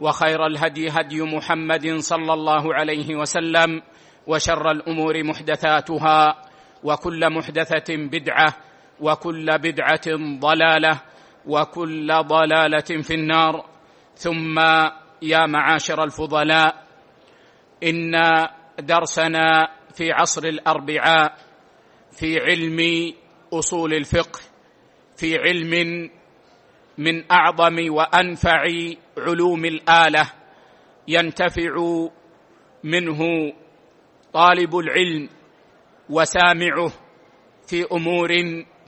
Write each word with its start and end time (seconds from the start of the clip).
وخير 0.00 0.46
الهدي 0.46 0.88
هدي 0.88 1.22
محمد 1.22 1.96
صلى 1.96 2.32
الله 2.32 2.74
عليه 2.74 3.16
وسلم 3.16 3.82
وشر 4.26 4.70
الأمور 4.70 5.22
محدثاتها 5.24 6.42
وكل 6.84 7.32
محدثة 7.32 7.96
بدعة 7.96 8.54
وكل 9.00 9.58
بدعة 9.58 10.06
ضلالة 10.38 11.00
وكل 11.46 12.08
ضلالة 12.22 13.02
في 13.02 13.14
النار. 13.14 13.64
ثم 14.16 14.58
يا 15.22 15.46
معاشر 15.46 16.04
الفضلاء 16.04 16.86
إن 17.84 18.12
درسنا 18.78 19.68
في 19.94 20.12
عصر 20.12 20.44
الأربعاء 20.44 21.36
في 22.12 22.40
علم 22.40 23.12
أصول 23.52 23.94
الفقه 23.94 24.40
في 25.16 25.36
علم 25.38 26.10
من 27.00 27.32
أعظم 27.32 27.76
وأنفع 27.92 28.64
علوم 29.18 29.64
الآلة 29.64 30.32
ينتفع 31.08 31.74
منه 32.84 33.52
طالب 34.32 34.76
العلم 34.76 35.28
وسامعه 36.10 36.92
في 37.66 37.86
أمور 37.92 38.28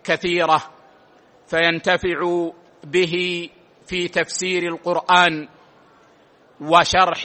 كثيرة 0.04 0.62
فينتفع 1.46 2.50
به 2.84 3.48
في 3.86 4.08
تفسير 4.08 4.62
القرآن 4.62 5.48
وشرح 6.60 7.24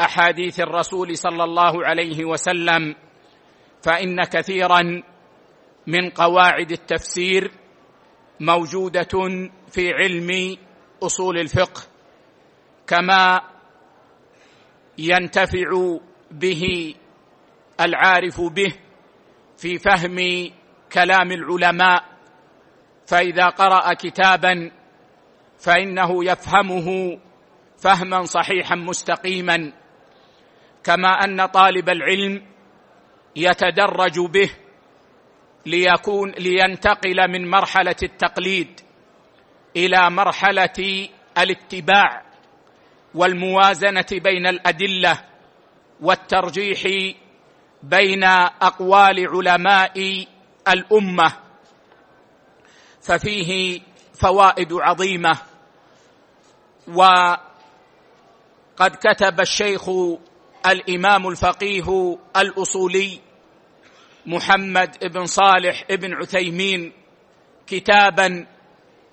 أحاديث 0.00 0.60
الرسول 0.60 1.16
صلى 1.16 1.44
الله 1.44 1.86
عليه 1.86 2.24
وسلم 2.24 2.94
فإن 3.82 4.24
كثيرا 4.24 5.02
من 5.86 6.10
قواعد 6.10 6.72
التفسير 6.72 7.50
موجودة 8.40 9.08
في 9.70 9.92
علم 9.92 10.56
أصول 11.02 11.38
الفقه 11.38 11.82
كما 12.86 13.40
ينتفع 14.98 15.98
به 16.30 16.94
العارف 17.80 18.40
به 18.40 18.72
في 19.58 19.78
فهم 19.78 20.50
كلام 20.92 21.32
العلماء. 21.32 22.04
فإذا 23.06 23.46
قرأ 23.46 23.92
كتابا 23.94 24.70
فإنه 25.58 26.24
يفهمه 26.24 27.18
فهما 27.78 28.24
صحيحا 28.24 28.74
مستقيما 28.74 29.72
كما 30.84 31.08
أن 31.08 31.46
طالب 31.46 31.88
العلم 31.88 32.46
يتدرج 33.36 34.20
به 34.20 34.50
ليكون 35.66 36.30
لينتقل 36.30 37.28
من 37.30 37.50
مرحلة 37.50 37.96
التقليد 38.02 38.80
إلى 39.76 40.10
مرحلة 40.10 41.08
الاتباع 41.38 42.22
والموازنة 43.14 44.06
بين 44.12 44.46
الأدلة 44.46 45.24
والترجيح 46.00 47.12
بين 47.82 48.24
أقوال 48.24 49.28
علماء 49.28 50.26
الأمة. 50.68 51.32
ففيه 53.00 53.80
فوائد 54.14 54.72
عظيمة. 54.72 55.38
وقد 56.88 57.40
كتب 58.80 59.40
الشيخ 59.40 59.90
الإمام 60.66 61.28
الفقيه 61.28 62.18
الأصولي 62.36 63.20
محمد 64.26 65.04
بن 65.04 65.26
صالح 65.26 65.84
بن 65.90 66.14
عثيمين 66.14 66.92
كتابا 67.66 68.46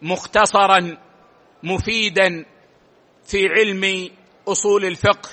مختصرا 0.02 0.98
مفيدا 1.64 2.46
في 3.26 3.48
علم 3.48 4.10
أصول 4.48 4.86
الفقه 4.86 5.30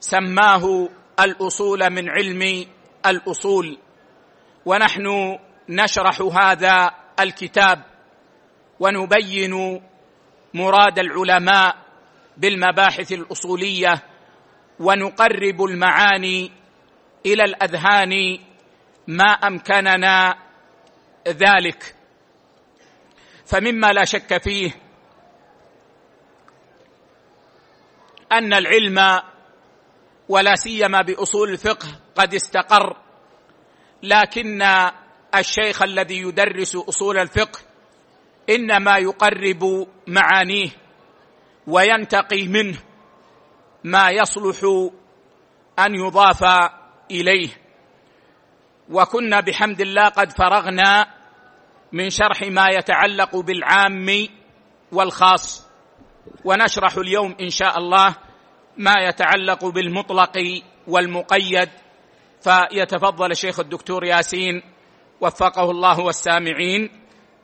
سماه 0.00 0.88
الأصول 1.20 1.90
من 1.90 2.08
علم 2.10 2.66
الأصول. 3.06 3.78
ونحن 4.66 5.38
نشرح 5.68 6.20
هذا 6.20 6.90
الكتاب 7.20 7.84
ونبين 8.80 9.82
مراد 10.54 10.98
العلماء 10.98 11.76
بالمباحث 12.36 13.12
الأصولية 13.12 14.02
ونقرب 14.80 15.62
المعاني 15.62 16.50
إلى 17.26 17.44
الأذهان 17.44 18.38
ما 19.06 19.32
أمكننا 19.32 20.36
ذلك. 21.28 21.94
فمما 23.46 23.86
لا 23.86 24.04
شك 24.04 24.42
فيه 24.42 24.70
أن 28.32 28.52
العلم 28.52 29.22
ولا 30.28 30.54
سيما 30.54 31.02
بأصول 31.02 31.50
الفقه 31.50 31.88
قد 32.16 32.34
استقر 32.34 32.96
لكن 34.02 34.62
الشيخ 35.34 35.82
الذي 35.82 36.18
يدرس 36.18 36.76
أصول 36.76 37.18
الفقه 37.18 37.60
إنما 38.50 38.98
يقرب 38.98 39.88
معانيه 40.06 40.70
وينتقي 41.66 42.46
منه 42.46 42.78
ما 43.84 44.10
يصلح 44.10 44.90
أن 45.78 45.94
يضاف 45.94 46.44
إليه. 47.10 47.48
وكنا 48.90 49.40
بحمد 49.40 49.80
الله 49.80 50.08
قد 50.08 50.32
فرغنا 50.32 51.14
من 51.94 52.10
شرح 52.10 52.42
ما 52.42 52.68
يتعلق 52.68 53.36
بالعام 53.36 54.28
والخاص. 54.92 55.66
ونشرح 56.44 56.96
اليوم 56.96 57.34
إن 57.40 57.50
شاء 57.50 57.78
الله 57.78 58.16
ما 58.76 58.94
يتعلق 58.98 59.64
بالمطلق 59.64 60.62
والمقيد. 60.88 61.68
فيتفضل 62.40 63.30
الشيخ 63.30 63.60
الدكتور 63.60 64.04
ياسين 64.04 64.62
وفقه 65.20 65.70
الله 65.70 66.00
والسامعين 66.00 66.90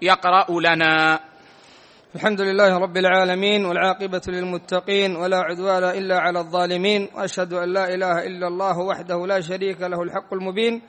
يقرأ 0.02 0.61
لنا. 0.61 1.20
الحمد 2.14 2.41
لله 2.41 2.79
رب 2.79 2.96
العالمين 2.96 3.64
والعاقبة 3.64 4.23
للمتقين 4.29 5.17
ولا 5.17 5.38
عدوان 5.38 5.85
إلا 5.85 6.19
على 6.19 6.41
الظالمين 6.41 7.08
وأشهد 7.14 7.53
أن 7.53 7.73
لا 7.73 7.94
إله 7.94 8.26
إلا 8.26 8.49
الله 8.49 8.79
وحده 8.79 9.26
لا 9.26 9.41
شريك 9.41 9.81
له 9.81 10.03
الحق 10.03 10.35
المبين 10.35 10.82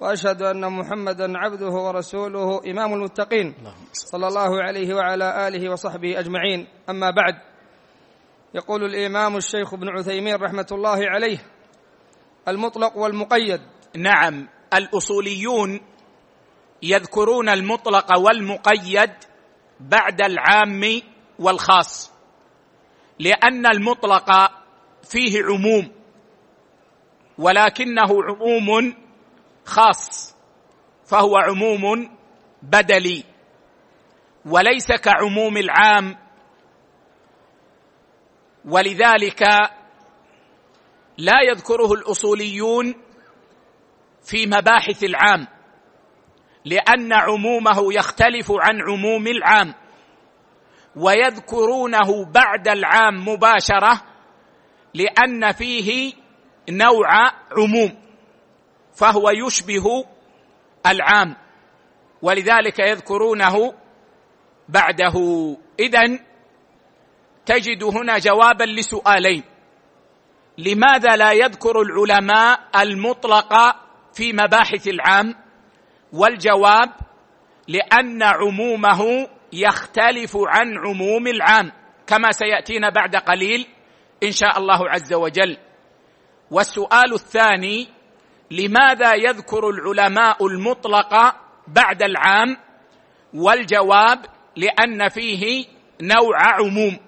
وأشهد 0.00 0.42
أن 0.42 0.72
محمدا 0.72 1.38
عبده 1.38 1.70
ورسوله 1.70 2.60
إمام 2.70 2.92
المتقين. 2.92 3.54
صلى 3.92 4.28
الله 4.28 4.62
عليه 4.62 4.94
وعلى 4.94 5.48
آله 5.48 5.72
وصحبه 5.72 6.18
أجمعين. 6.18 6.68
أما 6.90 7.10
بعد 7.10 7.34
يقول 8.54 8.84
الإمام 8.84 9.36
الشيخ 9.36 9.74
ابن 9.74 9.88
عثيمين 9.88 10.34
رحمة 10.34 10.66
الله 10.72 10.98
عليه 11.10 11.38
المطلق 12.48 12.96
والمقيد. 12.96 13.60
نعم 13.96 14.48
الأصوليون 14.74 15.80
يذكرون 16.82 17.48
المطلق 17.48 18.18
والمقيد 18.18 19.10
بعد 19.80 20.20
العام 20.20 21.02
والخاص 21.38 22.12
لأن 23.18 23.66
المطلق 23.66 24.30
فيه 25.02 25.42
عموم 25.44 25.92
ولكنه 27.38 28.08
عموم 28.24 28.94
خاص 29.68 30.34
فهو 31.06 31.36
عموم 31.36 32.16
بدلي 32.62 33.24
وليس 34.46 34.92
كعموم 34.92 35.56
العام. 35.56 36.16
ولذلك 38.64 39.42
لا 41.18 41.40
يذكره 41.50 41.92
الأصوليون 41.92 42.94
في 44.22 44.46
مباحث 44.46 45.04
العام 45.04 45.46
لأن 46.64 47.12
عمومه 47.12 47.94
يختلف 47.94 48.52
عن 48.52 48.80
عموم 48.82 49.26
العام 49.26 49.74
ويذكرونه 50.96 52.24
بعد 52.24 52.68
العام 52.68 53.28
مباشرة 53.28 54.02
لأن 54.94 55.52
فيه 55.52 56.12
نوع 56.70 57.08
عموم. 57.52 58.07
فهو 58.98 59.30
يشبه 59.30 60.04
العام 60.86 61.36
ولذلك 62.22 62.78
يذكرونه 62.78 63.74
بعده. 64.68 65.16
اذا 65.80 66.18
تجد 67.46 67.84
هنا 67.84 68.18
جوابا 68.18 68.64
لسؤالين 68.64 69.44
لماذا 70.58 71.16
لا 71.16 71.32
يذكر 71.32 71.82
العلماء 71.82 72.60
المطلق 72.80 73.54
في 74.12 74.32
مباحث 74.32 74.88
العام؟ 74.88 75.34
والجواب 76.12 76.90
لأن 77.68 78.22
عمومه 78.22 79.28
يختلف 79.52 80.36
عن 80.36 80.78
عموم 80.78 81.26
العام 81.26 81.72
كما 82.06 82.30
سيأتينا 82.30 82.90
بعد 82.90 83.16
قليل 83.16 83.66
إن 84.22 84.32
شاء 84.32 84.58
الله 84.58 84.90
عز 84.90 85.12
وجل. 85.12 85.56
والسؤال 86.50 87.14
الثاني 87.14 87.97
لماذا 88.50 89.14
يذكر 89.14 89.70
العلماء 89.70 90.46
المطلق 90.46 91.34
بعد 91.68 92.02
العام 92.02 92.56
والجواب 93.34 94.26
لأن 94.56 95.08
فيه 95.08 95.66
نوع 96.02 96.42
عموم 96.42 96.98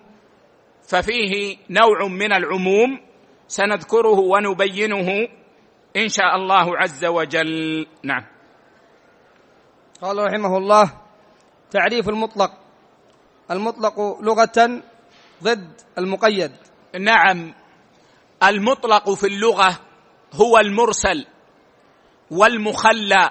ففيه 0.89 1.57
نوع 1.71 2.07
من 2.07 2.33
العموم 2.33 3.01
سنذكره 3.49 4.19
ونبينه 4.19 5.29
إن 5.97 6.09
شاء 6.09 6.37
الله 6.37 6.79
عز 6.79 7.05
وجل. 7.05 7.87
نعم. 8.03 8.25
قال 10.03 10.19
رحمه 10.19 10.57
الله 10.59 10.93
تعريف 11.71 12.09
المطلق 12.09 12.53
المطلق 13.51 14.21
لغة 14.21 14.83
ضد 15.43 15.73
المقيد. 15.99 16.53
نعم. 16.99 17.55
المطلق 18.43 19.11
في 19.15 19.27
اللغة 19.27 19.81
هو 20.35 20.59
المرسل 20.59 21.27
والمخلى. 22.31 23.31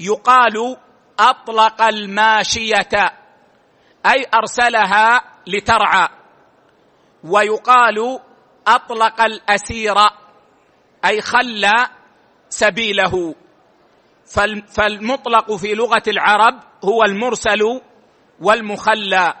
يقال 0.00 0.76
أطلق 1.18 1.82
الماشية 1.82 3.12
أي 4.06 4.26
أرسلها 4.34 5.22
لترعى. 5.46 6.08
ويقال 7.24 8.18
أطلق 8.66 9.20
الأسير 9.20 9.96
أي 11.04 11.20
خلى 11.20 11.88
سبيله. 12.48 13.34
فالمطلق 14.66 15.52
في 15.56 15.74
لغة 15.74 16.02
العرب 16.08 16.60
هو 16.84 17.04
المرسل 17.04 17.80
والمخلى. 18.40 19.34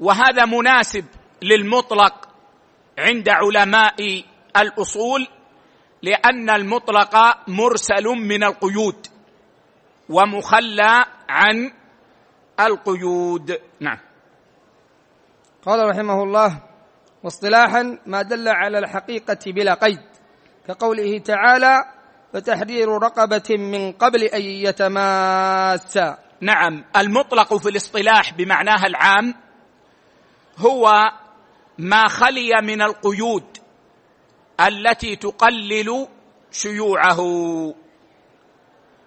وهذا 0.00 0.44
مناسب 0.44 1.04
للمطلق 1.42 2.28
عند 2.98 3.28
علماء 3.28 4.24
الأصول 4.56 5.28
لأن 6.06 6.50
المطلق 6.50 7.16
مرسل 7.48 8.04
من 8.04 8.44
القيود 8.44 9.06
ومخلى 10.08 11.04
عن 11.28 11.72
القيود. 12.60 13.58
نعم. 13.80 13.98
قال 15.66 15.88
رحمه 15.88 16.22
الله 16.22 16.62
واصطلاحا 17.24 17.98
ما 18.06 18.22
دل 18.22 18.48
على 18.48 18.78
الحقيقة 18.78 19.38
بلا 19.46 19.74
قيد 19.74 20.00
كقوله 20.68 21.18
تعالى 21.18 21.76
فتحرير 22.32 22.88
رقبة 22.88 23.56
من 23.56 23.92
قبل 23.92 24.22
أن 24.22 24.42
يتماسا 24.42 26.18
نعم. 26.40 26.84
المطلق 26.96 27.56
في 27.56 27.68
الاصطلاح 27.68 28.34
بمعناها 28.34 28.86
العام 28.86 29.34
هو 30.58 30.92
ما 31.78 32.08
خلي 32.08 32.50
من 32.62 32.82
القيود. 32.82 33.65
التي 34.60 35.16
تقلل 35.16 36.08
شيوعه. 36.50 37.20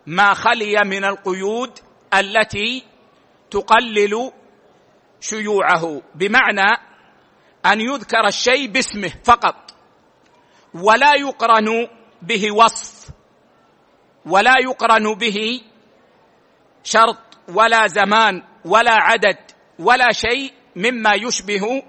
ما 0.05 0.33
خلي 0.33 0.75
من 0.85 1.05
القيود 1.05 1.79
التي 2.13 2.83
تقلل 3.51 4.31
شيوعه. 5.21 6.01
بمعنى 6.15 6.77
أن 7.65 7.81
يذكر 7.81 8.27
الشيء 8.27 8.67
باسمه 8.67 9.11
فقط. 9.23 9.55
ولا 10.73 11.15
يقرن 11.15 11.87
به 12.21 12.51
وصف. 12.51 13.09
ولا 14.25 14.53
يقرن 14.63 15.13
به 15.13 15.61
شرط 16.83 17.17
ولا 17.47 17.87
زمان 17.87 18.43
ولا 18.65 18.93
عدد 18.93 19.37
ولا 19.79 20.11
شيء 20.11 20.53
مما 20.75 21.13
يشبه 21.13 21.83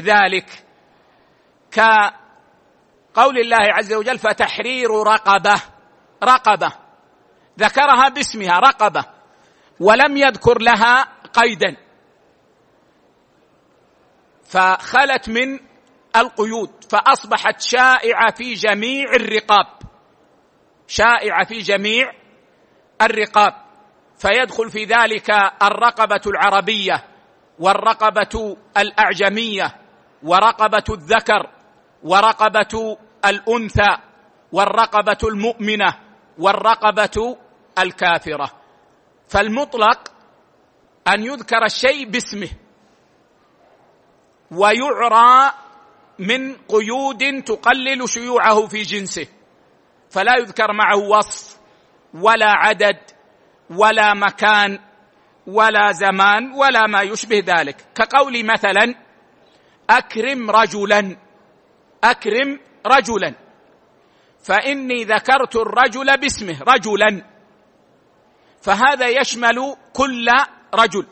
ذلك. 0.00 0.64
كقول 3.16 3.38
الله 3.38 3.56
عز 3.60 3.92
وجل 3.92 4.18
فتحرير 4.18 4.90
رقبة 4.90 5.62
رقبة. 6.24 6.72
ذكرها 7.58 8.08
باسمها 8.08 8.58
رقبة. 8.58 9.04
ولم 9.80 10.16
يذكر 10.16 10.58
لها 10.58 11.02
قيدا. 11.34 11.76
فخلت 14.44 15.28
من 15.28 15.58
القيود 16.16 16.70
فأصبحت 16.90 17.60
شائعة 17.60 18.34
في 18.34 18.54
جميع 18.54 19.04
الرقاب. 19.14 19.66
شائعة 20.86 21.44
في 21.44 21.58
جميع 21.58 22.12
الرقاب. 23.02 23.54
فيدخل 24.18 24.70
في 24.70 24.84
ذلك 24.84 25.30
الرقبة 25.62 26.20
العربية 26.26 27.04
والرقبة 27.58 28.56
الأعجمية 28.76 29.76
ورقبة 30.22 30.84
الذكر 30.90 31.50
ورقبة 32.02 32.96
الأنثى 33.26 33.96
والرقبة 34.52 35.18
المؤمنة 35.24 35.94
والرقبة 36.38 37.36
الكافرة. 37.78 38.52
فالمطلق 39.28 40.12
أن 41.08 41.24
يذكر 41.24 41.64
الشيء 41.64 42.08
باسمه 42.08 42.48
ويعرى 44.50 45.52
من 46.18 46.56
قيود 46.68 47.42
تقلل 47.44 48.08
شيوعه 48.08 48.66
في 48.66 48.82
جنسه. 48.82 49.26
فلا 50.10 50.36
يذكر 50.36 50.72
معه 50.72 50.96
وصف 50.98 51.56
ولا 52.14 52.50
عدد 52.50 52.98
ولا 53.70 54.14
مكان 54.14 54.78
ولا 55.46 55.92
زمان 55.92 56.52
ولا 56.52 56.86
ما 56.86 57.02
يشبه 57.02 57.42
ذلك. 57.46 57.76
كقول 57.94 58.44
مثلا 58.46 58.94
أكرم 59.90 60.50
رجلا 60.50 61.16
أكرم 62.04 62.60
رجلا. 62.86 63.34
فإني 64.44 65.04
ذكرت 65.04 65.56
الرجل 65.56 66.16
باسمه 66.16 66.62
رجلا. 66.62 67.22
فهذا 68.62 69.08
يشمل 69.08 69.76
كل 69.92 70.26
رجل 70.74 71.06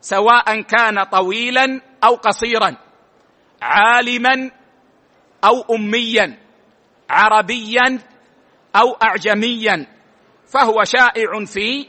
سواء 0.00 0.60
كان 0.60 1.04
طويلا 1.04 1.80
أو 2.04 2.14
قصيرا 2.14 2.76
عالما 3.62 4.50
أو 5.44 5.74
اميا 5.74 6.38
عربيا 7.10 7.98
أو 8.76 8.92
اعجميا. 8.92 9.86
فهو 10.46 10.84
شائع 10.84 11.44
في 11.44 11.86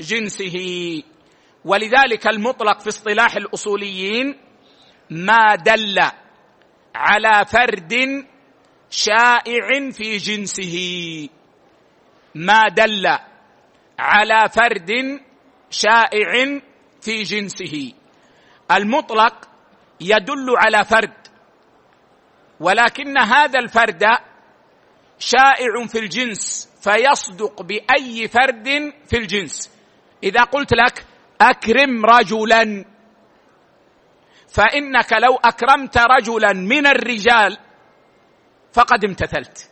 جنسه. 0.00 0.56
ولذلك 1.64 2.26
المطلق 2.26 2.80
في 2.80 2.88
اصطلاح 2.88 3.36
الأصوليين 3.36 4.38
ما 5.10 5.54
دل 5.54 6.02
على 6.98 7.44
فرد 7.46 8.26
شائع 8.90 9.90
في 9.90 10.16
جنسه. 10.16 10.76
ما 12.34 12.68
دل 12.68 13.06
على 13.98 14.48
فرد 14.48 15.20
شائع 15.70 16.60
في 17.00 17.22
جنسه. 17.22 17.92
المطلق 18.70 19.48
يدل 20.00 20.46
على 20.56 20.84
فرد 20.84 21.28
ولكن 22.60 23.18
هذا 23.18 23.58
الفرد 23.58 24.04
شائع 25.18 25.86
في 25.86 25.98
الجنس 25.98 26.68
فيصدق 26.82 27.62
بأي 27.62 28.28
فرد 28.28 28.92
في 29.06 29.16
الجنس. 29.16 29.70
إذا 30.22 30.42
قلت 30.42 30.72
لك 30.72 31.06
أكرم 31.40 32.06
رجلا 32.06 32.84
فإنك 34.48 35.12
لو 35.12 35.36
أكرمت 35.36 35.98
رجلا 35.98 36.52
من 36.52 36.86
الرجال 36.86 37.58
فقد 38.72 39.04
امتثلت. 39.04 39.70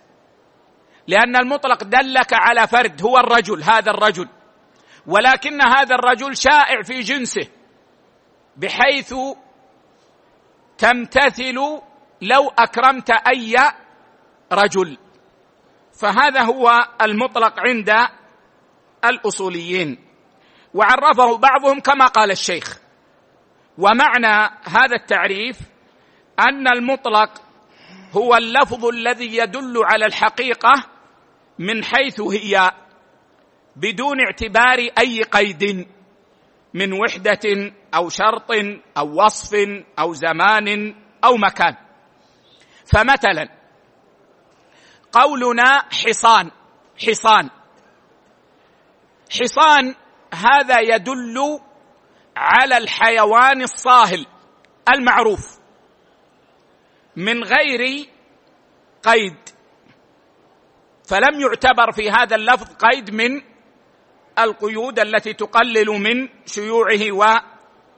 لأن 1.06 1.36
المطلق 1.36 1.84
دلك 1.84 2.32
على 2.32 2.66
فرد 2.66 3.02
هو 3.02 3.18
الرجل 3.18 3.62
هذا 3.62 3.90
الرجل. 3.90 4.28
ولكن 5.06 5.62
هذا 5.62 5.94
الرجل 5.94 6.36
شائع 6.36 6.82
في 6.82 7.00
جنسه 7.00 7.48
بحيث 8.56 9.14
تمتثل 10.78 11.54
لو 12.22 12.48
أكرمت 12.58 13.10
أي 13.10 13.56
رجل. 14.52 14.98
فهذا 16.00 16.42
هو 16.42 16.88
المطلق 17.02 17.54
عند 17.60 17.92
الأصوليين. 19.04 19.98
وعرفه 20.74 21.36
بعضهم 21.36 21.80
كما 21.80 22.06
قال 22.06 22.30
الشيخ. 22.30 22.85
ومعنى 23.78 24.50
هذا 24.64 24.96
التعريف 24.96 25.58
أن 26.40 26.68
المطلق 26.68 27.42
هو 28.12 28.34
اللفظ 28.34 28.84
الذي 28.84 29.36
يدل 29.36 29.74
على 29.84 30.06
الحقيقة 30.06 30.72
من 31.58 31.84
حيث 31.84 32.20
هي 32.20 32.70
بدون 33.76 34.20
اعتبار 34.20 34.78
أي 34.98 35.22
قيد 35.22 35.86
من 36.74 36.92
وحدة 36.92 37.72
أو 37.94 38.08
شرط 38.08 38.50
أو 38.98 39.24
وصف 39.24 39.56
أو 39.98 40.12
زمان 40.12 40.94
أو 41.24 41.36
مكان. 41.36 41.76
فمثلا 42.86 43.48
قولنا 45.12 45.82
حصان 45.92 46.50
حصان. 47.06 47.50
حصان 49.30 49.94
هذا 50.34 50.80
يدل 50.80 51.60
على 52.36 52.76
الحيوان 52.76 53.62
الصاهل 53.62 54.26
المعروف 54.94 55.58
من 57.16 57.44
غير 57.44 58.08
قيد. 59.02 59.36
فلم 61.04 61.40
يعتبر 61.40 61.92
في 61.92 62.10
هذا 62.10 62.36
اللفظ 62.36 62.74
قيد 62.74 63.10
من 63.10 63.42
القيود 64.38 64.98
التي 64.98 65.32
تقلل 65.32 65.86
من 65.86 66.28
شيوعه 66.46 67.12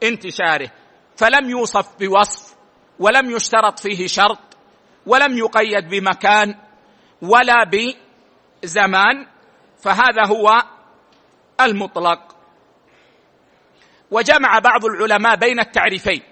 وانتشاره. 0.03 0.71
فلم 1.17 1.51
يوصف 1.51 1.97
بوصف 2.01 2.57
ولم 2.99 3.31
يشترط 3.31 3.79
فيه 3.79 4.07
شرط 4.07 4.39
ولم 5.07 5.39
يقيد 5.39 5.89
بمكان 5.89 6.55
ولا 7.23 7.65
بزمان. 7.65 9.27
فهذا 9.83 10.27
هو 10.27 10.63
المطلق. 11.61 12.38
وجمع 14.11 14.59
بعض 14.59 14.85
العلماء 14.85 15.37
بين 15.37 15.61
التعريفين. 15.61 16.23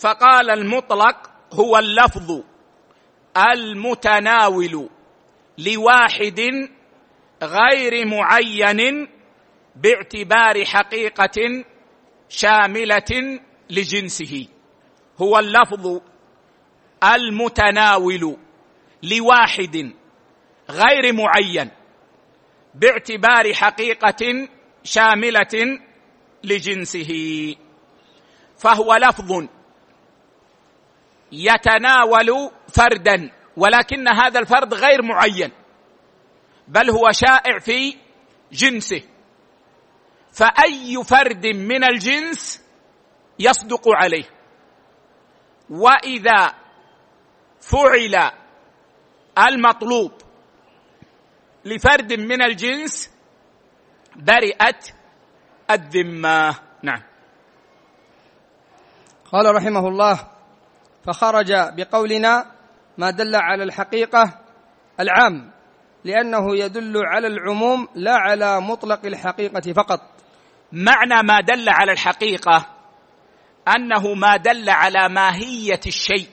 فقال 0.00 0.50
المطلق 0.50 1.30
هو 1.52 1.78
اللفظ 1.78 2.42
المتناول 3.36 4.88
لواحد 5.58 6.68
غير 7.42 8.06
معين 8.06 9.08
باعتبار 9.76 10.64
حقيقة 10.64 11.64
شاملة 12.28 13.40
لجنسه. 13.70 14.46
هو 15.18 15.38
اللفظ 15.38 16.00
المتناول 17.14 18.36
لواحد 19.02 19.92
غير 20.70 21.12
معين 21.12 21.70
باعتبار 22.74 23.54
حقيقة 23.54 24.48
شاملة 24.84 25.78
لجنسه. 26.44 27.10
فهو 28.58 28.94
لفظ 28.94 29.46
يتناول 31.32 32.50
فردا 32.68 33.30
ولكن 33.56 34.08
هذا 34.08 34.40
الفرد 34.40 34.74
غير 34.74 35.02
معين 35.02 35.52
بل 36.68 36.90
هو 36.90 37.12
شائع 37.12 37.58
في 37.58 37.96
جنسه. 38.52 39.02
فأي 40.32 41.04
فرد 41.04 41.46
من 41.46 41.84
الجنس 41.84 42.62
يصدق 43.38 43.88
عليه؟ 43.88 44.24
وإذا 45.70 46.54
فعل 47.60 48.30
المطلوب 49.38 50.12
لفرد 51.64 52.12
من 52.12 52.42
الجنس 52.42 53.10
برئت 54.16 54.95
الذمة. 55.70 56.54
نعم. 56.82 57.02
قال 59.32 59.54
رحمه 59.54 59.88
الله 59.88 60.18
فخرج 61.06 61.52
بقولنا 61.52 62.46
ما 62.98 63.10
دل 63.10 63.36
على 63.36 63.62
الحقيقة 63.62 64.40
العام 65.00 65.50
لأنه 66.04 66.56
يدل 66.56 66.96
على 67.06 67.26
العموم 67.26 67.88
لا 67.94 68.14
على 68.14 68.60
مطلق 68.60 69.06
الحقيقة 69.06 69.72
فقط. 69.72 70.00
معنى 70.72 71.22
ما 71.22 71.40
دل 71.40 71.68
على 71.68 71.92
الحقيقة 71.92 72.66
أنه 73.76 74.14
ما 74.14 74.36
دل 74.36 74.70
على 74.70 75.08
ماهية 75.08 75.80
الشيء. 75.86 76.28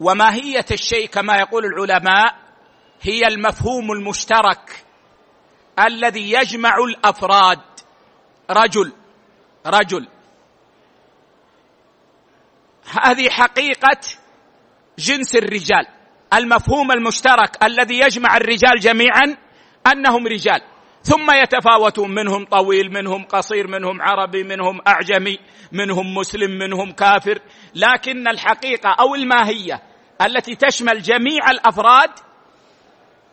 وماهية 0.00 0.66
الشيء 0.70 1.08
كما 1.08 1.36
يقول 1.36 1.64
العلماء 1.64 2.34
هي 3.02 3.26
المفهوم 3.26 3.92
المشترك. 3.92 4.84
الذي 5.86 6.32
يجمع 6.32 6.76
الأفراد. 6.76 7.60
رجل 8.50 8.92
رجل. 9.66 10.08
هذه 13.02 13.28
حقيقة 13.30 14.00
جنس 14.98 15.36
الرجال. 15.36 15.86
المفهوم 16.34 16.92
المشترك 16.92 17.64
الذي 17.64 17.98
يجمع 17.98 18.36
الرجال 18.36 18.80
جميعا 18.80 19.36
أنهم 19.86 20.26
رجال. 20.26 20.60
ثم 21.02 21.30
يتفاوتون 21.30 22.10
منهم 22.14 22.44
طويل 22.44 22.92
منهم 22.92 23.24
قصير 23.24 23.66
منهم 23.66 24.02
عربي 24.02 24.42
منهم 24.42 24.80
أعجمي 24.86 25.38
منهم 25.72 26.14
مسلم 26.14 26.50
منهم 26.50 26.92
كافر. 26.92 27.38
لكن 27.74 28.28
الحقيقة 28.28 28.96
أو 29.00 29.14
الماهية 29.14 29.82
التي 30.22 30.54
تشمل 30.54 31.02
جميع 31.02 31.50
الأفراد 31.50 32.10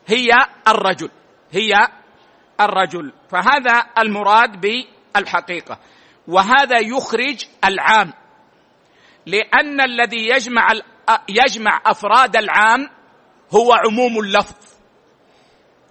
هي 0.08 0.30
الرجل 0.68 1.10
هي 1.52 1.74
الرجل. 2.62 3.14
فهذا 3.30 3.86
المراد 3.98 4.62
بالحقيقة. 4.62 5.80
وهذا 6.28 6.80
يخرج 6.80 7.46
العام. 7.66 8.14
لأن 9.26 9.82
الذي 9.82 10.30
يجمع 10.30 10.68
يجمع 11.30 11.82
أفراد 11.86 12.36
العام 12.36 12.90
هو 13.56 13.74
عموم 13.74 14.20
اللفظ. 14.20 14.56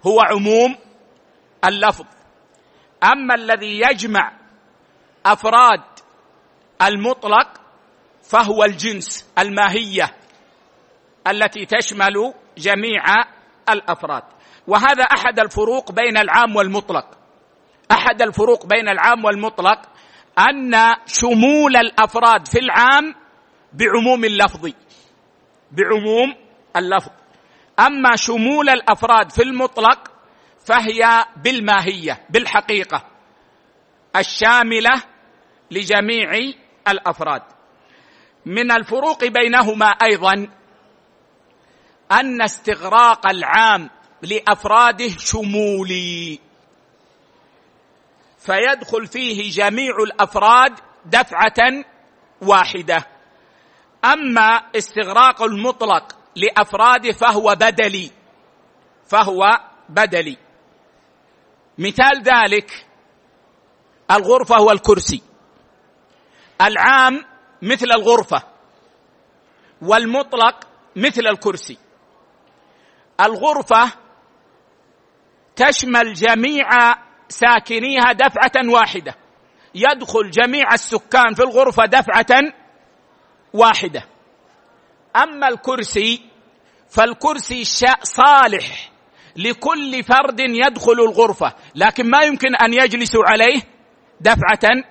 هو 0.07 0.21
عموم 0.21 0.75
اللفظ. 1.65 2.05
أما 3.03 3.35
الذي 3.35 3.81
يجمع 3.81 4.31
أفراد 5.25 5.83
المطلق 6.81 7.61
فهو 8.23 8.63
الجنس 8.63 9.25
الماهية 9.39 10.15
التي 11.27 11.65
تشمل 11.65 12.33
جميع 12.57 13.03
الأفراد. 13.69 14.23
وهذا 14.67 15.03
أحد 15.03 15.39
الفروق 15.39 15.91
بين 15.91 16.17
العام 16.17 16.55
والمطلق. 16.55 17.17
أحد 17.91 18.21
الفروق 18.21 18.65
بين 18.65 18.89
العام 18.89 19.25
والمطلق 19.25 19.79
أن 20.39 20.95
شمول 21.05 21.75
الأفراد 21.75 22.47
في 22.47 22.59
العام 22.59 23.15
بعموم 23.73 24.25
اللفظ. 24.25 24.71
بعموم 25.71 26.35
اللفظ. 26.75 27.11
أما 27.79 28.15
شمول 28.15 28.69
الأفراد 28.69 29.31
في 29.31 29.43
المطلق 29.43 30.11
فهي 30.65 31.25
بالماهية 31.43 32.25
بالحقيقة. 32.29 33.03
الشاملة 34.15 35.03
لجميع 35.71 36.31
الأفراد. 36.87 37.41
من 38.45 38.71
الفروق 38.71 39.25
بينهما 39.25 39.85
أيضا 39.85 40.47
أن 42.11 42.41
استغراق 42.41 43.27
العام 43.27 43.89
لافراده 44.21 45.09
شمولي. 45.17 46.39
فيدخل 48.39 49.07
فيه 49.07 49.51
جميع 49.51 49.95
الأفراد 49.97 50.79
دفعة 51.05 51.85
واحدة. 52.41 53.07
أما 54.05 54.61
استغراق 54.75 55.41
المطلق 55.41 56.15
لافراده 56.35 57.11
فهو 57.11 57.55
بدلي. 57.55 58.11
فهو 59.07 59.59
بدلي. 59.89 60.37
مثال 61.77 62.23
ذلك 62.23 62.85
الغرفة 64.11 64.61
والكرسي. 64.61 65.21
العام 66.61 67.25
مثل 67.61 67.85
الغرفة 67.85 68.43
والمطلق 69.81 70.67
مثل 70.95 71.27
الكرسي. 71.27 71.77
الغرفة 73.21 73.91
تشمل 75.57 76.13
جميع 76.13 76.69
ساكنيها 77.29 78.11
دفعة 78.13 78.73
واحدة. 78.73 79.15
يدخل 79.75 80.31
جميع 80.31 80.73
السكان 80.73 81.33
في 81.33 81.43
الغرفة 81.43 81.85
دفعة 81.85 82.41
واحدة. 83.53 84.03
أما 85.15 85.47
الكرسي 85.47 86.21
فالكرسي 86.89 87.63
صالح 88.03 88.91
لكل 89.35 90.03
فرد 90.03 90.39
يدخل 90.39 90.91
الغرفة 90.91 91.53
لكن 91.75 92.09
ما 92.09 92.21
يمكن 92.21 92.55
أن 92.55 92.73
يجلسوا 92.73 93.23
عليه 93.25 93.61
دفعة 94.21 94.83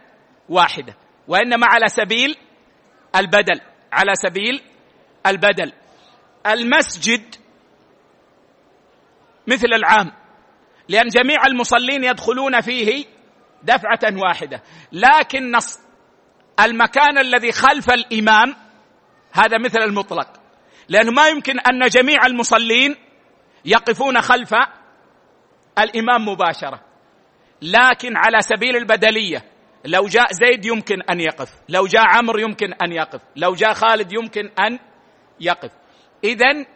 واحدة. 0.49 0.97
وإنما 1.29 1.67
على 1.67 1.89
سبيل 1.89 2.37
البدل 3.17 3.61
على 3.93 4.15
سبيل 4.15 4.63
البدل. 5.27 5.73
المسجد 6.47 7.35
مثل 9.47 9.69
العام. 9.75 10.26
لأن 10.89 11.09
جميع 11.09 11.47
المصلين 11.47 12.05
يدخلون 12.05 12.61
فيه 12.61 13.05
دفعة 13.63 14.23
واحدة. 14.23 14.63
لكن 14.93 15.53
المكان 16.61 17.19
الذي 17.19 17.53
خلف 17.53 17.91
الإمام 17.91 18.57
هذا 19.33 19.59
مثل 19.59 19.79
المطلق. 19.79 20.29
لأنه 20.89 21.13
ما 21.13 21.29
يمكن 21.29 21.59
أن 21.61 21.89
جميع 21.89 22.27
المصلين 22.27 22.97
يقفون 23.65 24.21
خلف 24.21 24.55
الإمام 25.79 26.29
مباشرة. 26.29 26.81
لكن 27.63 28.17
على 28.17 28.41
سبيل 28.41 28.77
البدلية 28.77 29.45
لو 29.85 30.07
جاء 30.07 30.33
زيد 30.33 30.65
يمكن 30.65 31.03
أن 31.03 31.21
يقف 31.21 31.53
لو 31.69 31.87
جاء 31.87 32.03
عمرو 32.07 32.39
يمكن 32.39 32.73
أن 32.73 32.93
يقف 32.93 33.21
لو 33.37 33.55
جاء 33.55 33.73
خالد 33.73 34.13
يمكن 34.13 34.51
أن 34.59 34.79
يقف. 35.41 35.71
اذا 36.25 36.67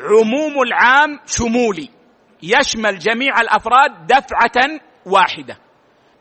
عموم 0.00 0.62
العام 0.66 1.20
شمولي. 1.26 1.97
يشمل 2.42 2.98
جميع 2.98 3.40
الأفراد 3.40 4.06
دفعة 4.06 4.80
واحدة. 5.06 5.58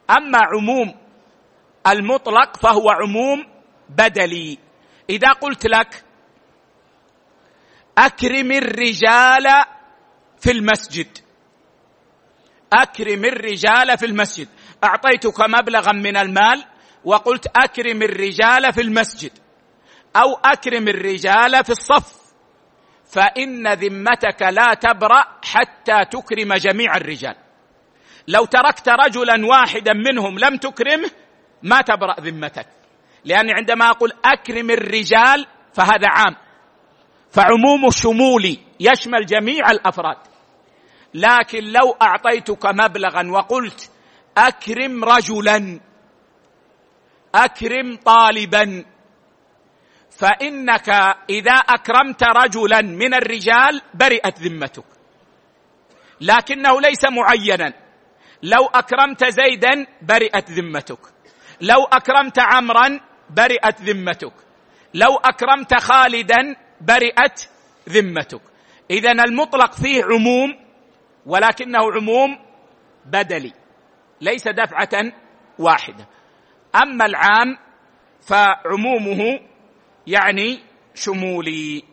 أما 0.09 0.39
عموم 0.53 0.95
المطلق 1.88 2.57
فهو 2.57 2.89
عموم 2.89 3.45
بدلي. 3.89 4.57
إذا 5.09 5.31
قلت 5.31 5.65
لك 5.65 6.03
أكرم 7.97 8.51
الرجال 8.51 9.47
في 10.39 10.51
المسجد. 10.51 11.17
أكرم 12.74 13.25
الرجال 13.25 13.97
في 13.97 14.05
المسجد. 14.05 14.47
أعطيتك 14.83 15.41
مبلغا 15.41 15.91
من 15.91 16.17
المال 16.17 16.65
وقلت 17.05 17.47
أكرم 17.47 18.01
الرجال 18.03 18.74
في 18.74 18.81
المسجد. 18.81 19.31
أو 20.15 20.33
أكرم 20.45 20.88
الرجال 20.88 21.65
في 21.65 21.69
الصف. 21.69 22.16
فإن 23.09 23.73
ذمتك 23.73 24.41
لا 24.41 24.73
تبرأ 24.73 25.23
حتى 25.43 26.05
تكرم 26.11 26.53
جميع 26.53 26.97
الرجال. 26.97 27.35
لو 28.27 28.45
تركت 28.45 28.89
رجلا 28.89 29.45
واحدا 29.45 29.93
منهم 29.93 30.39
لم 30.39 30.57
تكرمه 30.57 31.11
ما 31.63 31.81
تبرأ 31.81 32.15
ذمتك. 32.19 32.67
لأني 33.25 33.53
عندما 33.53 33.89
أقول 33.89 34.11
أكرم 34.25 34.71
الرجال 34.71 35.47
فهذا 35.73 36.07
عام. 36.07 36.35
فعموم 37.31 37.91
شمولي 37.91 38.59
يشمل 38.79 39.25
جميع 39.25 39.71
الأفراد. 39.71 40.17
لكن 41.13 41.63
لو 41.63 41.91
أعطيتك 42.01 42.65
مبلغا 42.65 43.31
وقلت 43.31 43.91
أكرم 44.37 45.03
رجلا 45.03 45.79
أكرم 47.35 47.95
طالبا 48.05 48.85
فإنك 50.17 50.89
إذا 51.29 51.53
أكرمت 51.53 52.24
رجلا 52.24 52.81
من 52.81 53.13
الرجال 53.13 53.81
برئت 53.93 54.39
ذمتك. 54.39 54.86
لكنه 56.21 56.81
ليس 56.81 57.05
معينا. 57.05 57.74
لو 58.43 58.65
أكرمت 58.65 59.25
زيدا 59.25 59.85
برئت 60.01 60.51
ذمتك. 60.51 61.00
لو 61.61 61.83
أكرمت 61.83 62.39
عمرا 62.39 63.00
برئت 63.29 63.81
ذمتك. 63.81 64.33
لو 64.94 65.15
أكرمت 65.15 65.75
خالدا 65.75 66.55
برئت 66.81 67.50
ذمتك. 67.89 68.42
اذا 68.92 69.11
المطلق 69.11 69.74
فيه 69.74 70.03
عموم 70.03 70.55
ولكنه 71.25 71.92
عموم 71.94 72.39
بدلي 73.05 73.53
ليس 74.22 74.48
دفعة 74.48 75.11
واحدة. 75.59 76.07
أما 76.75 77.05
العام 77.05 77.57
فعمومه 78.22 79.39
يعني 80.07 80.59
شمولي. 80.96 81.83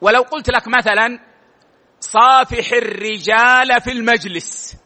ولو 0.00 0.22
قلت 0.22 0.48
لك 0.50 0.68
مثلا 0.68 1.20
صافح 2.00 2.72
الرجال 2.72 3.80
في 3.80 3.92
المجلس. 3.92 4.76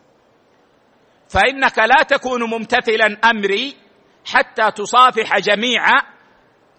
فإنك 1.28 1.78
لا 1.78 2.02
تكون 2.02 2.42
ممتثلا 2.42 3.30
أمري 3.30 3.76
حتى 4.24 4.70
تصافح 4.70 5.38
جميع 5.38 5.86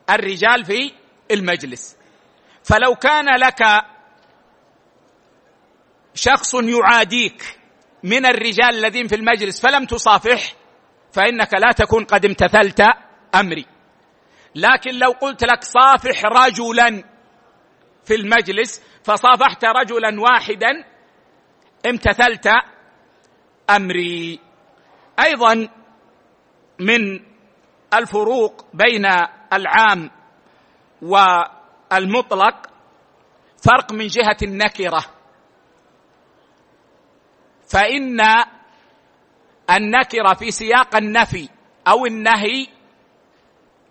الرجال 0.09 0.65
في 0.65 0.91
المجلس. 1.31 1.97
فلو 2.63 2.95
كان 2.95 3.35
لك 3.39 3.61
شخص 6.13 6.53
يعاديك 6.53 7.59
من 8.03 8.25
الرجال 8.25 8.69
الذين 8.69 9.07
في 9.07 9.15
المجلس 9.15 9.61
فلم 9.61 9.85
تصافح 9.85 10.53
فإنك 11.13 11.53
لا 11.53 11.71
تكون 11.71 12.05
قد 12.05 12.25
امتثلت 12.25 12.81
أمري. 13.35 13.74
لكن 14.55 14.99
لو 14.99 15.11
قلت 15.11 15.43
لك 15.43 15.63
صافح 15.63 16.25
رجلا 16.25 17.03
في 18.05 18.15
المجلس 18.15 18.83
فصافحت 19.03 19.65
رجلا 19.65 20.21
واحدا 20.21 20.83
امتثلت 21.85 22.47
أمري. 23.69 24.39
أيضا 25.19 25.67
من 26.79 27.19
الفروق 27.93 28.65
بين 28.73 29.05
العام 29.53 30.11
والمطلق 31.01 32.69
فرق 33.63 33.91
من 33.91 34.07
جهة 34.07 34.37
النكرة. 34.43 35.05
فإن 37.69 38.21
النكرة 39.69 40.33
في 40.33 40.51
سياق 40.51 40.95
النفي 40.95 41.49
أو 41.87 42.05
النهي 42.05 42.67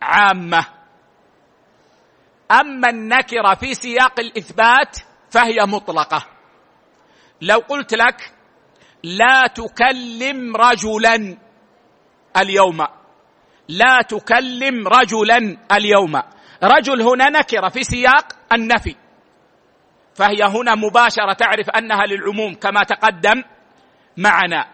عامة. 0.05 0.67
أما 2.51 2.91
النكرة 2.91 3.55
في 3.55 3.75
سياق 3.75 4.21
الإثبات 4.21 4.99
فهي 5.31 5.67
مطلقة. 5.67 6.27
لو 7.41 7.59
قلت 7.59 7.95
لك 7.95 8.33
لا 9.03 9.47
تكلم 9.47 10.57
رجلا 10.57 11.37
اليوم. 12.37 12.87
لا 13.69 14.03
تكلم 14.09 14.89
رجلا 14.89 15.57
اليوم. 15.73 16.23
رجل 16.63 17.03
هنا 17.03 17.31
نكره 17.31 17.69
في 17.69 17.85
سياق 17.85 18.27
النفي. 18.53 18.97
فهي 20.15 20.45
هنا 20.45 20.75
مباشرة 20.75 21.33
تعرف 21.33 21.71
أنها 21.71 22.07
للعموم 22.07 22.55
كما 22.55 22.81
تقدم 22.83 23.43
معنا. 24.17 24.67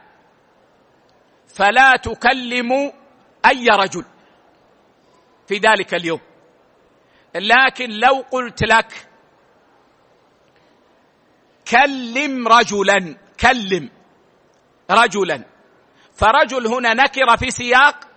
فلا 1.55 1.97
تكلم 1.97 2.93
أي 3.47 3.67
رجل. 3.69 4.05
في 5.51 5.59
ذلك 5.59 5.95
اليوم. 5.95 6.21
لكن 7.35 7.91
لو 7.91 8.25
قلت 8.31 8.63
لك 8.63 9.09
كلم 11.71 12.49
رجلا 12.49 13.17
كلم 13.41 13.91
رجلا. 14.91 15.45
فرجل 16.15 16.67
هنا 16.67 16.95
نكره 16.95 17.37
في 17.37 17.51
سياق 17.51 18.09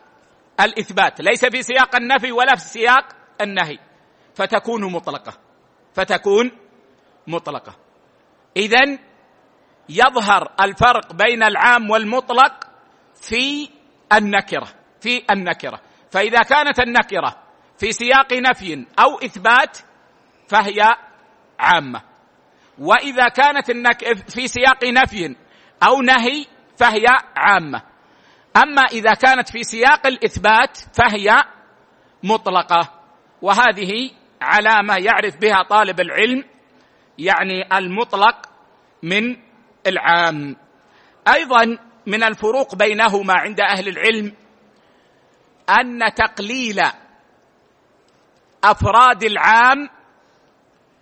الإثبات. 0.59 1.21
ليس 1.21 1.45
في 1.45 1.63
سياق 1.63 1.95
النفي 1.95 2.31
ولا 2.31 2.55
في 2.55 2.61
سياق 2.61 3.05
النهي. 3.41 3.79
فتكون 4.35 4.91
مطلقة. 4.91 5.33
فتكون 5.93 6.51
مطلقة. 7.27 7.75
اذا 8.57 8.99
يظهر 9.89 10.53
الفرق 10.61 11.13
بين 11.13 11.43
العام 11.43 11.89
والمطلق 11.89 12.53
في 13.21 13.69
النكرة. 14.13 14.67
في 15.01 15.23
النكرة. 15.31 15.81
فإذا 16.13 16.39
كانت 16.43 16.79
النكرة 16.79 17.35
في 17.77 17.91
سياق 17.91 18.33
نفي 18.33 18.85
أو 18.99 19.17
إثبات 19.25 19.77
فهي 20.47 20.95
عامة. 21.59 22.01
وإذا 22.77 23.27
كانت 23.27 23.69
النك 23.69 24.29
في 24.29 24.47
سياق 24.47 24.83
نفي 24.83 25.35
أو 25.83 26.01
نهي 26.01 26.45
فهي 26.77 27.05
عامة. 27.35 27.81
أما 28.57 28.81
إذا 28.81 29.13
كانت 29.13 29.49
في 29.49 29.63
سياق 29.63 30.07
الإثبات 30.07 30.77
فهي 30.77 31.43
مطلقة. 32.23 32.89
وهذه 33.41 34.11
علامة 34.41 34.97
يعرف 34.97 35.37
بها 35.37 35.63
طالب 35.69 35.99
العلم 35.99 36.43
يعني 37.17 37.77
المطلق 37.77 38.49
من 39.03 39.37
العام. 39.87 40.55
أيضا 41.33 41.77
من 42.05 42.23
الفروق 42.23 42.75
بينهما 42.75 43.33
عند 43.33 43.59
أهل 43.59 43.87
العلم 43.87 44.33
أن 45.69 46.13
تقليل 46.15 46.81
أفراد 48.63 49.23
العام 49.23 49.89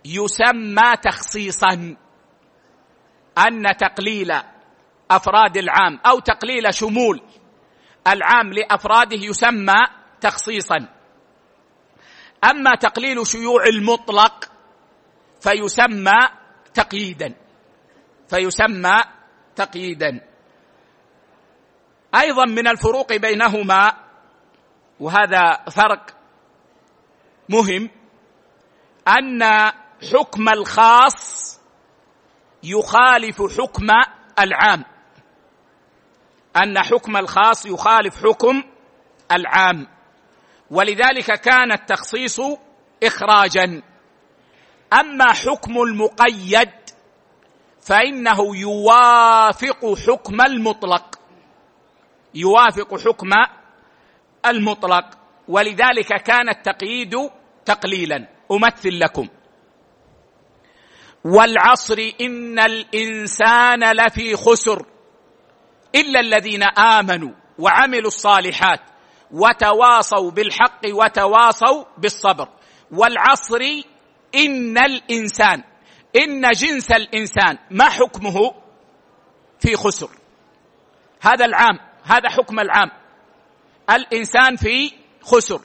يسمى 0.04 0.96
تخصيصا. 1.02 1.96
أن 3.38 3.76
تقليل 3.76 4.32
أفراد 5.10 5.56
العام 5.56 6.00
أو 6.06 6.18
تقليل 6.18 6.74
شمول 6.74 7.22
العام 8.06 8.52
لأفراده 8.52 9.16
يسمى 9.16 9.80
تخصيصا. 10.20 10.88
أما 12.50 12.74
تقليل 12.74 13.26
شيوع 13.26 13.64
المطلق 13.66 14.50
فيسمى 15.40 16.18
تقييدا. 16.74 17.34
فيسمى 18.28 18.96
تقييدا. 19.56 20.20
أيضا 22.14 22.44
من 22.44 22.68
الفروق 22.68 23.16
بينهما 23.16 24.01
وهذا 25.02 25.64
فرق 25.70 26.10
مهم 27.48 27.90
أن 29.08 29.42
حكم 30.12 30.48
الخاص 30.48 31.60
يخالف 32.62 33.42
حكم 33.58 33.86
العام. 34.38 34.84
أن 36.56 36.78
حكم 36.78 37.16
الخاص 37.16 37.66
يخالف 37.66 38.16
حكم 38.16 38.62
العام. 39.32 39.86
ولذلك 40.70 41.40
كان 41.40 41.72
التخصيص 41.72 42.40
اخراجا. 43.02 43.82
أما 45.00 45.32
حكم 45.32 45.82
المقيد 45.82 46.70
فإنه 47.80 48.56
يوافق 48.56 49.94
حكم 50.06 50.40
المطلق. 50.40 51.18
يوافق 52.34 53.00
حكم 53.00 53.30
المطلق 54.46 55.04
ولذلك 55.48 56.22
كان 56.22 56.48
التقييد 56.48 57.30
تقليلا. 57.64 58.28
أمثل 58.52 59.00
لكم. 59.00 59.28
والعصر 61.24 62.10
إن 62.20 62.58
الإنسان 62.58 63.92
لفي 63.92 64.36
خسر. 64.36 64.86
إلا 65.94 66.20
الذين 66.20 66.62
آمنوا 66.78 67.32
وعملوا 67.58 68.06
الصالحات 68.06 68.80
وتواصوا 69.30 70.30
بالحق 70.30 70.80
وتواصوا 70.86 71.84
بالصبر. 71.98 72.48
والعصر 72.90 73.60
إن 74.34 74.78
الإنسان 74.78 75.62
إن 76.16 76.50
جنس 76.50 76.92
الإنسان 76.92 77.58
ما 77.70 77.88
حكمه 77.88 78.54
في 79.60 79.76
خسر. 79.76 80.10
هذا 81.22 81.44
العام 81.44 81.78
هذا 82.04 82.28
حكم 82.28 82.60
العام. 82.60 83.01
الإنسان 83.92 84.56
في 84.56 84.92
خسر. 85.22 85.60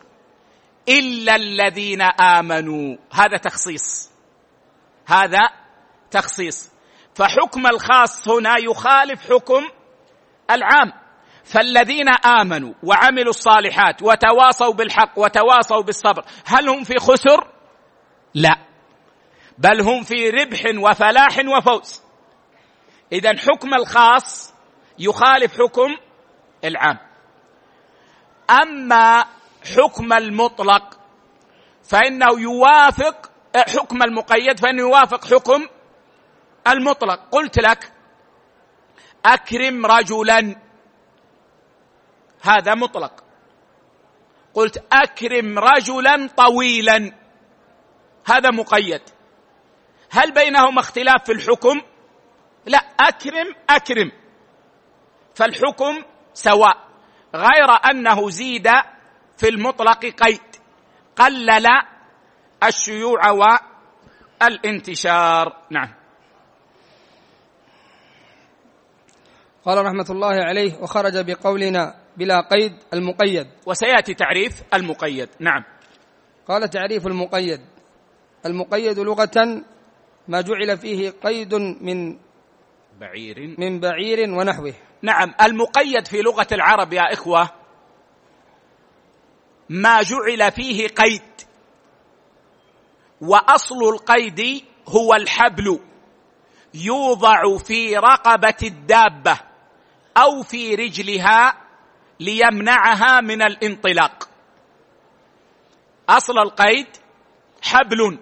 إلا 0.90 1.36
الذين 1.36 2.02
آمنوا. 2.02 2.98
هذا 3.14 3.38
تخصيص. 3.38 4.10
هذا 5.08 5.50
تخصيص. 6.12 6.70
فحكم 7.16 7.68
الخاص 7.68 8.28
هنا 8.28 8.56
يخالف 8.58 9.32
حكم 9.32 9.64
العام. 10.52 10.94
فالذين 11.44 12.10
آمنوا 12.26 12.74
وعملوا 12.84 13.30
الصالحات 13.30 14.04
وتواصوا 14.04 14.74
بالحق 14.74 15.20
وتواصوا 15.20 15.82
بالصبر 15.82 16.26
هل 16.46 16.70
هم 16.70 16.84
في 16.84 17.00
خسر؟ 17.00 17.48
لا. 18.34 18.58
بل 19.58 19.82
هم 19.82 20.04
في 20.04 20.30
ربح 20.30 20.62
وفلاح 20.78 21.40
وفوز. 21.48 22.02
اذا 23.12 23.38
حكم 23.38 23.74
الخاص 23.74 24.54
يخالف 25.00 25.62
حكم 25.62 25.96
العام. 26.64 27.07
أما 28.50 29.26
حكم 29.76 30.14
المطلق 30.14 31.00
فإنه 31.84 32.40
يوافق 32.40 33.32
حكم 33.56 34.04
المقيد 34.04 34.60
فإنه 34.60 34.82
يوافق 34.82 35.26
حكم 35.26 35.68
المطلق. 36.68 37.20
قلت 37.32 37.60
لك 37.60 37.92
أكرم 39.26 39.86
رجلا. 39.86 40.56
هذا 42.42 42.76
مطلق. 42.76 43.24
قلت 44.54 44.86
أكرم 44.92 45.60
رجلا 45.60 46.30
طويلا. 46.38 47.12
هذا 48.26 48.52
مقيد. 48.52 49.02
هل 50.12 50.32
بينهما 50.32 50.80
اختلاف 50.80 51.26
في 51.26 51.32
الحكم؟ 51.32 51.82
لا 52.66 52.78
أكرم 53.00 53.56
أكرم. 53.70 54.12
فالحكم 55.36 56.04
سواء. 56.34 56.87
غير 57.38 57.70
أنه 57.92 58.30
زيد 58.30 58.68
في 59.38 59.50
المطلق 59.50 60.06
قيد 60.06 60.42
قلل 61.16 61.66
الشيوع 62.64 63.32
والانتشار. 64.42 65.58
نعم. 65.72 65.94
قال 69.66 69.86
رحمة 69.86 70.06
الله 70.10 70.34
عليه 70.44 70.78
وخرج 70.82 71.32
بقولنا 71.32 71.96
بلا 72.18 72.42
قيد 72.42 72.74
المقيد. 72.94 73.48
وسيأتي 73.66 74.14
تعريف 74.14 74.64
المقيد. 74.74 75.30
نعم. 75.40 75.64
قال 76.48 76.70
تعريف 76.70 77.08
المقيد. 77.08 77.62
المقيد 78.46 79.00
لغة 79.00 79.64
ما 80.28 80.42
جعل 80.42 80.78
فيه 80.78 81.10
قيد 81.10 81.56
من 81.82 82.18
بعير. 83.00 83.56
من 83.58 83.80
بعير 83.80 84.30
ونحوه. 84.30 84.74
نعم 85.02 85.34
المقيد 85.42 86.08
في 86.08 86.22
لغة 86.22 86.48
العرب 86.52 86.94
يا 86.94 87.14
إخوة 87.14 87.50
ما 89.70 90.02
جعل 90.02 90.52
فيه 90.52 90.88
قيد 90.88 91.22
وأصل 93.22 93.84
القيد 93.94 94.66
هو 94.88 95.16
الحبل 95.16 95.80
يوضع 96.74 97.58
في 97.58 97.98
رقبة 97.98 98.58
الدابة 98.64 99.40
أو 100.18 100.44
في 100.44 100.76
رجلها 100.76 101.58
ليمنعها 102.20 103.22
من 103.22 103.42
الانطلاق. 103.42 104.30
أصل 106.10 106.38
القيد 106.40 106.88
حبل 107.62 108.20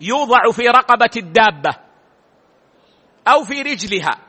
يوضع 0.00 0.50
في 0.52 0.68
رقبة 0.68 1.10
الدابة 1.16 1.76
أو 3.28 3.44
في 3.44 3.62
رجلها. 3.62 4.25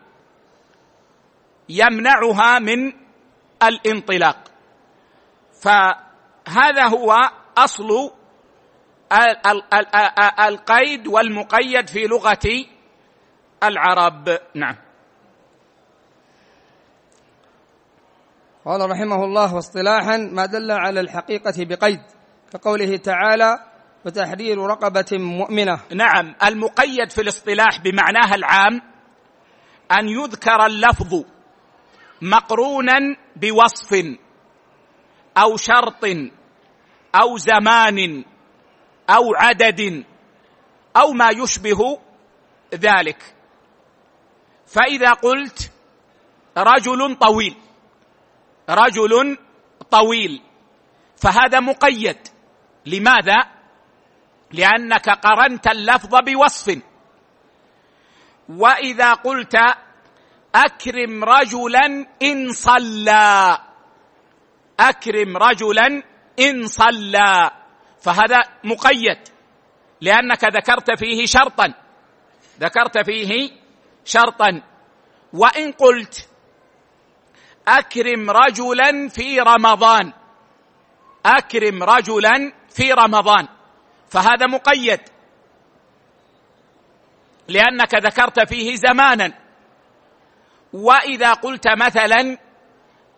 يمنعها 1.69 2.60
من 2.60 2.93
الانطلاق. 3.63 4.38
فهذا 5.62 6.88
هو 6.88 7.32
أصل 7.58 8.12
القيد 10.39 11.08
والمقيد 11.08 11.88
في 11.88 12.08
لغة 12.08 12.65
العرب. 13.63 14.39
نعم. 14.56 14.75
قال 18.65 18.89
رحمه 18.89 19.23
الله 19.23 19.56
واصطلاحا 19.56 20.17
ما 20.17 20.45
دل 20.45 20.71
على 20.71 20.99
الحقيقة 20.99 21.53
بقيد 21.58 22.01
كقوله 22.53 22.97
تعالى 22.97 23.60
وتحرير 24.06 24.58
رقبة 24.58 25.06
مؤمنة 25.12 25.80
نعم. 25.93 26.36
المقيد 26.43 27.10
في 27.10 27.21
الاصطلاح 27.21 27.82
بمعناها 27.84 28.36
العام 28.36 28.82
أن 29.91 30.10
يذكر 30.10 30.65
اللفظ 30.65 31.23
مقرونا 32.21 32.99
بوصف 33.36 34.17
أو 35.38 35.58
شرط 35.58 36.06
أو 37.15 37.38
زمان 37.38 38.25
أو 39.10 39.36
عدد 39.36 40.06
أو 40.97 41.12
ما 41.13 41.30
يشبه 41.30 41.99
ذلك. 42.73 43.36
فإذا 44.67 45.12
قلت 45.13 45.71
رجل 46.58 47.15
طويل 47.15 47.56
رجل 48.69 49.38
طويل 49.91 50.41
فهذا 51.17 51.60
مقيد. 51.60 52.17
لماذا؟ 52.86 53.38
لأنك 54.51 55.10
قرنت 55.10 55.67
اللفظ 55.67 56.15
بوصف. 56.15 56.82
وإذا 58.49 59.13
قلت 59.13 59.56
أكرم 60.55 61.23
رجلا 61.23 62.05
إن 62.21 62.51
صلى. 62.51 63.57
أكرم 64.79 65.38
رجلا 65.38 66.03
إن 66.39 66.67
صلى. 66.67 67.51
فهذا 68.01 68.43
مقيد 68.63 69.17
لأنك 70.01 70.43
ذكرت 70.43 70.99
فيه 70.99 71.25
شرطا. 71.25 71.73
ذكرت 72.60 72.97
فيه 73.05 73.51
شرطا. 74.05 74.62
وإن 75.33 75.71
قلت 75.71 76.29
أكرم 77.67 78.29
رجلا 78.31 79.10
في 79.10 79.39
رمضان. 79.39 80.13
أكرم 81.25 81.83
رجلا 81.83 82.53
في 82.69 82.91
رمضان. 82.93 83.47
فهذا 84.10 84.47
مقيد 84.47 84.99
لأنك 87.47 87.95
ذكرت 87.95 88.47
فيه 88.49 88.75
زمانا. 88.75 89.46
وإذا 90.73 91.34
قلت 91.34 91.67
مثلا 91.67 92.38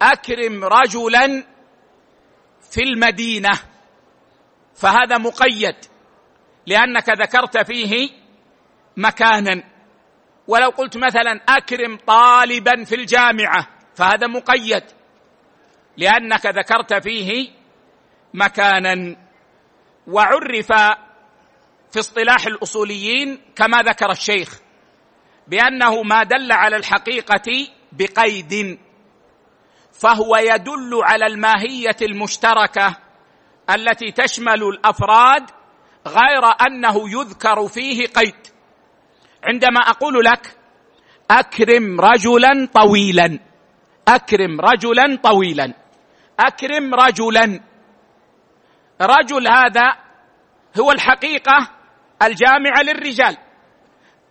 أكرم 0.02 0.64
رجلا 0.64 1.44
في 2.72 2.84
المدينة 2.84 3.50
فهذا 4.76 5.18
مقيد 5.18 5.76
لأنك 6.68 7.10
ذكرت 7.10 7.58
فيه 7.58 8.10
مكانا. 8.98 9.64
ولو 10.48 10.70
قلت 10.70 10.98
مثلا 10.98 11.42
أكرم 11.50 11.98
طالبا 12.08 12.84
في 12.84 12.96
الجامعة 12.96 13.68
فهذا 13.96 14.28
مقيد 14.28 14.84
لأنك 15.98 16.46
ذكرت 16.46 16.94
فيه 16.94 17.50
مكانا. 18.34 19.16
وعرف 20.08 20.72
في 21.92 22.00
اصطلاح 22.00 22.46
الأصوليين 22.46 23.42
كما 23.56 23.82
ذكر 23.82 24.12
الشيخ 24.12 24.60
بأنه 25.50 26.04
ما 26.04 26.24
دل 26.24 26.52
على 26.52 26.76
الحقيقة 26.76 27.68
بقيد 27.92 28.80
فهو 29.92 30.38
يدل 30.38 31.00
على 31.04 31.26
الماهية 31.28 31.98
المشتركة 32.02 32.96
التي 33.70 34.12
تشمل 34.12 34.64
الأفراد 34.64 35.50
غير 36.08 36.46
أنه 36.68 37.10
يذكر 37.10 37.68
فيه 37.68 38.08
قيد. 38.08 38.36
عندما 39.44 39.80
أقول 39.80 40.26
لك 40.26 40.58
أكرم 41.32 42.02
رجلا 42.02 42.68
طويلا 42.74 43.40
أكرم 44.08 44.62
رجلا 44.62 45.18
طويلا 45.24 45.74
أكرم 46.40 46.96
رجلا. 46.96 47.60
رجل 49.02 49.48
هذا 49.48 49.98
هو 50.80 50.92
الحقيقة 50.92 51.70
الجامعة 52.24 52.82
للرجال. 52.84 53.38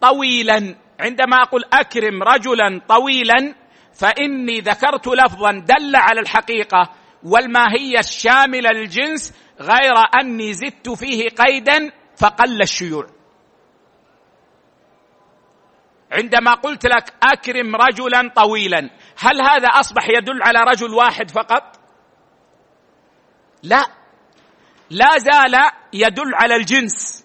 طويلا. 0.01 0.88
عندما 1.01 1.43
أقول 1.43 1.65
أكرم 1.73 2.23
رجلا 2.23 2.81
طويلا 2.89 3.55
فإني 3.95 4.61
ذكرت 4.61 5.09
لفظا 5.09 5.53
دل 5.53 5.97
على 5.97 6.21
الحقيقة 6.21 6.91
والماهية 7.23 7.99
الشاملة 7.99 8.71
للجنس 8.71 9.35
غير 9.61 9.95
أني 10.21 10.55
زدت 10.55 10.89
فيه 10.89 11.29
قيدا 11.29 11.91
فقل 12.17 12.63
الشيوع. 12.63 13.07
عندما 16.13 16.55
قلت 16.55 16.87
لك 16.87 17.15
أكرم 17.23 17.77
رجلا 17.77 18.31
طويلا 18.37 18.91
هل 19.19 19.41
هذا 19.41 19.69
أصبح 19.69 20.09
يدل 20.09 20.43
على 20.43 20.59
رجل 20.59 20.95
واحد 20.95 21.31
فقط؟ 21.31 21.81
لا. 23.63 23.87
لا 24.91 25.19
زال 25.19 25.71
يدل 25.93 26.35
على 26.35 26.57
الجنس 26.57 27.25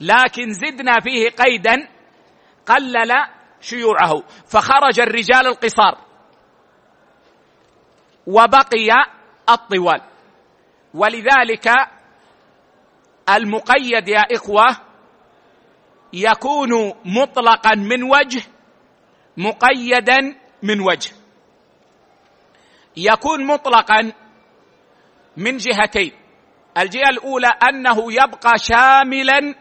لكن 0.00 0.52
زدنا 0.52 1.00
فيه 1.00 1.30
قيدا 1.30 1.88
قلل 2.66 3.12
شيوعه 3.60 4.22
فخرج 4.46 5.00
الرجال 5.00 5.46
القصار. 5.46 5.98
وبقي 8.26 8.90
الطوال. 9.48 10.00
ولذلك 10.94 11.68
المقيد 13.28 14.08
يا 14.08 14.20
إخوة 14.34 14.66
يكون 16.12 16.94
مطلقا 17.04 17.74
من 17.74 18.02
وجه 18.02 18.42
مقيدا 19.36 20.18
من 20.62 20.80
وجه. 20.80 21.12
يكون 22.96 23.46
مطلقا 23.46 24.12
من 25.36 25.56
جهتين. 25.56 26.12
الجهة 26.78 27.08
الأولى 27.10 27.46
أنه 27.68 28.12
يبقى 28.12 28.58
شاملا 28.58 29.54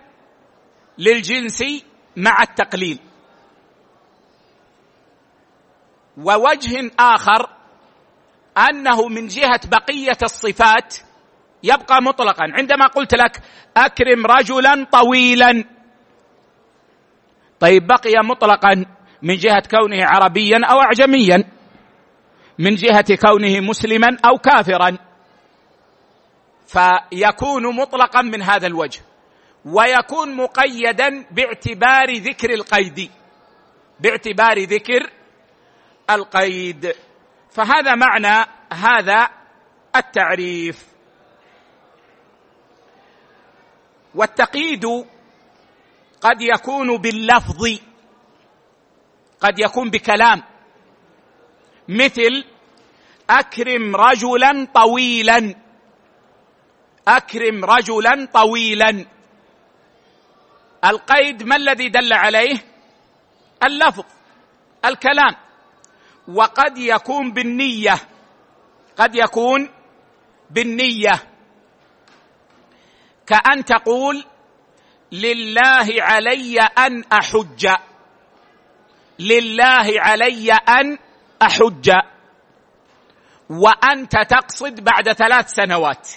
للجنس 0.98 1.64
مع 2.20 2.44
التقليل. 2.44 3.00
ووجه 6.18 6.92
آخر 7.00 7.50
أنه 8.58 9.08
من 9.08 9.28
جهة 9.28 9.62
بقية 9.68 10.18
الصفات 10.24 10.96
يبقى 11.64 12.02
مطلقا. 12.02 12.44
عندما 12.54 12.88
قلت 12.88 13.16
لك 13.16 13.42
أكرم 13.78 14.26
رجلا 14.26 14.88
طويلا. 14.92 15.64
طيب 17.60 17.88
بقي 17.88 18.14
مطلقا 18.24 18.86
من 19.22 19.36
جهة 19.36 19.64
كونه 19.72 20.06
عربيا 20.06 20.66
أو 20.66 20.82
اعجميا 20.82 21.44
من 22.60 22.76
جهة 22.76 23.16
كونه 23.16 23.60
مسلما 23.60 24.18
أو 24.26 24.38
كافرا. 24.38 24.98
فيكون 26.68 27.76
مطلقا 27.76 28.22
من 28.22 28.42
هذا 28.42 28.68
الوجه. 28.68 29.02
ويكون 29.66 30.36
مقيدا 30.36 31.26
باعتبار 31.32 32.18
ذكر 32.18 32.50
القيد. 32.54 33.12
باعتبار 34.00 34.60
ذكر 34.60 35.10
القيد. 36.10 36.96
فهذا 37.52 37.96
معنى 37.96 38.50
هذا 38.74 39.30
التعريف. 39.96 40.86
والتقييد 44.16 44.86
قد 46.22 46.42
يكون 46.42 46.98
باللفظ 46.98 47.80
قد 49.40 49.60
يكون 49.60 49.90
بكلام. 49.90 50.44
مثل 51.88 52.46
أكرم 53.30 53.96
رجلا 53.96 54.68
طويلا. 54.74 55.56
أكرم 57.08 57.66
رجلا 57.66 58.28
طويلا. 58.34 59.06
القيد 60.86 61.44
ما 61.44 61.56
الذي 61.56 61.90
دل 61.90 62.14
عليه؟ 62.14 62.58
اللفظ 63.64 64.04
الكلام. 64.86 65.36
وقد 66.28 66.78
يكون 66.78 67.34
بالنية 67.34 67.96
قد 68.98 69.16
يكون 69.16 69.70
بالنية. 70.50 71.24
كأن 73.28 73.66
تقول 73.66 74.26
لله 75.12 75.88
علي 76.00 76.60
أن 76.60 77.04
أحج. 77.04 77.68
لله 79.20 79.88
علي 79.96 80.52
أن 80.52 80.98
أحج. 81.42 81.92
وأنت 83.50 84.14
تقصد 84.30 84.84
بعد 84.84 85.14
ثلاث 85.14 85.54
سنوات. 85.54 86.10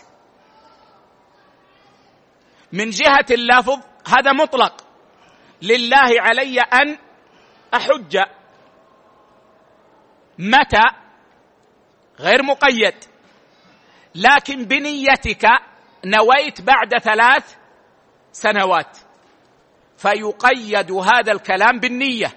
من 2.72 2.90
جهة 2.90 3.27
اللفظ 3.31 3.91
هذا 4.09 4.33
مطلق. 4.33 4.85
لله 5.62 6.21
علي 6.21 6.61
أن 6.61 6.99
أحج. 7.75 8.19
متى؟ 10.38 10.85
غير 12.21 12.43
مقيد. 12.43 12.95
لكن 14.15 14.65
بنيتك 14.65 15.47
نويت 16.05 16.61
بعد 16.61 16.99
ثلاث 16.99 17.57
سنوات. 18.33 18.99
فيقيد 19.97 20.93
هذا 20.93 21.33
الكلام 21.33 21.81
بالنية. 21.81 22.33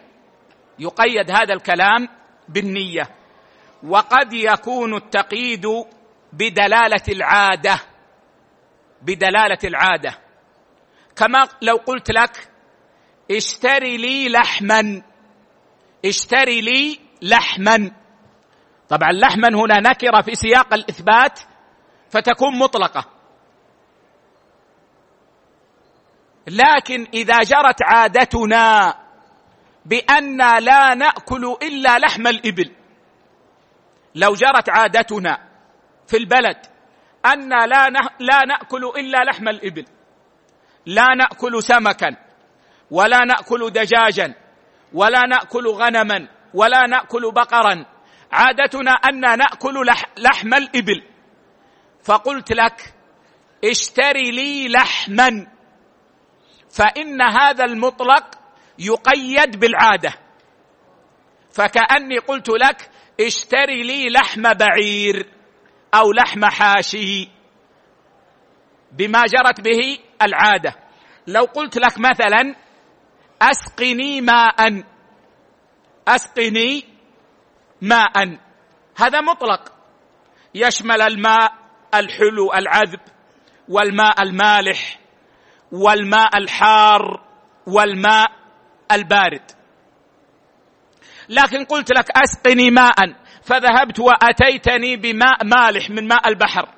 يقيد 0.79 1.31
هذا 1.31 1.53
الكلام 1.53 2.09
بالنية. 2.49 3.09
وقد 3.83 4.33
يكون 4.33 4.95
التقييد 4.95 5.67
بدلالة 6.33 7.03
العادة. 7.09 7.79
بدلالة 9.01 9.59
العادة. 9.63 10.24
كما 11.15 11.47
لو 11.61 11.75
قلت 11.75 12.11
لك 12.11 12.49
اشتري 13.31 13.97
لي 13.97 14.29
لحما. 14.29 15.01
اشتري 16.05 16.61
لي 16.61 16.99
لحما. 17.21 17.91
طبعا 18.89 19.11
لحما 19.11 19.47
هنا 19.47 19.79
نكرة 19.89 20.21
في 20.21 20.35
سياق 20.35 20.73
الإثبات 20.73 21.39
فتكون 22.09 22.59
مطلقة. 22.59 23.05
لكن 26.47 27.07
إذا 27.13 27.39
جرت 27.39 27.83
عادتنا 27.83 28.95
بان 29.85 30.37
لا 30.63 30.93
نأكل 30.93 31.57
إلا 31.61 31.99
لحم 31.99 32.27
الإبل 32.27 32.71
لو 34.15 34.33
جرت 34.33 34.69
عادتنا 34.69 35.49
في 36.07 36.17
البلد 36.17 36.57
ان 37.25 37.49
لا 37.49 37.89
لا 38.19 38.45
نأكل 38.47 38.91
إلا 38.97 39.23
لحم 39.23 39.47
الإبل 39.47 39.85
لا 40.85 41.15
نأكل 41.15 41.63
سمكا 41.63 42.15
ولا 42.91 43.25
نأكل 43.25 43.69
دجاجا 43.69 44.33
ولا 44.93 45.21
نأكل 45.21 45.67
غنما 45.67 46.27
ولا 46.53 46.87
نأكل 46.87 47.31
بقرا. 47.31 47.85
عادتنا 48.31 48.91
أن 48.91 49.19
نأكل 49.19 49.85
لحم 50.17 50.53
الإبل. 50.53 51.03
فقلت 52.03 52.51
لك 52.51 52.93
اشتري 53.63 54.31
لي 54.31 54.67
لحما. 54.67 55.47
فإن 56.69 57.21
هذا 57.21 57.65
المطلق 57.65 58.35
يقيد 58.79 59.59
بالعادة. 59.59 60.13
فكأني 61.51 62.17
قلت 62.17 62.49
لك 62.49 62.89
اشتري 63.21 63.83
لي 63.83 64.09
لحم 64.09 64.53
بعير 64.53 65.31
أو 65.93 66.11
لحم 66.11 66.45
حاشي. 66.45 67.29
بما 68.91 69.25
جرت 69.25 69.61
به 69.61 69.99
العادة. 70.21 70.75
لو 71.27 71.43
قلت 71.43 71.77
لك 71.77 71.99
مثلا 71.99 72.55
أسقني 73.41 74.21
ماء. 74.21 74.83
أسقني 76.07 76.83
ماء. 77.81 78.39
هذا 78.97 79.21
مطلق. 79.21 79.71
يشمل 80.55 81.01
الماء 81.01 81.53
الحلو 81.93 82.53
العذب 82.53 82.99
والماء 83.69 84.21
المالح 84.21 84.99
والماء 85.71 86.37
الحار 86.37 87.21
والماء 87.67 88.27
البارد. 88.91 89.51
لكن 91.29 91.65
قلت 91.65 91.91
لك 91.91 92.05
أسقني 92.11 92.71
ماء 92.71 93.15
فذهبت 93.43 93.99
وأتيتني 93.99 94.95
بماء 94.95 95.45
مالح 95.45 95.89
من 95.89 96.07
ماء 96.07 96.27
البحر. 96.27 96.69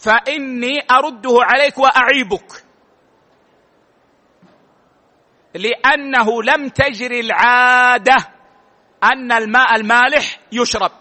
فإني 0.00 0.80
أرده 0.90 1.36
عليك 1.40 1.78
وأعيبك. 1.78 2.64
لأنه 5.54 6.42
لم 6.42 6.68
تجري 6.68 7.20
العادة 7.20 8.16
أن 9.04 9.32
الماء 9.32 9.76
المالح 9.76 10.40
يشرب. 10.52 10.92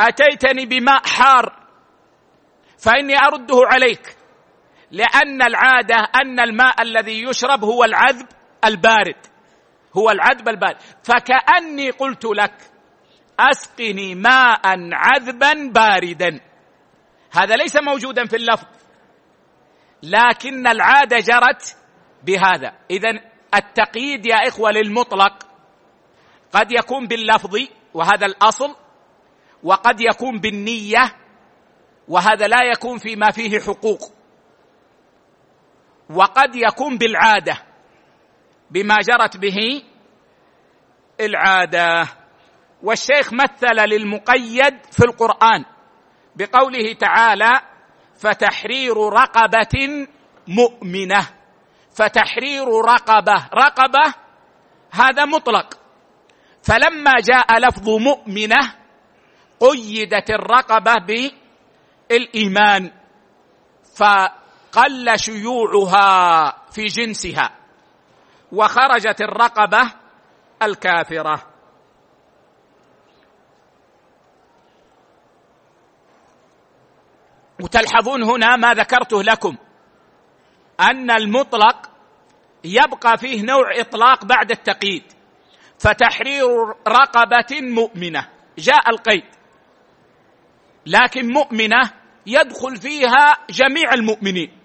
أتيتني 0.00 0.66
بماء 0.66 1.06
حار 1.06 1.66
فإني 2.78 3.18
أرده 3.18 3.60
عليك. 3.72 4.16
لأن 4.90 5.42
العادة 5.42 5.96
أن 5.96 6.40
الماء 6.40 6.82
الذي 6.82 7.22
يشرب 7.22 7.64
هو 7.64 7.84
العذب 7.84 8.26
البارد 8.64 9.26
هو 9.96 10.10
العذب 10.10 10.48
البارد. 10.48 10.76
فكأني 11.04 11.90
قلت 11.90 12.24
لك 12.24 12.54
أسقني 13.40 14.14
ماء 14.14 14.62
عذبا 14.92 15.70
باردا. 15.74 16.47
هذا 17.32 17.56
ليس 17.56 17.76
موجودا 17.76 18.26
في 18.26 18.36
اللفظ. 18.36 18.66
لكن 20.02 20.66
العادة 20.66 21.18
جرت 21.18 21.76
بهذا. 22.24 22.72
اذا 22.90 23.08
التقييد 23.54 24.26
يا 24.26 24.48
إخوة 24.48 24.70
للمطلق 24.70 25.46
قد 26.52 26.72
يكون 26.72 27.06
باللفظ 27.06 27.56
وهذا 27.94 28.26
الأصل 28.26 28.76
وقد 29.62 30.00
يكون 30.00 30.40
بالنية 30.40 31.16
وهذا 32.08 32.46
لا 32.46 32.62
يكون 32.72 32.98
فيما 32.98 33.30
فيه 33.30 33.60
حقوق. 33.60 34.12
وقد 36.10 36.56
يكون 36.56 36.98
بالعادة 36.98 37.62
بما 38.70 38.96
جرت 39.02 39.36
به 39.36 39.82
العادة. 41.20 42.08
والشيخ 42.82 43.32
مثل 43.32 43.74
للمقيد 43.88 44.86
في 44.90 45.04
القرآن. 45.04 45.64
بقوله 46.38 46.92
تعالى 46.92 47.60
فتحرير 48.18 48.96
رقبة 48.96 50.06
مؤمنة. 50.48 51.26
فتحرير 51.94 52.68
رقبة. 52.68 53.48
رقبة 53.54 54.14
هذا 54.90 55.24
مطلق. 55.24 55.74
فلما 56.62 57.14
جاء 57.20 57.58
لفظ 57.58 57.88
مؤمنة 57.88 58.74
قيدت 59.60 60.30
الرقبة 60.30 60.94
بالإيمان 62.08 62.90
فقل 63.96 65.18
شيوعها 65.18 66.56
في 66.70 66.84
جنسها 66.84 67.50
وخرجت 68.52 69.20
الرقبة 69.20 69.92
الكافرة. 70.62 71.57
وتلحظون 77.62 78.22
هنا 78.22 78.56
ما 78.56 78.74
ذكرته 78.74 79.22
لكم. 79.22 79.56
أن 80.80 81.10
المطلق 81.10 81.90
يبقى 82.64 83.18
فيه 83.18 83.42
نوع 83.42 83.80
إطلاق 83.80 84.24
بعد 84.24 84.50
التقييد. 84.50 85.02
فتحرير 85.78 86.46
رقبة 86.88 87.60
مؤمنة. 87.60 88.28
جاء 88.58 88.90
القيد. 88.90 89.24
لكن 90.86 91.32
مؤمنة 91.32 91.90
يدخل 92.26 92.76
فيها 92.76 93.36
جميع 93.50 93.94
المؤمنين. 93.94 94.58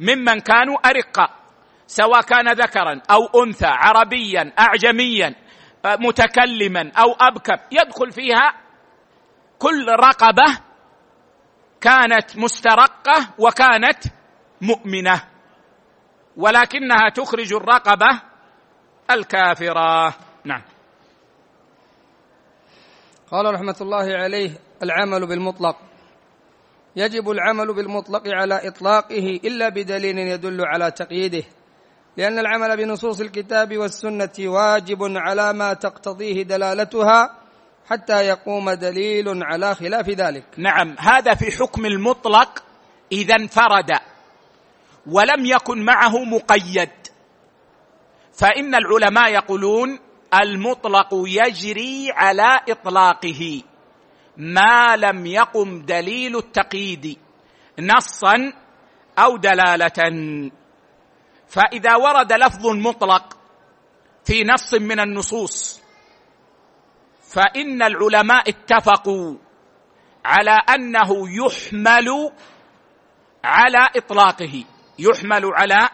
ممن 0.00 0.40
كانوا 0.40 0.76
أرقاء. 0.88 1.30
سواء 1.86 2.20
كان 2.20 2.52
ذكرا 2.52 3.00
أو 3.10 3.42
أنثى 3.42 3.66
عربيا 3.66 4.52
اعجميا 4.58 5.34
متكلما 5.86 6.92
أو 6.96 7.12
أبكم. 7.12 7.56
يدخل 7.72 8.12
فيها 8.12 8.54
كل 9.58 9.88
رقبة 9.88 10.58
كانت 11.84 12.36
مسترقة 12.36 13.28
وكانت 13.38 14.04
مؤمنة 14.60 15.22
ولكنها 16.36 17.08
تخرج 17.14 17.52
الرقبة 17.52 18.20
الكافرة. 19.10 20.14
نعم. 20.44 20.62
قال 23.30 23.54
رحمة 23.54 23.76
الله 23.80 24.16
عليه 24.16 24.50
العمل 24.82 25.26
بالمطلق. 25.26 25.76
يجب 26.96 27.30
العمل 27.30 27.74
بالمطلق 27.74 28.22
على 28.26 28.68
إطلاقه 28.68 29.40
إلا 29.44 29.68
بدليل 29.68 30.18
يدل 30.18 30.60
على 30.60 30.90
تقييده 30.90 31.44
لأن 32.16 32.38
العمل 32.38 32.76
بنصوص 32.76 33.20
الكتاب 33.20 33.76
والسنة 33.76 34.32
واجب 34.38 34.98
على 35.02 35.52
ما 35.52 35.72
تقتضيه 35.74 36.42
دلالتها 36.42 37.43
حتى 37.90 38.26
يقوم 38.26 38.70
دليل 38.70 39.44
على 39.44 39.74
خلاف 39.74 40.08
ذلك. 40.10 40.44
نعم 40.56 40.96
هذا 40.98 41.34
في 41.34 41.50
حكم 41.50 41.86
المطلق 41.86 42.64
إذا 43.12 43.34
انفرد 43.34 43.90
ولم 45.06 45.46
يكن 45.46 45.84
معه 45.84 46.24
مقيد. 46.24 46.90
فإن 48.32 48.74
العلماء 48.74 49.32
يقولون 49.32 49.98
المطلق 50.42 51.08
يجري 51.12 52.08
على 52.12 52.60
إطلاقه 52.68 53.62
ما 54.36 54.96
لم 54.96 55.26
يقم 55.26 55.82
دليل 55.82 56.36
التقييد 56.36 57.18
نصا 57.78 58.52
أو 59.18 59.36
دلالة. 59.36 60.10
فإذا 61.48 61.96
ورد 61.96 62.32
لفظ 62.32 62.66
مطلق 62.66 63.36
في 64.24 64.44
نص 64.44 64.74
من 64.74 65.00
النصوص 65.00 65.83
فإن 67.34 67.82
العلماء 67.82 68.48
اتفقوا 68.48 69.36
على 70.24 70.50
أنه 70.74 71.10
يحمل 71.44 72.32
على 73.44 73.88
إطلاقه 73.96 74.64
يحمل 74.98 75.44
على 75.54 75.88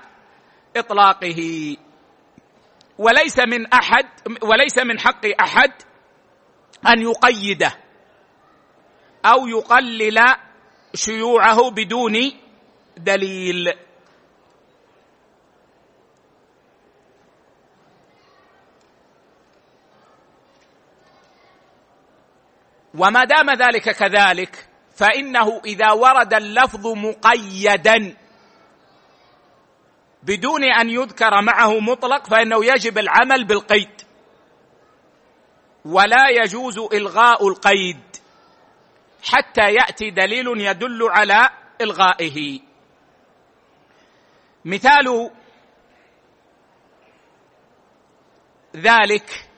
إطلاقه. 0.76 1.76
وليس 2.98 3.38
من 3.38 3.66
أحد 3.66 4.07
وليس 4.42 4.79
من 4.79 5.00
حق 5.00 5.26
أحد 5.40 5.72
أن 6.87 7.03
يقيده 7.03 7.72
أو 9.24 9.46
يقلل 9.46 10.18
شيوعه 10.94 11.70
بدون 11.70 12.33
دليل. 12.96 13.72
وما 22.98 23.24
دام 23.24 23.50
ذلك 23.50 23.90
كذلك 23.90 24.68
فإنه 24.96 25.61
إذا 25.64 25.90
ورد 25.90 26.35
اللفظ 26.35 26.87
مقيدا 26.87 28.16
بدون 30.22 30.64
أن 30.64 30.90
يذكر 30.90 31.42
معه 31.42 31.81
مطلق 31.81 32.26
فإنه 32.26 32.64
يجب 32.64 32.98
العمل 32.98 33.44
بالقيد. 33.44 34.03
ولا 35.85 36.29
يجوز 36.29 36.79
إلغاء 36.79 37.48
القيد 37.48 38.00
حتى 39.22 39.74
يأتي 39.74 40.11
دليل 40.11 40.61
يدل 40.61 41.09
على 41.11 41.50
إلغائه. 41.81 42.61
مثال 44.64 45.31
ذلك 48.76 49.50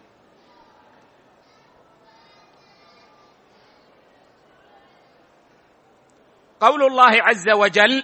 قول 6.63 6.83
الله 6.83 7.23
عز 7.23 7.49
وجل 7.51 8.03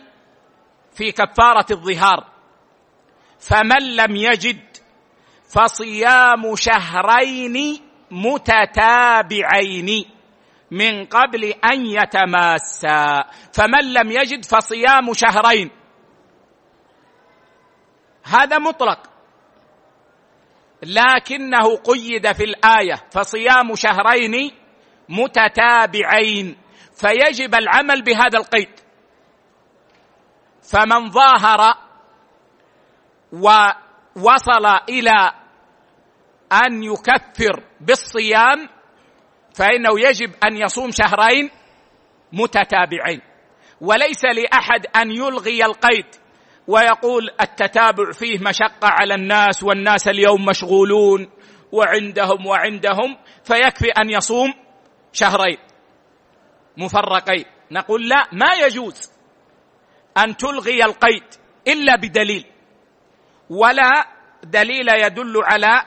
في 0.92 1.12
كفارة 1.12 1.66
الظهار 1.70 2.24
فمن 3.38 3.96
لم 3.96 4.16
يجد 4.16 4.60
فصيام 5.48 6.56
شهرين 6.56 7.80
متتابعين 8.10 10.04
من 10.70 11.04
قبل 11.04 11.44
أن 11.44 11.86
يتماسا. 11.86 13.24
فمن 13.52 13.92
لم 13.92 14.10
يجد 14.10 14.44
فصيام 14.44 15.14
شهرين. 15.14 15.70
هذا 18.24 18.58
مطلق. 18.58 18.98
لكنه 20.82 21.76
قيد 21.76 22.32
في 22.32 22.44
الآية 22.44 22.94
فصيام 23.10 23.74
شهرين 23.74 24.50
متتابعين. 25.08 26.56
فيجب 26.98 27.54
العمل 27.54 28.02
بهذا 28.02 28.38
القيد. 28.38 28.70
فمن 30.62 31.10
ظاهر 31.10 31.74
ووصل 33.32 34.66
إلى 34.88 35.32
أن 36.52 36.82
يكفر 36.82 37.62
بالصيام 37.80 38.68
فإنه 39.54 40.00
يجب 40.00 40.34
أن 40.44 40.56
يصوم 40.56 40.90
شهرين 40.90 41.50
متتابعين. 42.32 43.20
وليس 43.80 44.24
لأحد 44.24 44.86
أن 44.96 45.10
يلغي 45.10 45.64
القيد 45.64 46.06
ويقول 46.66 47.30
التتابع 47.40 48.12
فيه 48.12 48.38
مشقة 48.38 48.88
على 48.88 49.14
الناس 49.14 49.62
والناس 49.62 50.08
اليوم 50.08 50.44
مشغولون 50.44 51.30
وعندهم 51.72 52.46
وعندهم 52.46 53.16
فيكفي 53.44 53.88
أن 53.88 54.10
يصوم 54.10 54.54
شهرين. 55.12 55.58
مفرقين. 56.78 57.44
نقول 57.70 58.08
لا 58.08 58.28
ما 58.32 58.54
يجوز 58.54 59.12
أن 60.18 60.36
تلغي 60.36 60.84
القيد 60.84 61.24
إلا 61.68 61.96
بدليل 61.96 62.44
ولا 63.50 64.06
دليل 64.42 64.88
يدل 64.88 65.42
على 65.44 65.82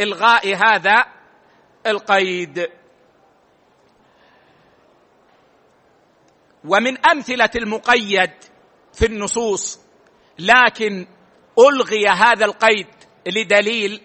إلغاء 0.00 0.54
هذا 0.54 1.04
القيد. 1.86 2.68
ومن 6.64 7.06
أمثلة 7.06 7.50
المقيد 7.56 8.30
في 8.92 9.06
النصوص 9.06 9.80
لكن 10.38 11.06
ألغي 11.58 12.08
هذا 12.08 12.44
القيد 12.44 12.86
لدليل 13.26 14.00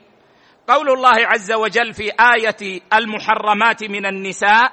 قول 0.68 0.90
الله 0.90 1.28
عز 1.28 1.52
وجل 1.52 1.94
في 1.94 2.12
آية 2.12 2.82
المحرمات 2.94 3.84
من 3.84 4.06
النساء 4.06 4.72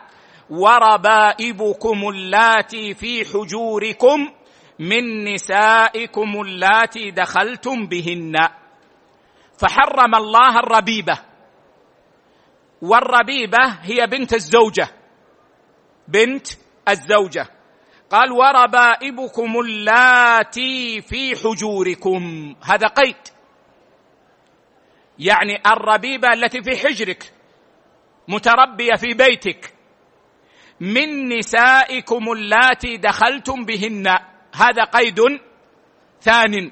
وربائبكم 0.50 2.08
اللاتي 2.08 2.94
في 2.94 3.24
حجوركم 3.24 4.32
من 4.78 5.24
نسائكم 5.24 6.40
اللاتي 6.40 7.10
دخلتم 7.10 7.86
بهن. 7.86 8.48
فحرم 9.58 10.14
الله 10.14 10.58
الربيبة. 10.58 11.18
والربيبة 12.82 13.78
هي 13.82 14.06
بنت 14.06 14.34
الزوجة. 14.34 14.88
بنت 16.08 16.46
الزوجة. 16.88 17.46
قال 18.10 18.32
وربائبكم 18.32 19.60
اللاتي 19.60 21.00
في 21.00 21.36
حجوركم. 21.36 22.54
هذا 22.62 22.86
قيد. 22.86 23.16
يعني 25.18 25.62
الربيبة 25.66 26.32
التي 26.32 26.62
في 26.62 26.76
حجرك 26.76 27.32
متربية 28.28 28.94
في 28.94 29.14
بيتك. 29.14 29.75
من 30.80 31.38
نسائكم 31.38 32.32
اللاتي 32.32 32.96
دخلتم 32.96 33.64
بهن. 33.64 34.06
هذا 34.54 34.84
قيد. 34.84 35.20
ثان 36.20 36.70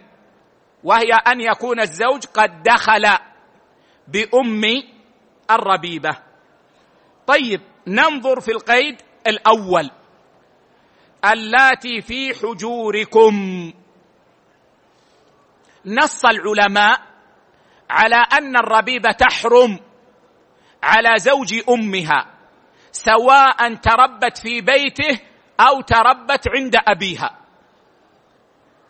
وهي 0.85 1.13
أن 1.13 1.41
يكون 1.41 1.81
الزوج 1.81 2.25
قد 2.27 2.63
دخل 2.63 3.19
بأم 4.09 4.63
الربيبة. 5.51 6.17
طيب 7.27 7.61
ننظر 7.87 8.41
في 8.41 8.51
القيد 8.53 9.03
الأول. 9.27 9.91
اللاتي 11.25 12.01
في 12.01 12.35
حجوركم. 12.35 13.73
نص 15.87 16.25
العلماء 16.25 17.01
على 17.91 18.17
أن 18.17 18.57
الربيبة 18.57 19.13
تحرم 19.13 19.79
على 20.83 21.19
زوج 21.19 21.55
أمها. 21.69 22.34
سواء 22.95 23.75
تربت 23.75 24.39
في 24.39 24.61
بيته 24.61 25.21
أو 25.61 25.81
تربت 25.81 26.49
عند 26.49 26.77
أبيها. 26.89 27.39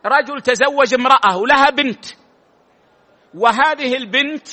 رجل 0.07 0.40
تزوج 0.40 0.94
امرأة 0.94 1.36
ولها 1.36 1.70
بنت. 1.70 2.05
وهذه 3.34 3.96
البنت 3.96 4.48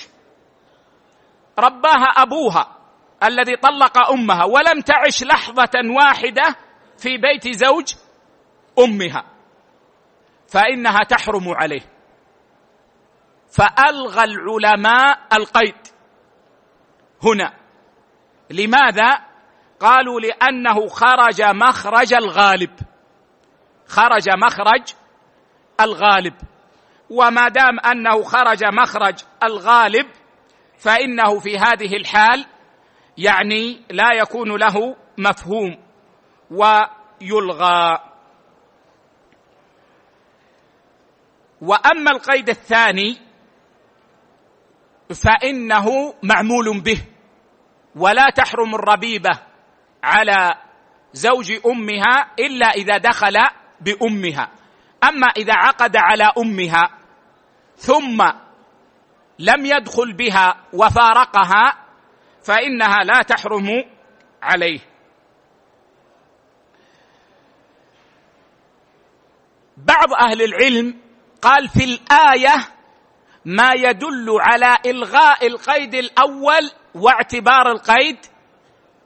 رباها 1.60 2.08
أبوها 2.18 2.78
الذي 3.24 3.56
طلق 3.56 4.10
أمها 4.12 4.46
ولم 4.46 4.82
تعش 4.82 5.24
لحظة 5.24 5.72
واحدة 5.98 6.56
في 6.98 7.18
بيت 7.18 7.56
زوج 7.56 7.94
أمها. 8.80 9.26
فإنها 10.48 11.04
تحرم 11.04 11.50
عليه. 11.50 11.92
فألغى 13.52 14.24
العلماء 14.24 15.20
القيد 15.34 15.88
هنا. 17.24 17.54
لماذا؟ 18.50 19.31
قالوا 19.82 20.20
لأنه 20.20 20.88
خرج 20.88 21.42
مخرج 21.42 22.14
الغالب. 22.14 22.80
خرج 23.88 24.30
مخرج 24.30 24.94
الغالب. 25.82 26.34
وما 27.10 27.48
دام 27.48 27.80
أنه 27.80 28.24
خرج 28.24 28.64
مخرج 28.64 29.16
الغالب 29.44 30.08
فإنه 30.78 31.40
في 31.40 31.58
هذه 31.58 31.96
الحال 31.96 32.46
يعني 33.18 33.82
لا 33.90 34.14
يكون 34.14 34.58
له 34.58 34.96
مفهوم 35.18 35.78
ويلغى. 36.52 38.00
وأما 41.62 42.12
القيد 42.12 42.50
الثاني 42.50 43.18
فإنه 45.10 46.14
معمول 46.24 46.82
به 46.82 47.02
ولا 47.96 48.30
تحرم 48.30 48.76
الربيبة. 48.76 49.51
على 50.04 50.56
زوج 51.14 51.52
أمها 51.66 52.28
إلا 52.40 52.68
إذا 52.68 52.98
دخل 52.98 53.38
بأمها. 53.82 54.50
أما 55.04 55.28
إذا 55.28 55.54
عقد 55.54 55.98
على 55.98 56.32
أمها 56.38 56.90
ثم 57.78 58.32
لم 59.40 59.66
يدخل 59.66 60.14
بها 60.14 60.56
وفارقها 60.74 61.78
فإنها 62.44 63.04
لا 63.04 63.22
تحرم 63.22 63.86
عليه. 64.42 64.80
بعض 69.78 70.14
أهل 70.14 70.42
العلم 70.42 70.98
قال 71.42 71.70
في 71.70 71.84
الآية 71.84 72.56
ما 73.46 73.72
يدل 73.74 74.38
على 74.40 74.78
إلغاء 74.86 75.48
القيد 75.48 75.96
الأول 75.96 76.72
واعتبار 76.96 77.72
القيد 77.72 78.18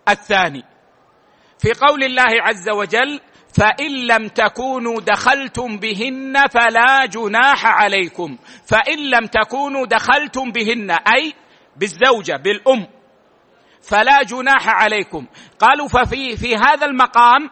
الثاني. 0.09 0.74
في 1.59 1.73
قول 1.73 2.03
الله 2.03 2.41
عز 2.41 2.69
وجل 2.69 3.21
فإن 3.53 3.91
لم 3.91 4.27
تكونوا 4.27 5.01
دخلتم 5.01 5.77
بهن 5.77 6.47
فلا 6.47 7.05
جناح 7.05 7.65
عليكم. 7.65 8.37
فإن 8.67 9.09
لم 9.09 9.25
تكونوا 9.25 9.85
دخلتم 9.85 10.51
بهن 10.51 10.91
أي 10.91 11.33
بالزوجة 11.75 12.37
بالأم 12.43 12.87
فلا 13.81 14.23
جناح 14.23 14.69
عليكم. 14.69 15.27
قالوا 15.59 15.87
ففي 15.87 16.37
في 16.37 16.55
هذا 16.55 16.85
المقام 16.85 17.49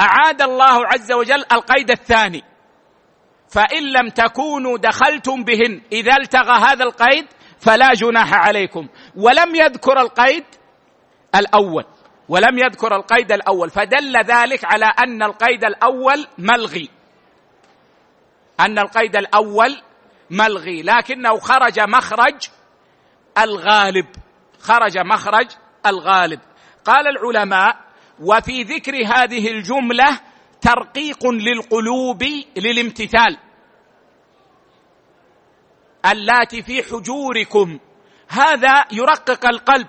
أعاد 0.00 0.42
الله 0.42 0.86
عز 0.86 1.12
وجل 1.12 1.44
القيد 1.52 1.90
الثاني. 1.90 2.42
فإن 3.48 3.82
لم 3.82 4.08
تكونوا 4.08 4.78
دخلتم 4.78 5.44
بهن 5.44 5.82
إذا 5.92 6.16
التغى 6.16 6.58
هذا 6.58 6.84
القيد 6.84 7.26
فلا 7.60 7.94
جناح 7.94 8.34
عليكم. 8.34 8.88
ولم 9.16 9.54
يذكر 9.54 10.00
القيد 10.00 10.44
الأول. 11.34 11.84
ولم 12.28 12.58
يذكر 12.58 12.96
القيد 12.96 13.32
الأول. 13.32 13.70
فدل 13.70 14.16
ذلك 14.16 14.64
على 14.64 14.84
أن 14.84 15.22
القيد 15.22 15.64
الأول 15.64 16.26
ملغي. 16.38 16.88
أن 18.60 18.78
القيد 18.78 19.16
الأول 19.16 19.82
ملغي. 20.30 20.82
لكنه 20.82 21.38
خرج 21.38 21.80
مخرج 21.80 22.48
الغالب. 23.38 24.06
خرج 24.60 24.98
مخرج 24.98 25.46
الغالب. 25.86 26.40
قال 26.84 27.06
العلماء 27.08 27.76
وفي 28.20 28.62
ذكر 28.62 28.94
هذه 29.06 29.50
الجملة 29.50 30.20
ترقيق 30.60 31.26
للقلوب 31.26 32.22
للامتثال. 32.56 33.38
اللاتي 36.06 36.62
في 36.62 36.82
حجوركم. 36.82 37.78
هذا 38.28 38.84
يرقق 38.92 39.46
القلب. 39.46 39.88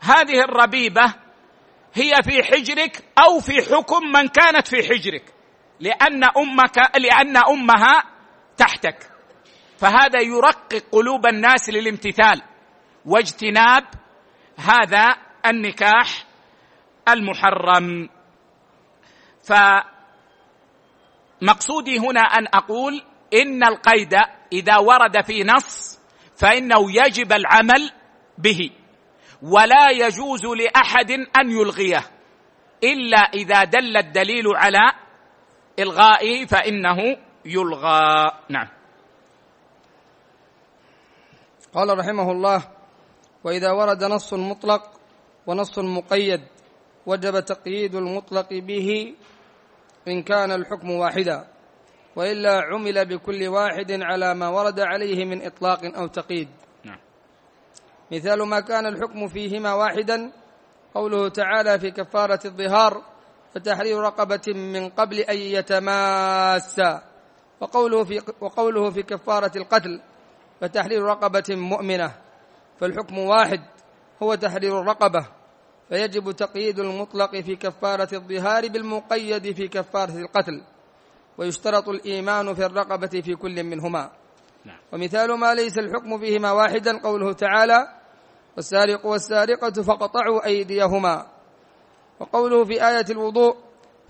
هذه 0.00 0.40
الربيبة 0.44 1.14
هي 1.94 2.12
في 2.22 2.42
حجرك 2.42 3.04
أو 3.18 3.40
في 3.40 3.62
حكم 3.62 4.12
من 4.12 4.28
كانت 4.28 4.66
في 4.66 4.76
حجرك. 4.82 5.34
لأن 5.80 6.24
أمك 6.24 6.78
لأن 6.96 7.36
أمها 7.36 8.02
تحتك. 8.56 9.10
فهذا 9.78 10.20
يرقق 10.20 10.84
قلوب 10.92 11.26
الناس 11.26 11.70
للامتثال 11.70 12.42
واجتناب 13.04 13.84
هذا 14.56 15.16
النكاح 15.46 16.24
المحرم. 17.08 18.08
فمقصودي 21.40 21.98
هنا 21.98 22.20
أن 22.20 22.46
أقول 22.54 23.02
إن 23.34 23.64
القيد 23.64 24.14
إذا 24.52 24.76
ورد 24.76 25.24
في 25.24 25.44
نص 25.44 26.00
فإنه 26.36 26.80
يجب 27.06 27.32
العمل 27.32 27.90
به. 28.38 28.70
ولا 29.44 29.90
يجوز 29.90 30.46
لأحد 30.46 31.10
أن 31.10 31.50
يلغيه 31.50 32.02
إلا 32.84 33.18
إذا 33.18 33.64
دل 33.64 33.96
الدليل 33.96 34.44
على 34.56 34.92
إلغائه 35.78 36.46
فإنه 36.46 37.16
يلغى 37.44 38.32
نعم 38.48 38.68
قال 41.74 41.98
رحمه 41.98 42.32
الله 42.32 42.64
وإذا 43.44 43.70
ورد 43.72 44.04
نص 44.04 44.34
مطلق 44.34 44.90
ونص 45.46 45.78
مقيد 45.78 46.40
وجب 47.06 47.40
تقييد 47.40 47.94
المطلق 47.94 48.48
به 48.52 49.14
إن 50.08 50.22
كان 50.22 50.52
الحكم 50.52 50.90
واحدا 50.90 51.48
وإلا 52.16 52.60
عمل 52.60 53.06
بكل 53.06 53.48
واحد 53.48 53.92
على 53.92 54.34
ما 54.34 54.48
ورد 54.48 54.80
عليه 54.80 55.24
من 55.24 55.46
إطلاق 55.46 55.84
أو 55.84 56.06
تقييد. 56.06 56.48
مثال 58.16 58.42
ما 58.42 58.60
كان 58.60 58.86
الحكم 58.86 59.28
فيهما 59.28 59.74
واحدا 59.74 60.32
قوله 60.94 61.28
تعالى 61.28 61.78
في 61.78 61.90
كفارة 61.90 62.40
الظهار 62.44 63.02
فتحرير 63.54 63.98
رقبة 63.98 64.54
من 64.54 64.88
قبل 64.88 65.18
أن 65.18 65.36
يتماسا 65.36 67.02
وقوله 67.60 68.04
في, 68.04 68.20
وقوله 68.40 68.90
في 68.90 69.02
كفارة 69.02 69.52
القتل 69.56 70.00
فتحرير 70.60 71.02
رقبة 71.02 71.44
مؤمنة 71.50 72.14
فالحكم 72.80 73.18
واحد 73.18 73.60
هو 74.22 74.34
تحرير 74.34 74.80
الرقبة. 74.80 75.26
فيجب 75.88 76.32
تقييد 76.32 76.78
المطلق 76.78 77.40
في 77.40 77.56
كفارة 77.56 78.08
الظهار 78.12 78.68
بالمقيد 78.68 79.54
في 79.54 79.68
كفارة 79.68 80.18
القتل. 80.18 80.62
ويشترط 81.38 81.88
الإيمان 81.88 82.54
في 82.54 82.66
الرقبة 82.66 83.20
في 83.20 83.34
كل 83.34 83.64
منهما. 83.64 84.10
نعم. 84.64 84.78
ومثال 84.92 85.38
ما 85.38 85.54
ليس 85.54 85.78
الحكم 85.78 86.18
فيهما 86.18 86.52
واحدا 86.52 86.98
قوله 86.98 87.32
تعالى 87.32 88.03
والسارق 88.56 89.06
والسارقة 89.06 89.82
فقطعوا 89.82 90.46
أيديهما. 90.46 91.26
وقوله 92.20 92.64
في 92.64 92.88
آية 92.88 93.06
الوضوء 93.10 93.56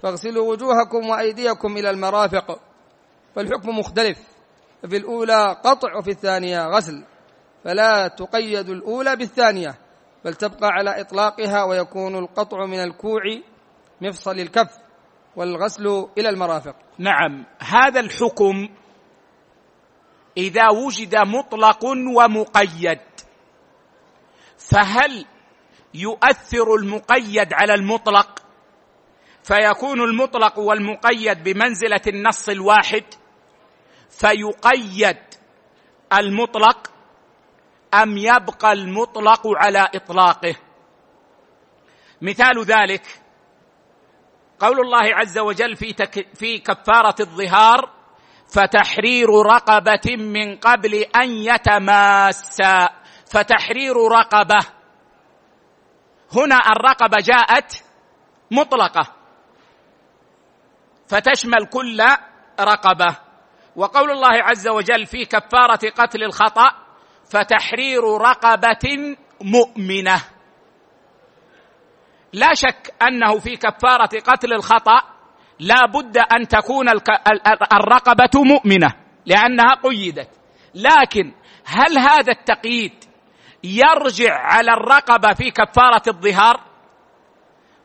فاغسلوا 0.02 0.50
وجوهكم 0.50 1.08
وأيديكم 1.08 1.76
إلى 1.76 1.90
المرافق. 1.90 2.60
فالحكم 3.34 3.78
مختلف. 3.78 4.18
في 4.88 4.96
الأولى 4.96 5.56
قطع 5.64 5.96
وفي 5.98 6.10
الثانية 6.10 6.66
غسل. 6.66 7.04
فلا 7.64 8.08
تقيد 8.08 8.68
الأولى 8.68 9.16
بالثانية 9.16 9.74
بل 10.24 10.34
تبقى 10.34 10.68
على 10.68 11.00
إطلاقها 11.00 11.64
ويكون 11.64 12.16
القطع 12.16 12.66
من 12.66 12.80
الكوع 12.80 13.22
مفصل 14.00 14.40
الكف 14.40 14.78
والغسل 15.36 16.06
إلى 16.18 16.28
المرافق. 16.28 16.76
نعم. 16.98 17.44
هذا 17.60 18.00
الحكم 18.00 18.68
إذا 20.36 20.68
وجد 20.70 21.16
مطلق 21.16 21.84
ومقيد. 22.16 23.00
فهل 24.58 25.26
يؤثر 25.94 26.74
المقيد 26.74 27.52
على 27.52 27.74
المطلق؟ 27.74 28.40
فيكون 29.42 30.00
المطلق 30.00 30.58
والمقيد 30.58 31.44
بمنزلة 31.44 32.00
النص 32.06 32.48
الواحد 32.48 33.04
فيقيد 34.10 35.16
المطلق 36.12 36.90
أم 37.94 38.18
يبقى 38.18 38.72
المطلق 38.72 39.42
على 39.46 39.88
إطلاقه؟ 39.94 40.56
مثال 42.22 42.64
ذلك 42.64 43.06
قول 44.60 44.80
الله 44.80 45.14
عز 45.14 45.38
وجل 45.38 45.76
في 45.76 45.92
تك 45.92 46.28
في 46.34 46.58
كفارة 46.58 47.14
الظهار 47.20 47.90
فتحرير 48.54 49.28
رقبة 49.30 50.16
من 50.16 50.56
قبل 50.56 50.94
أن 50.94 51.30
يتماسا 51.30 52.88
فتحرير 53.34 53.96
رقبة. 53.96 54.60
هنا 56.36 56.58
الرقبة 56.72 57.16
جاءت 57.22 57.84
مطلقة. 58.50 59.12
فتشمل 61.08 61.66
كل 61.66 62.02
رقبة. 62.60 63.16
وقول 63.76 64.10
الله 64.10 64.42
عز 64.42 64.68
وجل 64.68 65.06
في 65.06 65.24
كفارة 65.24 65.90
قتل 65.90 66.22
الخطأ 66.22 66.70
فتحرير 67.30 68.02
رقبة 68.04 69.16
مؤمنة. 69.40 70.22
لا 72.32 72.54
شك 72.54 72.94
أنه 73.02 73.38
في 73.38 73.56
كفارة 73.56 74.20
قتل 74.20 74.52
الخطأ 74.52 75.02
لا 75.60 75.86
بد 75.86 76.18
أن 76.18 76.48
تكون 76.48 76.88
الرقبة 77.72 78.42
مؤمنة 78.44 78.94
لأنها 79.26 79.74
قيدت. 79.74 80.30
لكن 80.74 81.34
هل 81.64 81.98
هذا 81.98 82.32
التقييد 82.32 83.04
يرجع 83.64 84.34
على 84.34 84.72
الرقبة 84.72 85.34
في 85.34 85.50
كفارة 85.50 86.02
الظهار 86.08 86.60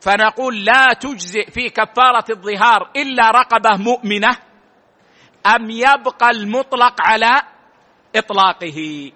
فنقول 0.00 0.64
لا 0.64 0.92
تجزئ 0.92 1.50
في 1.50 1.68
كفارة 1.68 2.24
الظهار 2.30 2.90
إلا 2.96 3.30
رقبة 3.30 3.76
مؤمنة 3.76 4.36
أم 5.46 5.70
يبقى 5.70 6.30
المطلق 6.30 6.94
على 7.00 7.42
إطلاقه؟ 8.16 9.12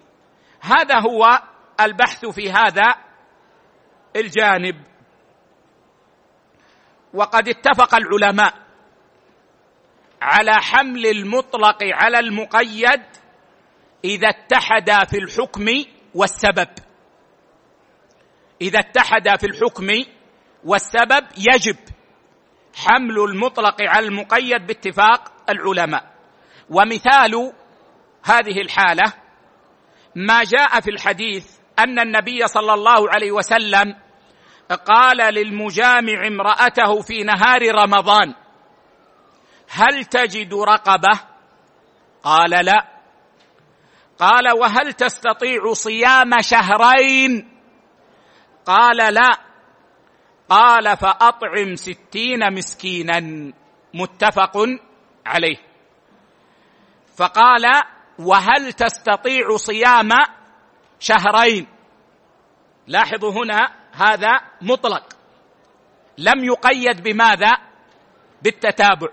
هذا 0.61 1.01
هو 1.01 1.43
البحث 1.81 2.27
في 2.27 2.53
هذا 2.53 2.95
الجانب. 4.17 4.77
وقد 7.15 7.49
اتفق 7.49 7.95
العلماء 7.95 8.55
على 10.23 10.53
حمل 10.55 11.07
المطلق 11.07 11.79
على 11.83 12.19
المقيد 12.19 13.03
إذا 14.05 14.29
اتحدا 14.29 15.05
في 15.05 15.19
الحكم 15.19 15.67
والسبب. 16.15 16.69
إذا 18.61 18.79
اتحدا 18.79 19.37
في 19.37 19.47
الحكم 19.47 19.87
والسبب 20.65 21.27
يجب 21.37 21.77
حمل 22.77 23.19
المطلق 23.31 23.83
على 23.83 24.07
المقيد 24.07 24.67
باتفاق 24.67 25.33
العلماء. 25.51 26.15
ومثال 26.71 27.53
هذه 28.25 28.61
الحالة 28.61 29.13
ما 30.15 30.45
جاء 30.45 30.81
في 30.81 30.91
الحديث 30.91 31.47
أن 31.79 31.99
النبي 31.99 32.47
صلى 32.47 32.75
الله 32.75 33.11
عليه 33.11 33.33
وسلم 33.33 33.97
قال 34.87 35.35
للمجامع 35.35 36.27
امرأته 36.27 37.01
في 37.01 37.23
نهار 37.23 37.75
رمضان 37.75 38.35
هل 39.71 40.05
تجد 40.05 40.55
رقبة؟ 40.55 41.21
قال 42.23 42.51
لا. 42.51 42.94
قال 44.19 44.53
وهل 44.53 44.93
تستطيع 44.93 45.73
صيام 45.73 46.31
شهرين؟ 46.41 47.51
قال 48.67 49.15
لا. 49.15 49.39
قال 50.49 50.97
فأطعم 50.97 51.77
ستين 51.77 52.55
مسكينا. 52.55 53.53
متفق 53.95 54.57
عليه. 55.27 55.57
فقال 57.17 57.83
وهل 58.19 58.73
تستطيع 58.73 59.57
صيام 59.57 60.09
شهرين؟ 61.01 61.67
لاحظوا 62.87 63.33
هنا 63.33 63.75
هذا 63.93 64.41
مطلق. 64.63 65.05
لم 66.19 66.45
يقيد 66.45 67.03
بماذا؟ 67.03 67.53
بالتتابع. 68.43 69.09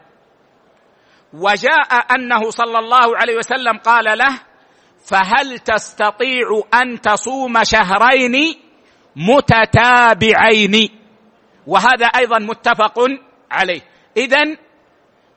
وجاء 1.33 2.15
أنه 2.15 2.49
صلى 2.49 2.79
الله 2.79 3.17
عليه 3.17 3.35
وسلم 3.37 3.77
قال 3.77 4.17
له 4.17 4.50
فهل 5.05 5.59
تستطيع 5.59 6.47
أن 6.73 7.01
تصوم 7.01 7.63
شهرين 7.63 8.55
متتابعين؟ 9.15 10.89
وهذا 11.67 12.05
أيضا 12.05 12.37
متفق 12.39 12.99
عليه. 13.51 13.81
اذا 14.17 14.57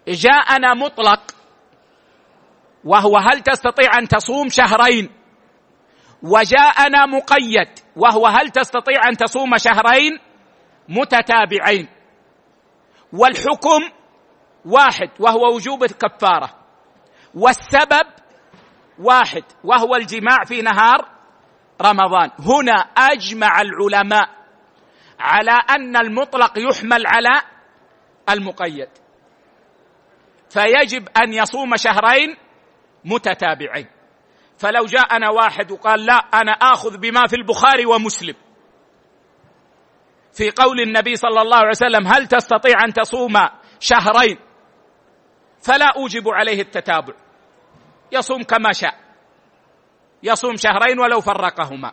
جاءنا 0.08 0.74
مطلق 0.74 1.20
وهو 2.84 3.16
هل 3.16 3.40
تستطيع 3.40 3.98
أن 3.98 4.08
تصوم 4.08 4.48
شهرين؟ 4.48 5.10
وجاءنا 6.22 7.06
مقيد 7.06 7.78
وهو 7.96 8.26
هل 8.26 8.50
تستطيع 8.50 9.08
أن 9.08 9.16
تصوم 9.16 9.56
شهرين 9.56 10.18
متتابعين؟ 10.88 11.88
والحكم 13.12 13.82
واحد 14.64 15.10
وهو 15.20 15.54
وجوب 15.54 15.84
الكفارة. 15.84 16.50
والسبب 17.34 18.13
واحد 18.98 19.44
وهو 19.64 19.96
الجماع 19.96 20.44
في 20.44 20.62
نهار 20.62 21.08
رمضان. 21.82 22.30
هنا 22.38 22.74
أجمع 22.96 23.60
العلماء 23.60 24.28
على 25.20 25.50
أن 25.70 25.96
المطلق 25.96 26.58
يحمل 26.58 27.06
على 27.06 27.42
المقيد. 28.30 28.88
فيجب 30.50 31.08
أن 31.22 31.32
يصوم 31.32 31.76
شهرين 31.76 32.36
متتابعين. 33.04 33.86
فلو 34.58 34.84
جاءنا 34.84 35.30
واحد 35.30 35.70
وقال 35.70 36.06
لا 36.06 36.14
أنا 36.14 36.52
آخذ 36.52 36.98
بما 36.98 37.26
في 37.26 37.36
البخاري 37.36 37.86
ومسلم. 37.86 38.34
في 40.32 40.50
قول 40.50 40.80
النبي 40.80 41.16
صلى 41.16 41.42
الله 41.42 41.56
عليه 41.56 41.68
وسلم 41.68 42.06
هل 42.06 42.26
تستطيع 42.26 42.84
أن 42.84 42.92
تصوم 42.92 43.32
شهرين؟ 43.80 44.38
فلا 45.62 45.86
أوجب 45.96 46.28
عليه 46.28 46.60
التتابع. 46.60 47.14
يصوم 48.14 48.42
كما 48.42 48.72
شاء. 48.72 48.94
يصوم 50.22 50.56
شهرين 50.56 51.00
ولو 51.00 51.20
فرقهما. 51.20 51.92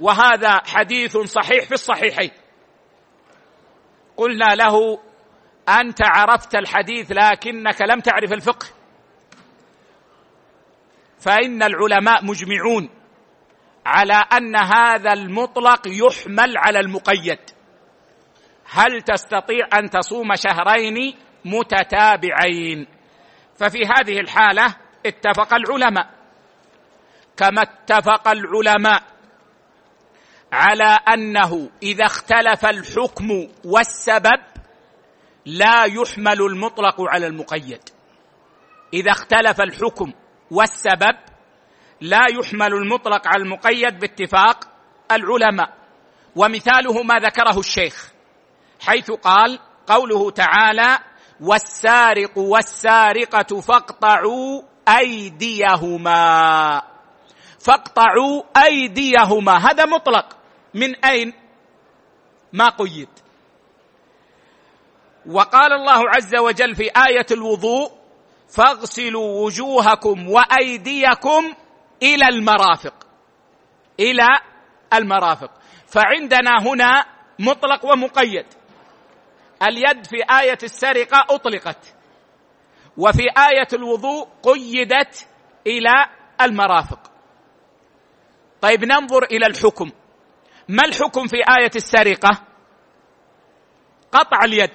وهذا 0.00 0.60
حديث 0.66 1.16
صحيح 1.16 1.64
في 1.64 1.72
الصحيحين. 1.74 2.30
قلنا 4.16 4.54
له 4.54 5.00
أنت 5.68 5.98
عرفت 6.02 6.54
الحديث 6.54 7.12
لكنك 7.12 7.82
لم 7.82 8.00
تعرف 8.00 8.32
الفقه. 8.32 8.66
فإن 11.18 11.62
العلماء 11.62 12.24
مجمعون 12.24 12.90
على 13.86 14.24
أن 14.32 14.56
هذا 14.56 15.12
المطلق 15.12 15.80
يحمل 15.86 16.58
على 16.58 16.80
المقيد. 16.80 17.38
هل 18.70 19.02
تستطيع 19.02 19.68
أن 19.78 19.90
تصوم 19.90 20.34
شهرين 20.34 21.16
متتابعين؟ 21.44 22.86
ففي 23.56 23.78
هذه 23.78 24.20
الحالة 24.20 24.83
اتفق 25.06 25.54
العلماء. 25.54 26.10
كما 27.36 27.62
اتفق 27.62 28.28
العلماء 28.28 29.02
على 30.52 30.98
أنه 31.14 31.70
إذا 31.82 32.06
اختلف 32.06 32.66
الحكم 32.66 33.48
والسبب 33.64 34.40
لا 35.46 35.84
يحمل 35.84 36.42
المطلق 36.42 36.96
على 37.00 37.26
المقيد. 37.26 37.82
إذا 38.94 39.10
اختلف 39.10 39.60
الحكم 39.60 40.12
والسبب 40.50 41.16
لا 42.00 42.26
يحمل 42.30 42.74
المطلق 42.74 43.28
على 43.28 43.42
المقيد 43.42 43.98
باتفاق 43.98 44.68
العلماء. 45.12 45.84
ومثاله 46.36 47.02
ما 47.02 47.14
ذكره 47.14 47.58
الشيخ 47.58 48.12
حيث 48.80 49.10
قال 49.10 49.58
قوله 49.86 50.30
تعالى 50.30 50.98
والسارق 51.40 52.38
والسارقة 52.38 53.60
فاقطعوا 53.60 54.62
أيديهما. 54.88 56.82
فاقطعوا 57.60 58.42
أيديهما. 58.56 59.56
هذا 59.70 59.84
مطلق. 59.84 60.36
من 60.74 61.04
أين؟ 61.04 61.32
ما 62.52 62.68
قيد. 62.68 63.08
وقال 65.26 65.72
الله 65.72 66.10
عز 66.10 66.36
وجل 66.36 66.74
في 66.74 66.90
آية 66.96 67.26
الوضوء 67.30 67.92
فاغسلوا 68.48 69.44
وجوهكم 69.44 70.28
وأيديكم 70.28 71.54
إلى 72.02 72.28
المرافق. 72.28 72.94
إلى 74.00 74.28
المرافق. 74.94 75.50
فعندنا 75.86 76.50
هنا 76.62 77.04
مطلق 77.38 77.84
ومقيد. 77.84 78.46
اليد 79.62 80.06
في 80.06 80.16
آية 80.40 80.58
السرقة 80.62 81.26
أطلقت. 81.30 81.93
وفي 82.98 83.22
آية 83.22 83.68
الوضوء 83.72 84.28
قيدت 84.42 85.28
إلى 85.66 86.06
المرافق. 86.40 87.10
طيب 88.60 88.84
ننظر 88.84 89.24
إلى 89.24 89.46
الحكم. 89.46 89.90
ما 90.68 90.84
الحكم 90.84 91.26
في 91.26 91.36
آية 91.36 91.70
السرقة؟ 91.76 92.44
قطع 94.12 94.44
اليد. 94.44 94.70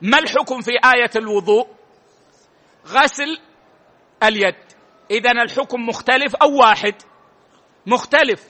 ما 0.00 0.18
الحكم 0.18 0.60
في 0.60 0.70
آية 0.70 1.10
الوضوء؟ 1.16 1.68
غسل 2.86 3.38
اليد. 4.22 4.56
اذا 5.10 5.30
الحكم 5.30 5.86
مختلف 5.86 6.36
أو 6.36 6.56
واحد؟ 6.58 6.94
مختلف. 7.86 8.44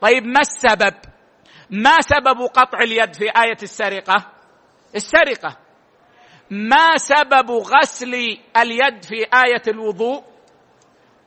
طيب 0.00 0.24
ما 0.24 0.40
السبب؟ 0.40 0.94
ما 1.70 2.00
سبب 2.00 2.40
قطع 2.54 2.78
اليد 2.80 3.14
في 3.14 3.24
آية 3.24 3.58
السرقة؟ 3.62 4.32
السرقة. 4.94 5.61
ما 6.52 6.96
سبب 6.96 7.50
غسل 7.50 8.14
اليد 8.56 9.04
في 9.04 9.24
آية 9.34 9.62
الوضوء؟ 9.68 10.24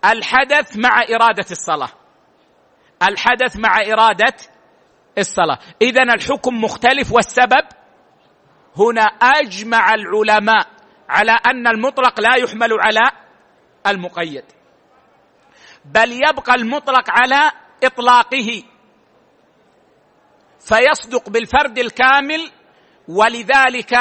الحدث 0.06 0.78
مع 0.78 1.02
إرادة 1.10 1.46
الصلاة. 1.52 1.90
الحدث 3.10 3.58
مع 3.58 3.82
إرادة 3.82 4.36
الصلاة. 5.18 5.60
اذا 5.82 6.04
الحكم 6.04 6.62
مختلف 6.62 7.12
والسبب 7.12 7.66
هنا 8.78 9.02
أجمع 9.02 9.94
العلماء 9.94 10.68
على 11.10 11.32
أن 11.32 11.68
المطلق 11.68 12.20
لا 12.20 12.36
يحمل 12.36 12.70
على 12.80 13.12
المقيد. 13.88 14.46
بل 15.86 16.12
يبقى 16.12 16.56
المطلق 16.56 17.10
على 17.10 17.52
إطلاقه. 17.84 18.64
فيصدق 20.60 21.30
بالفرد 21.30 21.80
الكامل 21.80 22.52
ولذلك 23.08 23.94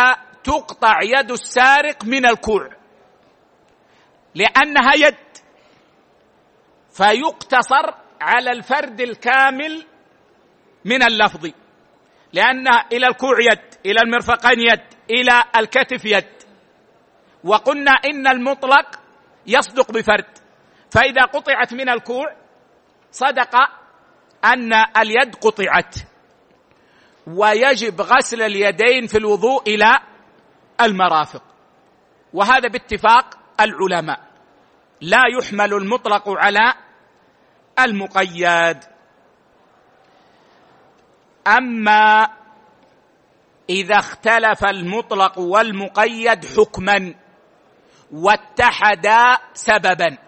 تقطع 0.44 0.98
يد 1.02 1.30
السارق 1.30 2.04
من 2.04 2.26
الكوع. 2.26 2.68
لأنها 4.34 4.94
يد. 4.94 5.14
فيقتصر 6.92 7.94
على 8.20 8.50
الفرد 8.50 9.00
الكامل 9.00 9.86
من 10.84 11.02
اللفظ. 11.02 11.50
لأن 12.32 12.68
إلى 12.92 13.06
الكوع 13.06 13.36
يد 13.40 13.74
إلى 13.86 14.00
المرفقين 14.00 14.60
يد 14.60 14.84
إلى 15.10 15.44
الكتف 15.56 16.04
يد. 16.04 16.34
وقلنا 17.44 17.90
إن 17.90 18.26
المطلق 18.26 19.00
يصدق 19.46 19.92
بفرد. 19.92 20.38
فإذا 20.90 21.22
قطعت 21.22 21.74
من 21.74 21.88
الكوع 21.88 22.36
صدق 23.12 23.56
أن 24.44 24.72
اليد 24.72 25.34
قطعت. 25.34 25.94
ويجب 27.26 28.00
غسل 28.00 28.42
اليدين 28.42 29.06
في 29.06 29.18
الوضوء 29.18 29.74
إلى 29.74 29.98
المرافق. 30.84 31.42
وهذا 32.32 32.68
باتفاق 32.68 33.38
العلماء. 33.60 34.20
لا 35.00 35.22
يحمل 35.38 35.74
المطلق 35.74 36.28
على 36.28 36.74
المقيد. 37.78 38.78
أما 41.46 42.28
إذا 43.70 43.98
اختلف 43.98 44.64
المطلق 44.64 45.38
والمقيد 45.38 46.44
حكما 46.44 47.14
واتحدا 48.12 49.38
سببا. 49.54 50.18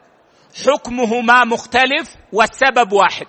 حكمهما 0.66 1.44
مختلف 1.44 2.16
والسبب 2.32 2.92
واحد. 2.92 3.26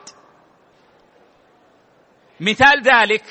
مثال 2.39 2.81
ذلك 2.81 3.23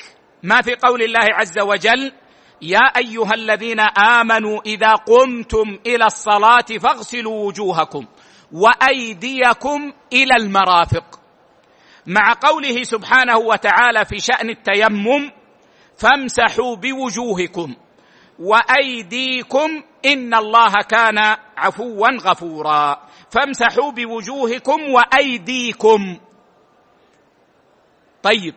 ما 0.43 0.61
في 0.61 0.75
قول 0.75 1.01
الله 1.01 1.33
عز 1.33 1.59
وجل 1.59 2.13
يا 2.61 2.79
أيها 2.97 3.33
الذين 3.33 3.79
آمنوا 3.79 4.61
إذا 4.65 4.95
قمتم 4.95 5.79
إلى 5.85 6.05
الصلاة 6.05 6.65
فاغسلوا 6.81 7.47
وجوهكم 7.47 8.05
وأيديكم 8.51 9.93
إلى 10.13 10.35
المرافق. 10.35 11.19
مع 12.05 12.33
قوله 12.41 12.83
سبحانه 12.83 13.37
وتعالى 13.37 14.05
في 14.05 14.19
شأن 14.19 14.49
التيمم 14.49 15.31
فامسحوا 15.97 16.75
بوجوهكم 16.75 17.75
وأيديكم 18.39 19.83
إن 20.05 20.33
الله 20.33 20.73
كان 20.89 21.17
عفوا 21.57 22.07
غفورا. 22.21 23.01
فامسحوا 23.31 23.91
بوجوهكم 23.91 24.81
وأيديكم. 24.89 26.17
طيب 28.23 28.55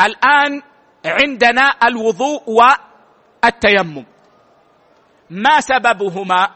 الآن 0.00 0.62
عندنا 1.06 1.74
الوضوء 1.84 2.42
والتيمم 3.44 4.06
ما 5.30 5.60
سببهما؟ 5.60 6.48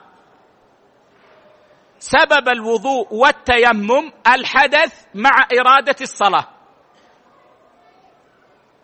سبب 1.99 2.49
الوضوء 2.49 3.15
والتيمم 3.15 4.13
الحدث 4.27 5.05
مع 5.15 5.47
إرادة 5.61 5.97
الصلاة. 6.01 6.49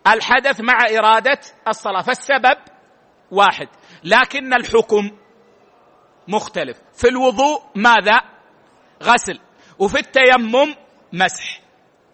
الحدث 0.07 0.61
مع 0.61 0.77
إرادة 0.97 1.39
الصلاة 1.67 2.01
فالسبب 2.01 2.57
واحد 3.31 3.67
لكن 4.03 4.53
الحكم 4.53 5.11
مختلف. 6.27 6.81
في 6.93 7.07
الوضوء 7.07 7.61
ماذا؟ 7.75 8.21
غسل. 9.03 9.39
وفي 9.79 9.99
التيمم 9.99 10.75
مسح. 11.13 11.61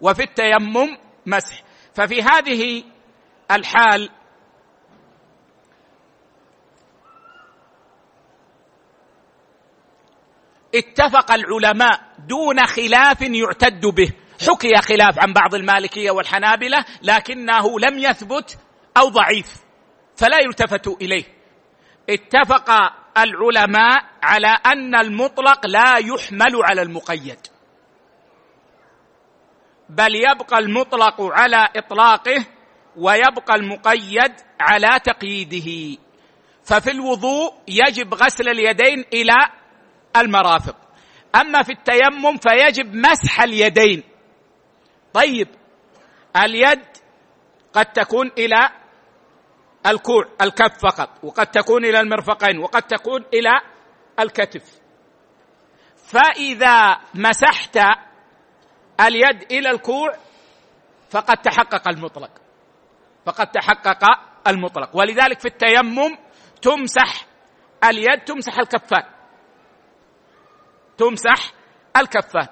وفي 0.00 0.22
التيمم 0.22 0.96
مسح. 1.26 1.62
ففي 1.94 2.22
هذه 2.22 2.84
الحال 3.50 4.10
اتفق 10.74 11.32
العلماء 11.32 12.00
دون 12.28 12.66
خلاف 12.66 13.22
يعتد 13.22 13.86
به. 13.86 14.12
حكي 14.48 14.76
خلاف 14.76 15.18
عن 15.18 15.32
بعض 15.32 15.54
المالكية 15.54 16.10
والحنابلة 16.10 16.84
لكنه 17.02 17.80
لم 17.80 17.98
يثبت 17.98 18.58
أو 18.96 19.08
ضعيف 19.08 19.56
فلا 20.16 20.38
يلتفت 20.40 20.88
إليه. 20.88 21.24
اتفق 22.10 22.70
العلماء 23.18 24.04
على 24.22 24.58
أن 24.66 24.94
المطلق 24.94 25.66
لا 25.66 25.96
يحمل 25.96 26.62
على 26.62 26.82
المقيد. 26.82 27.38
بل 29.88 30.14
يبقى 30.14 30.58
المطلق 30.58 31.20
على 31.20 31.68
إطلاقه 31.76 32.44
ويبقى 32.96 33.54
المقيد 33.54 34.32
على 34.60 35.00
تقييده. 35.04 35.98
ففي 36.64 36.90
الوضوء 36.90 37.54
يجب 37.68 38.14
غسل 38.14 38.48
اليدين 38.48 39.04
إلى 39.12 39.34
المرافق. 40.16 40.76
أما 41.34 41.62
في 41.62 41.72
التيمم 41.72 42.36
فيجب 42.36 42.94
مسح 42.94 43.40
اليدين. 43.40 44.02
طيب 45.14 45.48
اليد 46.36 46.82
قد 47.72 47.86
تكون 47.86 48.30
إلى 48.38 48.70
الكوع 49.86 50.24
الكف 50.40 50.78
فقط 50.82 51.08
وقد 51.22 51.46
تكون 51.46 51.84
إلى 51.84 52.00
المرفقين 52.00 52.58
وقد 52.58 52.82
تكون 52.82 53.24
إلى 53.34 53.60
الكتف. 54.20 54.80
فإذا 55.96 57.00
مسحت 57.14 57.78
اليد 59.00 59.52
إلى 59.52 59.70
الكوع 59.70 60.16
فقد 61.10 61.36
تحقق 61.36 61.88
المطلق. 61.88 62.30
فقد 63.26 63.46
تحقق 63.46 64.04
المطلق. 64.46 64.96
ولذلك 64.96 65.40
في 65.40 65.48
التيمم 65.48 66.18
تمسح 66.62 67.26
اليد 67.84 68.24
تمسح 68.24 68.58
الكفان. 68.58 69.11
تمسح 70.98 71.52
الكفان 71.96 72.48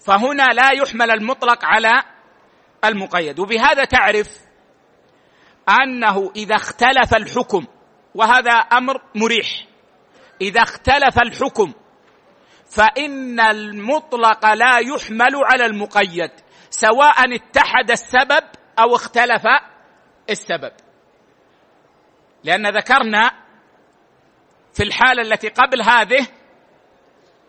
فهنا 0.00 0.42
لا 0.42 0.70
يحمل 0.72 1.10
المطلق 1.10 1.64
على 1.64 2.02
المقيد. 2.84 3.38
وبهذا 3.40 3.84
تعرف 3.84 4.40
أنه 5.82 6.32
إذا 6.36 6.54
اختلف 6.54 7.14
الحكم 7.14 7.66
وهذا 8.14 8.52
أمر 8.52 9.02
مريح. 9.14 9.66
إذا 10.40 10.62
اختلف 10.62 11.18
الحكم 11.18 11.72
فإن 12.70 13.40
المطلق 13.40 14.54
لا 14.54 14.78
يحمل 14.78 15.44
على 15.44 15.66
المقيد 15.66 16.30
سواء 16.70 17.34
اتحد 17.34 17.90
السبب 17.90 18.44
أو 18.78 18.94
اختلف 18.94 19.42
السبب. 20.30 20.72
لأن 22.44 22.76
ذكرنا 22.76 23.30
في 24.74 24.82
الحالة 24.82 25.22
التي 25.22 25.48
قبل 25.48 25.82
هذه 25.82 26.26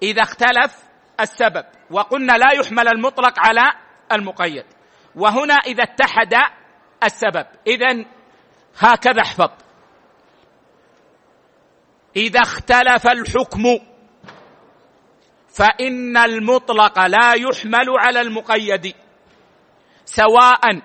إذا 0.04 0.22
اختلف 0.22 0.84
السبب 1.20 1.66
وقلنا 1.92 2.34
لا 2.34 2.52
يحمل 2.54 2.88
المطلق 2.88 3.34
على 3.40 3.72
المقيد. 4.12 4.66
وهنا 5.16 5.54
إذا 5.54 5.84
اتحد 5.84 6.34
السبب 7.04 7.46
اذا 7.68 8.06
هكذا 8.80 9.22
احفظ. 9.22 9.52
إذا 12.16 12.40
اختلف 12.40 13.08
الحكم 13.08 13.64
فإن 15.50 16.18
المطلق 16.18 17.00
لا 17.00 17.34
يحمل 17.34 17.90
على 18.00 18.22
المقيد. 18.22 18.96
سواء 20.06 20.82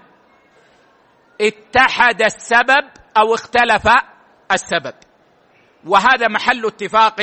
اتحد 1.40 2.22
السبب 2.22 2.90
أو 3.16 3.34
اختلف 3.34 3.88
السبب. 4.52 4.94
وهذا 5.86 6.28
محل 6.28 6.66
اتفاق 6.66 7.20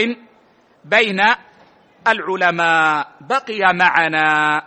بين 0.86 1.22
العلماء 2.08 3.08
بقي 3.22 3.74
معنا. 3.74 4.62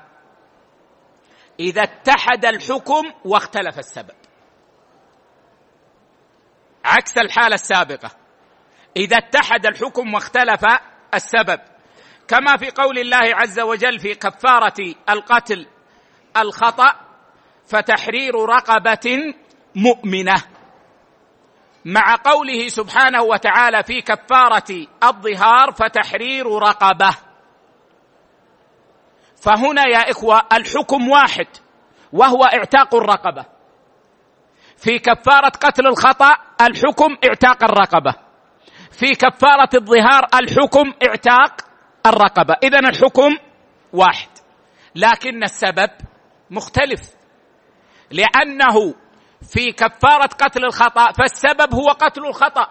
إذا 1.60 1.82
اتحد 1.82 2.44
الحكم 2.44 3.12
واختلف 3.24 3.78
السبب. 3.78 4.14
عكس 6.84 7.18
الحالة 7.18 7.54
السابقة. 7.54 8.10
إذا 8.96 9.16
اتحد 9.16 9.66
الحكم 9.66 10.14
واختلف 10.14 10.60
السبب. 11.14 11.60
كما 12.28 12.56
في 12.56 12.70
قول 12.70 12.98
الله 12.98 13.34
عز 13.36 13.60
وجل 13.60 13.98
في 13.98 14.14
كفارة 14.14 14.94
القتل 15.08 15.66
الخطأ 16.36 16.94
فتحرير 17.66 18.34
رقبة 18.34 19.34
مؤمنة. 19.74 20.53
مع 21.84 22.16
قوله 22.24 22.68
سبحانه 22.68 23.22
وتعالى 23.22 23.82
في 23.82 24.00
كفارة 24.00 24.86
الظهار 25.02 25.72
فتحرير 25.72 26.46
رقبة. 26.46 27.16
فهنا 29.36 29.82
يا 29.88 30.10
إخوة 30.10 30.42
الحكم 30.52 31.08
واحد 31.08 31.46
وهو 32.12 32.44
اعتاق 32.44 32.94
الرقبة. 32.94 33.44
في 34.76 34.98
كفارة 34.98 35.48
قتل 35.48 35.86
الخطأ 35.86 36.36
الحكم 36.60 37.16
اعتاق 37.28 37.64
الرقبة. 37.64 38.14
في 38.90 39.10
كفارة 39.14 39.68
الظهار 39.74 40.28
الحكم 40.34 40.92
اعتاق 41.08 41.60
الرقبة. 42.06 42.56
اذا 42.62 42.78
الحكم 42.78 43.36
واحد. 43.92 44.28
لكن 44.94 45.44
السبب 45.44 45.90
مختلف. 46.50 47.00
لأنه 48.10 48.94
في 49.48 49.72
كفارة 49.72 50.26
قتل 50.26 50.64
الخطأ 50.64 51.12
فالسبب 51.12 51.74
هو 51.74 51.88
قتل 51.88 52.26
الخطأ. 52.26 52.66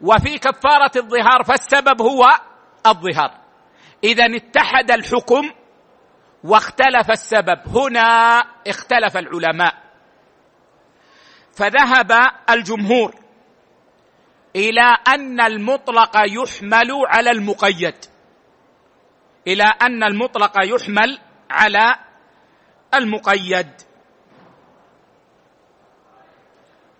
وفي 0.00 0.38
كفارة 0.38 0.90
الظهار 0.96 1.44
فالسبب 1.44 2.02
هو 2.02 2.24
الظهار. 2.86 3.30
إذا 4.04 4.36
اتحد 4.36 4.90
الحكم 4.90 5.50
واختلف 6.44 7.10
السبب. 7.10 7.58
هنا 7.66 8.38
اختلف 8.66 9.16
العلماء. 9.16 9.74
فذهب 11.52 12.12
الجمهور 12.50 13.14
إلى 14.56 14.96
أن 15.08 15.40
المطلق 15.40 16.16
يحمل 16.16 16.90
على 17.06 17.30
المقيد. 17.30 17.96
إلى 19.46 19.64
أن 19.64 20.02
المطلق 20.02 20.52
يحمل 20.64 21.18
على 21.50 21.96
المقيد. 22.94 23.70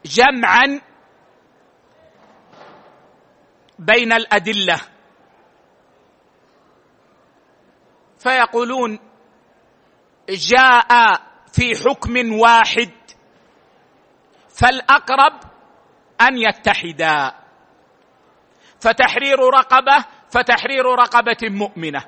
جمعا 0.04 0.80
بين 3.78 4.12
الأدلة. 4.12 4.80
فيقولون 8.18 8.98
جاء 10.28 10.88
في 11.52 11.74
حكم 11.74 12.32
واحد 12.32 12.90
فالأقرب 14.48 15.40
أن 16.20 16.38
يتحدا. 16.38 17.34
فتحرير 18.80 19.38
رقبة 19.38 20.04
فتحرير 20.30 20.84
رقبة 20.84 21.36
مؤمنة. 21.42 22.04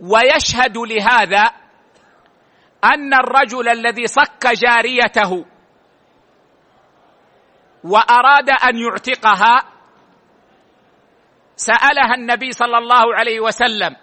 ويشهد 0.00 0.78
لهذا 0.78 1.63
أن 2.84 3.14
الرجل 3.14 3.68
الذي 3.68 4.06
صك 4.06 4.46
جاريته 4.46 5.44
وأراد 7.84 8.50
أن 8.50 8.78
يعتقها 8.78 9.64
سألها 11.56 12.14
النبي 12.14 12.52
صلى 12.52 12.78
الله 12.78 13.14
عليه 13.14 13.40
وسلم 13.40 13.96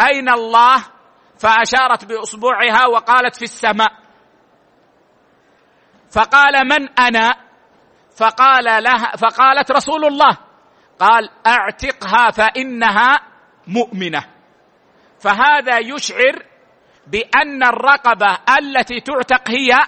أين 0.00 0.28
الله؟ 0.28 0.84
فأشارت 1.38 2.04
بأصبعها 2.04 2.86
وقالت 2.86 3.36
في 3.36 3.42
السماء. 3.42 3.92
فقال 6.10 6.68
من 6.68 6.98
أنا؟ 6.98 7.34
فقال 8.16 8.64
لها 8.64 9.16
فقالت 9.16 9.72
رسول 9.72 10.04
الله. 10.04 10.38
قال 10.98 11.30
أعتقها 11.46 12.30
فإنها 12.30 13.20
مؤمنة. 13.66 14.24
فهذا 15.20 15.78
يشعر 15.78 16.51
بأن 17.06 17.62
الرقبة 17.62 18.38
التي 18.58 19.00
تعتق 19.00 19.50
هي 19.50 19.78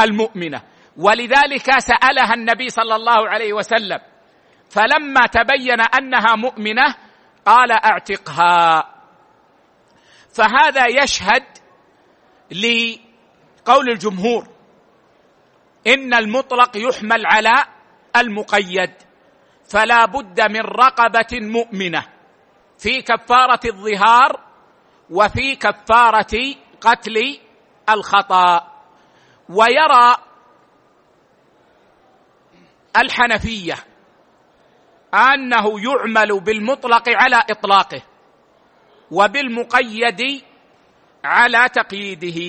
المؤمنة. 0.00 0.62
ولذلك 0.96 1.78
سألها 1.78 2.34
النبي 2.34 2.68
صلى 2.68 2.96
الله 2.96 3.28
عليه 3.28 3.52
وسلم 3.52 3.98
فلما 4.70 5.26
تبين 5.26 5.80
أنها 5.80 6.36
مؤمنة 6.36 6.94
قال 7.46 7.72
أعتقها. 7.72 8.94
فهذا 10.34 10.86
يشهد 11.02 11.44
لقول 12.50 13.88
الجمهور 13.90 14.48
إن 15.86 16.14
المطلق 16.14 16.76
يحمل 16.76 17.26
على 17.26 17.64
المقيد 18.16 18.90
فلا 19.70 20.04
بد 20.04 20.40
من 20.50 20.60
رقبة 20.60 21.40
مؤمنة 21.40 22.06
في 22.78 23.02
كفارة 23.02 23.60
الظهار 23.64 24.43
وفي 25.14 25.56
كفارة 25.56 26.54
قتل 26.80 27.38
الخطأ. 27.88 28.70
ويرى 29.48 30.16
الحنفية 32.96 33.74
أنه 35.14 35.80
يعمل 35.80 36.40
بالمطلق 36.40 37.08
على 37.08 37.42
إطلاقه 37.50 38.02
وبالمقيد 39.10 40.42
على 41.24 41.68
تقييده. 41.68 42.40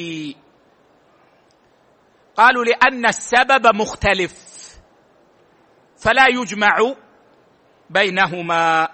قالوا 2.35 2.65
لأن 2.65 3.05
السبب 3.05 3.75
مختلف 3.75 4.33
فلا 5.97 6.27
يجمع 6.27 6.93
بينهما. 7.89 8.89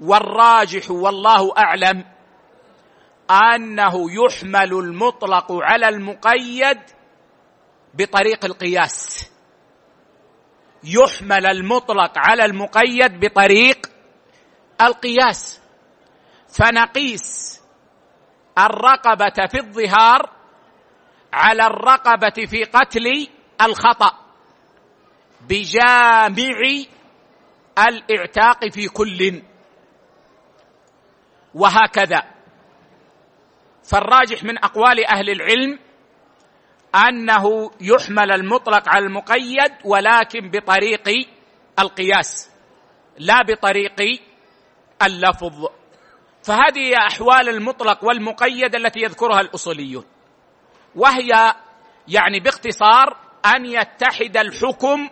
والراجح 0.00 0.90
والله 0.90 1.52
أعلم 1.58 2.19
أنه 3.30 3.94
يحمل 4.10 4.72
المطلق 4.72 5.52
على 5.52 5.88
المقيد 5.88 6.78
بطريق 7.94 8.44
القياس. 8.44 9.30
يحمل 10.84 11.46
المطلق 11.46 12.12
على 12.16 12.44
المقيد 12.44 13.20
بطريق 13.20 13.86
القياس. 14.80 15.60
فنقيس 16.48 17.60
الرقبة 18.58 19.46
في 19.46 19.58
الظهار 19.58 20.30
على 21.32 21.66
الرقبة 21.66 22.46
في 22.46 22.64
قتل 22.64 23.28
الخطأ 23.62 24.12
بجامع 25.48 26.58
الإعتاق 27.78 28.68
في 28.68 28.88
كل. 28.88 29.42
وهكذا. 31.54 32.39
فالراجح 33.90 34.44
من 34.44 34.58
أقوال 34.58 35.06
أهل 35.06 35.30
العلم 35.30 35.78
أنه 36.94 37.70
يحمل 37.80 38.32
المطلق 38.32 38.88
على 38.88 39.06
المقيد 39.06 39.72
ولكن 39.84 40.50
بطريق 40.50 41.28
القياس 41.78 42.50
لا 43.18 43.42
بطريق 43.42 44.20
اللفظ. 45.02 45.66
فهذه 46.42 46.96
أحوال 46.96 47.48
المطلق 47.48 48.04
والمقيد 48.04 48.74
التي 48.74 49.00
يذكرها 49.00 49.40
الأصوليون. 49.40 50.04
وهي 50.96 51.54
يعني 52.08 52.40
باختصار 52.40 53.16
أن 53.56 53.66
يتحد 53.66 54.36
الحكم 54.36 55.08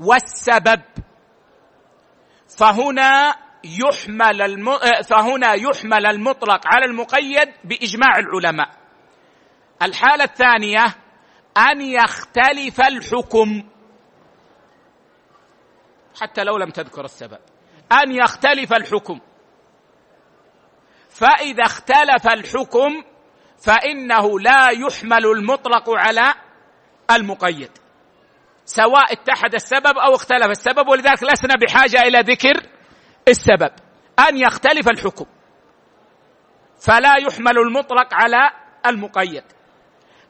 والسبب. 0.00 0.82
فهنا 2.58 3.36
يحمل 3.64 4.42
الم... 4.42 4.78
فهنا 5.04 5.54
يحمل 5.54 6.06
المطلق 6.06 6.60
على 6.66 6.84
المقيد 6.84 7.48
بإجماع 7.64 8.18
العلماء. 8.18 8.68
الحالة 9.82 10.24
الثانية 10.24 10.84
أن 11.56 11.80
يختلف 11.80 12.80
الحكم. 12.80 13.68
حتى 16.20 16.44
لو 16.44 16.56
لم 16.56 16.70
تذكر 16.70 17.04
السبب. 17.04 17.38
أن 17.92 18.12
يختلف 18.12 18.72
الحكم. 18.72 19.20
فإذا 21.10 21.64
اختلف 21.64 22.26
الحكم 22.26 23.04
فإنه 23.64 24.40
لا 24.40 24.70
يحمل 24.70 25.26
المطلق 25.26 25.90
على 25.90 26.34
المقيد. 27.10 27.70
سواء 28.64 29.12
اتحد 29.12 29.54
السبب 29.54 29.98
أو 29.98 30.14
اختلف 30.14 30.50
السبب 30.50 30.88
ولذلك 30.88 31.22
لسنا 31.22 31.54
بحاجة 31.54 32.02
إلى 32.02 32.18
ذكر 32.18 32.77
السبب 33.30 33.70
أن 34.28 34.36
يختلف 34.36 34.88
الحكم. 34.88 35.26
فلا 36.80 37.14
يحمل 37.16 37.58
المطلق 37.58 38.14
على 38.14 38.50
المقيد. 38.86 39.44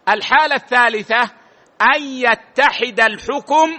الحالة 0.09 0.55
الثالثة 0.55 1.23
أن 1.97 2.03
يتحد 2.03 3.01
الحكم 3.01 3.79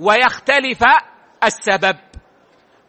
ويختلف 0.00 0.80
السبب. 1.44 1.96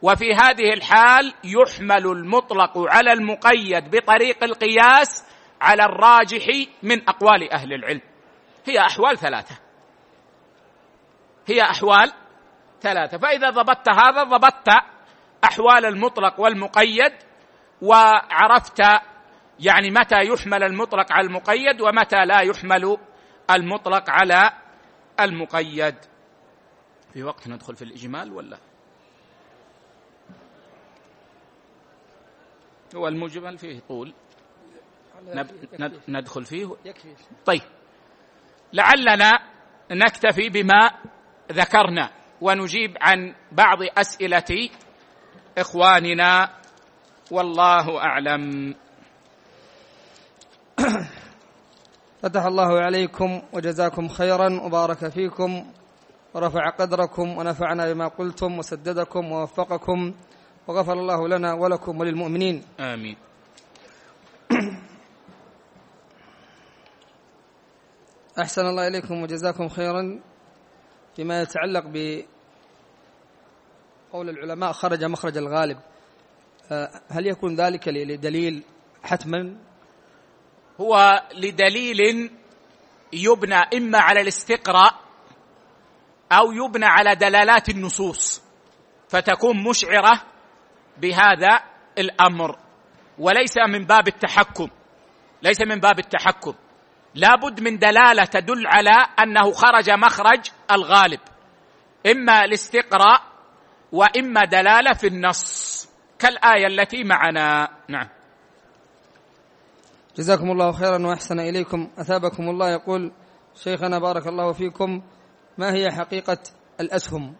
وفي 0.01 0.34
هذه 0.34 0.74
الحال 0.74 1.34
يحمل 1.43 2.08
المطلق 2.08 2.78
على 2.78 3.14
المقيد 3.14 3.95
بطريق 3.95 4.43
القياس 4.43 5.26
على 5.62 5.84
الراجح 5.84 6.45
من 6.84 7.10
أقوال 7.10 7.51
أهل 7.51 7.74
العلم. 7.74 8.01
هي 8.66 8.80
أحوال 8.80 9.18
ثلاثة. 9.18 9.55
هي 11.47 11.62
أحوال 11.62 12.12
ثلاثة. 12.82 13.18
فإذا 13.18 13.49
ضبطت 13.49 13.89
هذا 13.89 14.24
ضبطت 14.24 14.70
احوال 15.47 15.85
المطلق 15.85 16.39
والمقيد 16.39 17.13
وعرفت 17.81 18.83
يعني 19.59 19.89
متى 19.91 20.15
يحمل 20.15 20.63
المطلق 20.63 21.11
على 21.11 21.27
المقيد 21.27 21.81
ومتى 21.81 22.25
لا 22.25 22.41
يحمل 22.41 22.97
المطلق 23.51 24.09
على 24.09 24.51
المقيد. 25.19 25.95
في 27.13 27.23
وقت 27.23 27.47
ندخل 27.47 27.75
في 27.75 27.81
الإجمال 27.81 28.33
ولا؟ 28.33 28.57
هو 32.95 33.07
المجمل 33.07 33.57
فيه 33.57 33.79
طول 33.87 34.13
ندخل 36.07 36.45
فيه. 36.45 36.75
يكفي. 36.85 37.15
طيب. 37.45 37.61
لعلنا 38.73 39.39
نكتفي 39.91 40.49
بما 40.49 40.91
ذكرنا 41.51 42.09
ونجيب 42.41 42.97
عن 43.01 43.35
بعض 43.51 43.77
اسئله 43.97 44.69
إخواننا 45.58 46.49
والله 47.32 47.99
أعلم. 47.99 48.76
فتح 52.22 52.43
الله 52.45 52.80
عليكم 52.80 53.41
وجزاكم 53.53 54.08
خيرا 54.08 54.62
وبارك 54.62 55.10
فيكم 55.10 55.66
ورفع 56.34 56.70
قدركم 56.70 57.38
ونفعنا 57.38 57.93
بما 57.93 58.08
قلتم 58.08 58.60
وسددكم 58.60 59.32
ووفقكم 59.32 60.14
وغفر 60.68 60.93
الله 60.93 61.28
لنا 61.28 61.53
ولكم 61.53 61.99
وللمؤمنين. 61.99 62.64
آمين. 62.80 63.18
أحسن 68.39 68.66
الله 68.66 68.88
إليكم 68.88 69.22
وجزاكم 69.22 69.68
خيرا 69.70 70.20
فيما 71.16 71.41
يتعلق 71.41 71.86
ب 71.88 72.22
قول 74.12 74.30
العلماء 74.30 74.72
خرج 74.72 75.03
مخرج 75.03 75.38
الغالب. 75.38 75.80
آه، 76.72 77.01
هل 77.10 77.28
يكون 77.28 77.55
ذلك 77.55 77.88
لدليل 77.88 78.64
حتما؟ 79.03 79.58
هو 80.82 81.24
لدليل 81.34 82.32
يبنى 83.14 83.55
إما 83.55 83.97
على 83.97 84.22
الاستقراء 84.22 84.93
أو 86.32 86.51
يبنى 86.51 86.86
على 86.86 87.16
دلالات 87.16 87.70
النصوص 87.70 88.41
فتكون 89.10 89.64
مشعرة 89.64 90.22
بهذا 90.97 91.60
الأمر. 91.97 92.60
وليس 93.20 93.58
من 93.70 93.86
باب 93.86 94.08
التحكم 94.08 94.70
ليس 95.41 95.62
من 95.62 95.80
باب 95.80 95.99
التحكم. 95.99 96.53
لابد 97.16 97.62
من 97.62 97.78
دلالة 97.78 98.26
تدل 98.26 98.68
على 98.68 99.08
أنه 99.20 99.51
خرج 99.51 99.89
مخرج 99.89 100.49
الغالب. 100.72 101.20
إما 102.05 102.45
الاستقراء 102.45 103.36
وإما 103.91 104.45
دلالة 104.45 104.93
في 104.93 105.07
النص 105.07 105.88
كالآية 106.19 106.67
التي 106.67 107.03
معنا. 107.03 107.69
نعم. 107.88 108.09
جزاكم 110.17 110.51
الله 110.51 110.71
خيرا 110.71 111.07
وأحسن 111.07 111.39
إليكم. 111.39 111.91
أثابكم 111.97 112.49
الله 112.49 112.71
يقول 112.71 113.11
شيخنا 113.55 113.99
بارك 113.99 114.27
الله 114.27 114.51
فيكم 114.51 115.01
ما 115.57 115.73
هي 115.73 115.91
حقيقة 115.91 116.38
الأسهم؟ 116.79 117.35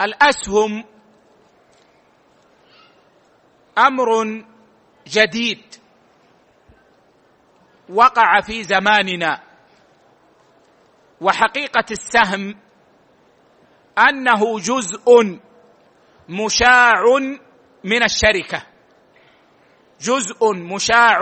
الأسهم 0.00 0.84
أمر 3.78 4.44
جديد 5.06 5.62
وقع 7.88 8.40
في 8.40 8.62
زماننا 8.62 9.42
وحقيقة 11.20 11.84
السهم 11.90 12.54
أنه 13.98 14.58
جزء 14.58 15.38
مشاع 16.28 17.02
من 17.84 18.02
الشركة. 18.02 18.62
جزء 20.00 20.52
مشاع 20.54 21.18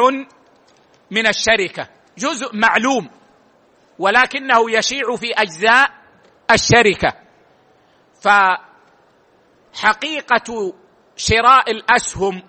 من 1.11 1.27
الشركة. 1.27 1.89
جزء 2.19 2.57
معلوم 2.57 3.11
ولكنه 3.99 4.71
يشيع 4.71 5.17
في 5.17 5.33
أجزاء 5.33 5.91
الشركة. 6.51 7.13
فحقيقة 9.73 10.75
شراء 11.17 11.71
الأسهم 11.71 12.43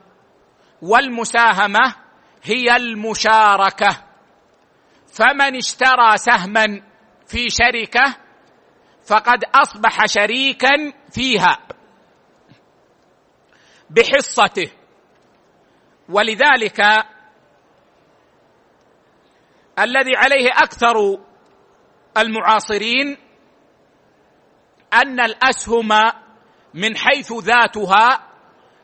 والمساهمة 0.82 1.96
هي 2.44 2.76
المشاركة. 2.76 4.06
فمن 5.14 5.56
اشترى 5.56 6.18
سهما 6.18 6.82
في 7.28 7.50
شركة 7.50 8.25
فقد 9.06 9.43
أصبح 9.56 10.06
شريكا 10.06 10.93
فيها 11.12 11.58
بحصته. 13.89 14.72
ولذلك 16.10 16.82
الذي 19.80 20.16
عليه 20.16 20.49
أكثر 20.51 21.20
المعاصرين 22.18 23.18
أن 24.93 25.20
الأسهم 25.20 25.89
من 26.74 26.97
حيث 26.97 27.32
ذاتها 27.34 28.20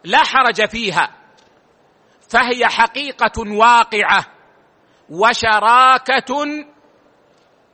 لا 0.04 0.24
حرج 0.24 0.70
فيها 0.70 1.16
فهي 2.30 2.68
حقيقة 2.68 3.52
واقعة 3.58 4.26
وشراكة 5.10 6.46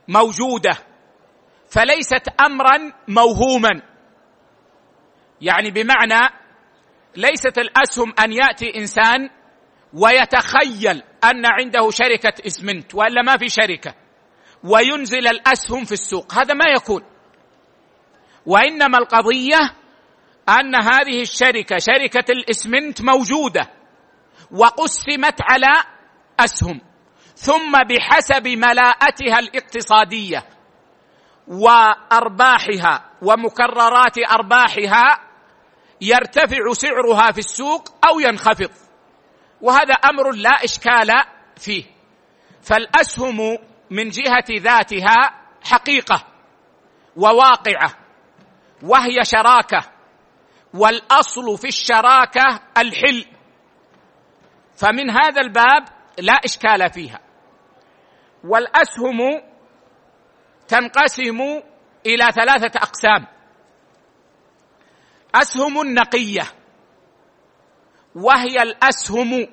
موجودة. 0.08 0.87
فليست 1.70 2.28
امرا 2.40 2.92
موهوما. 3.08 3.82
يعني 5.40 5.70
بمعنى 5.70 6.34
ليست 7.16 7.58
الأسهم 7.58 8.14
أن 8.24 8.32
يأتي 8.32 8.78
إنسان 8.78 9.30
ويتخيل 9.92 11.02
أن 11.24 11.46
عنده 11.46 11.90
شركة 11.90 12.46
إسمنت 12.46 12.94
وإلا 12.94 13.22
ما 13.22 13.36
في 13.36 13.48
شركة 13.48 13.94
وينزل 14.64 15.26
الأسهم 15.26 15.84
في 15.84 15.92
السوق. 15.92 16.34
هذا 16.34 16.54
ما 16.54 16.64
يكون. 16.76 17.02
وإنما 18.46 18.98
القضية 18.98 19.74
أن 20.48 20.74
هذه 20.74 21.20
الشركة 21.20 21.78
شركة 21.78 22.32
الإسمنت 22.32 23.02
موجودة 23.02 23.70
وقسمت 24.50 25.38
على 25.42 25.84
أسهم 26.40 26.80
ثم 27.36 27.72
بحسب 27.72 28.48
ملاءتها 28.48 29.38
الاقتصادية 29.38 30.57
وأرباحها 31.48 33.04
ومكررات 33.22 34.18
أرباحها 34.18 35.18
يرتفع 36.00 36.72
سعرها 36.72 37.32
في 37.32 37.38
السوق 37.38 37.88
أو 38.08 38.20
ينخفض. 38.20 38.70
وهذا 39.60 39.94
أمر 39.94 40.30
لا 40.32 40.64
إشكال 40.64 41.24
فيه. 41.56 41.84
فالأسهم 42.62 43.58
من 43.90 44.08
جهة 44.08 44.44
ذاتها 44.50 45.34
حقيقة 45.62 46.24
وواقعة 47.16 47.94
وهي 48.82 49.24
شراكة 49.24 49.80
والأصل 50.74 51.58
في 51.58 51.68
الشراكة 51.68 52.60
الحل. 52.78 53.24
فمن 54.76 55.10
هذا 55.10 55.40
الباب 55.40 55.84
لا 56.18 56.32
إشكال 56.44 56.90
فيها. 56.92 57.20
والأسهم 58.44 59.47
تنقسم 60.68 61.40
إلى 62.06 62.32
ثلاثة 62.32 62.80
أقسام. 62.80 63.26
أسهم 65.34 65.94
نقيه 65.94 66.44
وهي 68.14 68.62
الأسهم 68.62 69.46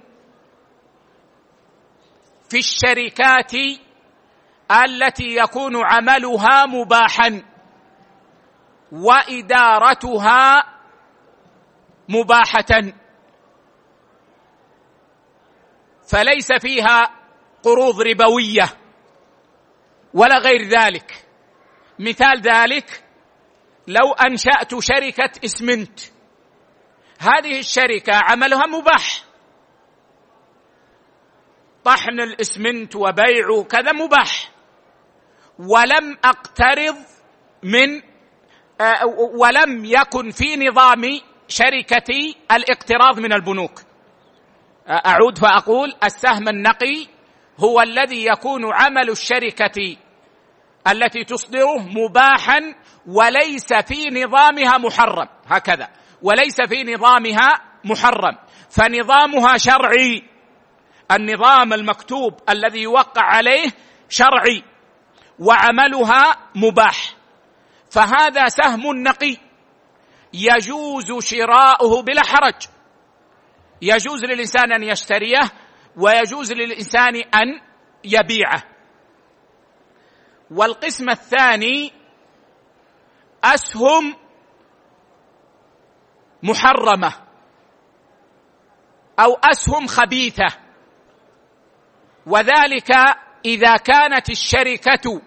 في 2.49 2.57
الشركات 2.57 3.53
التي 4.71 5.35
يكون 5.35 5.85
عملها 5.85 6.65
مباحا 6.65 7.43
وإدارتها 8.91 10.63
مباحه. 12.09 12.93
فليس 16.07 16.53
فيها 16.53 17.09
قروض 17.63 18.01
ربوية. 18.01 18.84
ولا 20.15 20.37
غير 20.37 20.67
ذلك. 20.67 21.25
مثال 21.99 22.41
ذلك 22.41 23.03
لو 23.87 24.13
أنشأت 24.13 24.79
شركة 24.79 25.31
اسمنت. 25.45 25.99
هذه 27.19 27.59
الشركة 27.59 28.13
عملها 28.15 28.65
مباح. 28.65 29.23
طحن 31.83 32.19
الاسمنت 32.19 32.95
وبيعه 32.95 33.63
كذا 33.69 33.91
مباح. 33.91 34.51
ولم 35.59 36.17
أقترض 36.23 36.95
من 37.63 38.01
آه، 38.81 39.05
ولم 39.39 39.85
يكن 39.85 40.29
في 40.29 40.55
نظام 40.55 41.01
شركتي 41.47 42.35
الاقتراض 42.51 43.19
من 43.19 43.33
البنوك. 43.33 43.81
آه، 44.87 44.91
أعود 44.91 45.37
فأقول 45.37 45.95
السهم 46.03 46.49
النقي 46.49 47.07
هو 47.59 47.81
الذي 47.81 48.25
يكون 48.25 48.73
عمل 48.73 49.09
الشركة 49.09 49.97
التي 50.87 51.23
تصدره 51.23 51.77
مباحا 51.77 52.75
وليس 53.07 53.73
في 53.73 54.23
نظامها 54.23 54.77
محرم. 54.77 55.27
هكذا. 55.47 55.89
وليس 56.21 56.61
في 56.61 56.83
نظامها 56.93 57.53
محرم. 57.83 58.37
فنظامها 58.69 59.57
شرعي. 59.57 60.23
النظام 61.11 61.73
المكتوب 61.73 62.39
الذي 62.49 62.81
يوقع 62.81 63.23
عليه 63.23 63.71
شرعي. 64.09 64.63
وعملها 65.39 66.35
مباح. 66.55 67.15
فهذا 67.91 68.47
سهم 68.47 68.81
نقي. 69.03 69.37
يجوز 70.33 71.25
شراؤه 71.25 72.01
بلا 72.01 72.23
حرج. 72.23 72.67
يجوز 73.81 74.25
للإنسان 74.25 74.71
أن 74.71 74.83
يشتريه 74.83 75.51
ويجوز 75.97 76.53
للإنسان 76.53 77.15
أن 77.15 77.61
يبيعه. 78.03 78.74
والقسم 80.51 81.09
الثاني 81.09 81.93
أسهم 83.43 84.15
محرمة 86.43 87.13
أو 89.19 89.33
أسهم 89.43 89.87
خبيثة. 89.87 90.47
وذلك 92.25 92.91
إذا 93.45 93.77
كانت 93.77 94.29
الشركة 94.29 95.21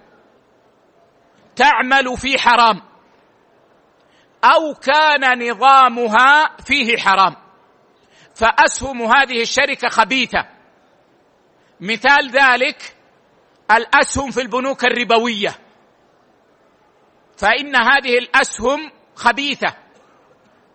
تعمل 1.56 2.16
في 2.16 2.38
حرام 2.38 2.82
أو 4.44 4.74
كان 4.74 5.50
نظامها 5.50 6.56
فيه 6.66 6.96
حرام. 6.96 7.36
فأسهم 8.34 9.02
هذه 9.02 9.42
الشركة 9.42 9.88
خبيثة. 9.88 10.46
مثال 11.80 12.30
ذلك 12.30 12.97
الأسهم 13.70 14.30
في 14.30 14.40
البنوك 14.40 14.84
الربوية. 14.84 15.54
فإن 17.36 17.76
هذه 17.76 18.18
الأسهم 18.18 18.90
خبيثة 19.14 19.76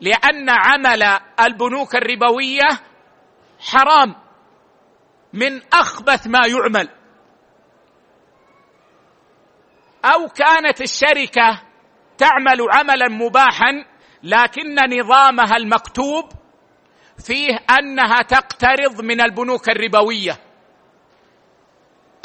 لأن 0.01 0.49
عمل 0.49 1.03
البنوك 1.39 1.95
الربوية 1.95 2.69
حرام 3.59 4.15
من 5.33 5.61
أخبث 5.73 6.27
ما 6.27 6.47
يعمل. 6.47 6.89
أو 10.05 10.27
كانت 10.27 10.81
الشركة 10.81 11.61
تعمل 12.17 12.57
عملا 12.71 13.07
مباحا 13.07 13.85
لكن 14.23 14.75
نظامها 14.99 15.57
المكتوب 15.57 16.31
فيه 17.25 17.59
أنها 17.79 18.21
تقترض 18.21 19.01
من 19.01 19.21
البنوك 19.21 19.69
الربوية. 19.69 20.52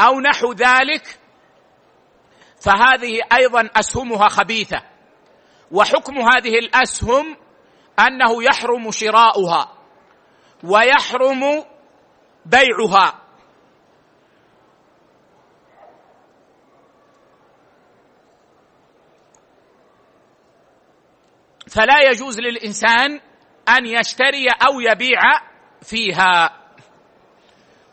أو 0.00 0.20
نحو 0.20 0.52
ذلك 0.52 1.18
فهذه 2.60 3.20
أيضا 3.38 3.70
أسهمها 3.76 4.28
خبيثة. 4.28 4.82
وحكم 5.70 6.18
هذه 6.18 6.58
الأسهم 6.58 7.36
أنه 7.98 8.42
يحرم 8.44 8.90
شراؤها 8.90 9.72
ويحرم 10.64 11.64
بيعها. 12.46 13.14
فلا 21.70 22.00
يجوز 22.10 22.40
للإنسان 22.40 23.20
أن 23.68 23.86
يشتري 23.86 24.46
أو 24.68 24.80
يبيع 24.80 25.20
فيها. 25.82 26.57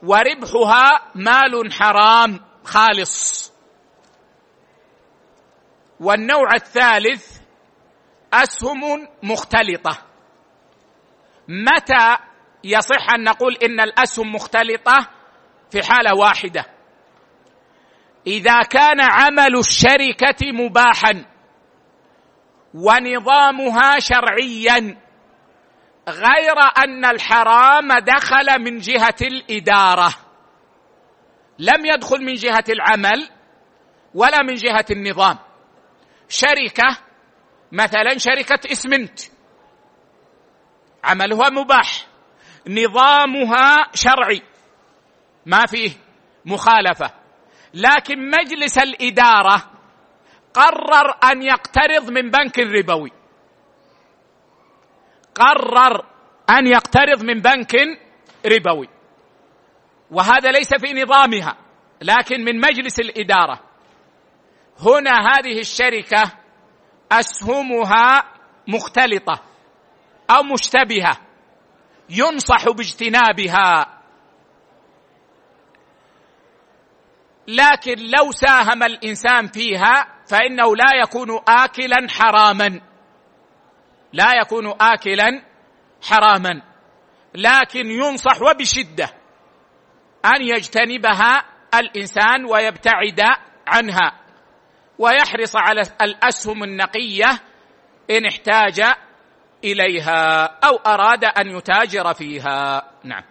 وربحها 0.05 1.11
مال 1.15 1.73
حرام 1.73 2.39
خالص. 2.63 3.51
والنوع 5.99 6.53
الثالث 6.53 7.39
أسهم 8.33 9.07
مختلطة. 9.23 9.97
متى 11.47 12.17
يصح 12.63 13.13
أن 13.13 13.23
نقول 13.23 13.55
إن 13.55 13.79
الأسهم 13.79 14.35
مختلطة؟ 14.35 15.09
في 15.71 15.83
حالة 15.83 16.19
واحدة. 16.19 16.65
إذا 18.27 18.61
كان 18.61 19.01
عمل 19.01 19.57
الشركة 19.59 20.51
مباحا 20.51 21.25
ونظامها 22.73 23.99
شرعيا 23.99 25.04
غير 26.09 26.59
أن 26.77 27.05
الحرام 27.05 27.93
دخل 27.93 28.59
من 28.59 28.77
جهة 28.77 29.15
الإدارة. 29.21 30.15
لم 31.59 31.85
يدخل 31.85 32.23
من 32.23 32.33
جهة 32.33 32.63
العمل 32.69 33.29
ولا 34.13 34.41
من 34.43 34.53
جهة 34.53 34.85
النظام. 34.91 35.37
شركة 36.29 36.97
مثلا 37.71 38.17
شركة 38.17 38.71
اسمنت. 38.71 39.19
عملها 41.03 41.49
مباح. 41.49 42.07
نظامها 42.67 43.87
شرعي. 43.93 44.41
ما 45.45 45.65
فيه 45.65 45.91
مخالفة. 46.45 47.11
لكن 47.73 48.29
مجلس 48.29 48.77
الإدارة 48.77 49.71
قرر 50.53 51.17
أن 51.31 51.41
يقترض 51.41 52.09
من 52.09 52.29
بنك 52.29 52.59
ربوي 52.59 53.11
قرر 55.35 56.05
أن 56.49 56.67
يقترض 56.67 57.23
من 57.23 57.41
بنك 57.41 57.75
ربوي. 58.45 58.89
وهذا 60.11 60.51
ليس 60.51 60.69
في 60.73 60.93
نظامها 60.93 61.57
لكن 62.01 62.43
من 62.43 62.59
مجلس 62.59 62.99
الإدارة. 62.99 63.59
هنا 64.79 65.11
هذه 65.11 65.59
الشركة 65.59 66.23
أسهمها 67.11 68.23
مختلطة 68.67 69.41
أو 70.29 70.43
مشتبهة 70.43 71.17
ينصح 72.09 72.69
باجتنابها. 72.69 73.95
لكن 77.47 77.95
لو 77.97 78.31
ساهم 78.31 78.83
الإنسان 78.83 79.47
فيها 79.47 80.07
فإنه 80.27 80.75
لا 80.75 81.01
يكون 81.03 81.39
اكلا 81.47 82.07
حراما. 82.09 82.81
لا 84.15 84.41
يكون 84.41 84.67
اكلا 84.81 85.43
حراما 86.01 86.61
لكن 87.35 87.85
ينصح 87.91 88.41
وبشدة 88.41 89.09
أن 90.25 90.41
يجتنبها 90.41 91.43
الإنسان 91.73 92.45
ويبتعد 92.45 93.21
عنها 93.67 94.19
ويحرص 94.99 95.55
على 95.55 95.81
الأسهم 96.01 96.63
النقية 96.63 97.39
إن 98.09 98.25
احتاج 98.25 98.81
إليها 99.63 100.45
أو 100.45 100.75
أراد 100.75 101.25
أن 101.25 101.47
يتاجر 101.57 102.13
فيها. 102.13 102.89
نعم. 103.03 103.23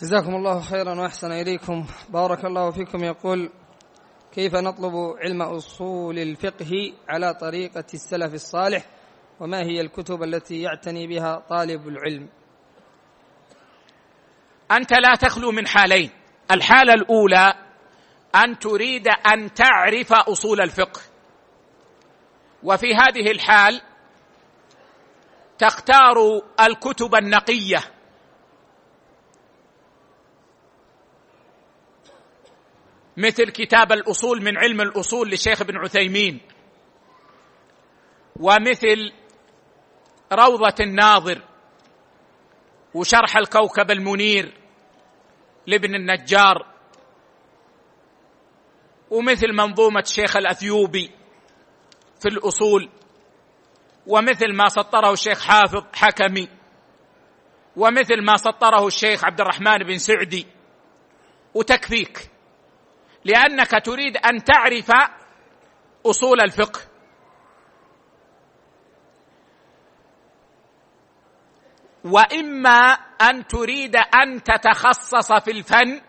جزاكم 0.00 0.34
الله 0.34 0.60
خيرا 0.60 1.00
وأحسن 1.00 1.32
إليكم. 1.32 1.86
بارك 2.08 2.44
الله 2.44 2.70
فيكم. 2.70 3.04
يقول 3.04 3.50
كيف 4.34 4.54
نطلب 4.54 4.94
علم 5.18 5.42
أصول 5.42 6.18
الفقه 6.18 6.92
على 7.08 7.34
طريقة 7.34 7.84
السلف 7.94 8.34
الصالح؟ 8.34 8.84
وما 9.40 9.58
هي 9.62 9.80
الكتب 9.80 10.22
التي 10.22 10.62
يعتني 10.62 11.06
بها 11.06 11.42
طالب 11.50 11.88
العلم؟ 11.88 12.28
أنت 14.72 14.92
لا 14.92 15.14
تخلو 15.14 15.50
من 15.50 15.66
حالين. 15.66 16.10
الحالة 16.50 16.94
الأولى 16.94 17.54
أن 18.34 18.58
تريد 18.58 19.08
أن 19.08 19.54
تعرف 19.54 20.12
أصول 20.12 20.60
الفقه. 20.60 21.00
وفي 22.62 22.86
هذه 22.94 23.30
الحال 23.30 23.80
تختار 25.58 26.42
الكتب 26.60 27.14
النقية. 27.14 27.80
مثل 33.16 33.50
كتاب 33.50 33.92
الأصول 33.92 34.42
من 34.42 34.58
علم 34.58 34.80
الأصول 34.80 35.30
لشيخ 35.30 35.60
ابن 35.60 35.76
عثيمين. 35.76 36.40
ومثل 38.40 39.12
روضة 40.32 40.74
الناظر 40.80 41.42
وشرح 42.94 43.36
الكوكب 43.36 43.90
المنير 43.90 44.58
لابن 45.66 45.94
النجار. 45.94 46.72
ومثل 49.10 49.52
منظومة 49.52 50.00
الشيخ 50.00 50.36
الأثيوبي 50.36 51.10
في 52.20 52.28
الأصول. 52.28 52.90
ومثل 54.06 54.52
ما 54.52 54.68
سطره 54.68 55.12
الشيخ 55.12 55.40
حافظ 55.40 55.84
حكمي. 55.94 56.48
ومثل 57.76 58.24
ما 58.24 58.36
سطره 58.36 58.86
الشيخ 58.86 59.24
عبد 59.24 59.40
الرحمن 59.40 59.78
بن 59.78 59.98
سعدي. 59.98 60.46
وتكفيك. 61.54 62.31
لأنك 63.24 63.70
تريد 63.84 64.16
أن 64.16 64.44
تعرف 64.44 64.90
أصول 66.06 66.40
الفقه. 66.40 66.80
وإما 72.04 72.92
أن 73.20 73.46
تريد 73.46 73.96
أن 73.96 74.42
تتخصص 74.42 75.32
في 75.32 75.50
الفن 75.50 76.00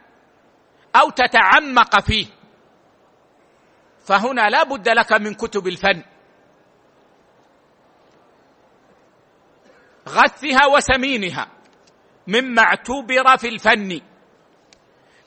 أو 0.95 1.09
تتعمق 1.09 2.01
فيه. 2.01 2.27
فهنا 4.05 4.49
لا 4.49 4.63
بد 4.63 4.89
لك 4.89 5.11
من 5.11 5.33
كتب 5.33 5.67
الفن. 5.67 6.03
غثها 10.09 10.65
وسمينها 10.65 11.47
مما 12.27 12.61
اعتبر 12.61 13.37
في 13.37 13.47
الفن. 13.47 14.01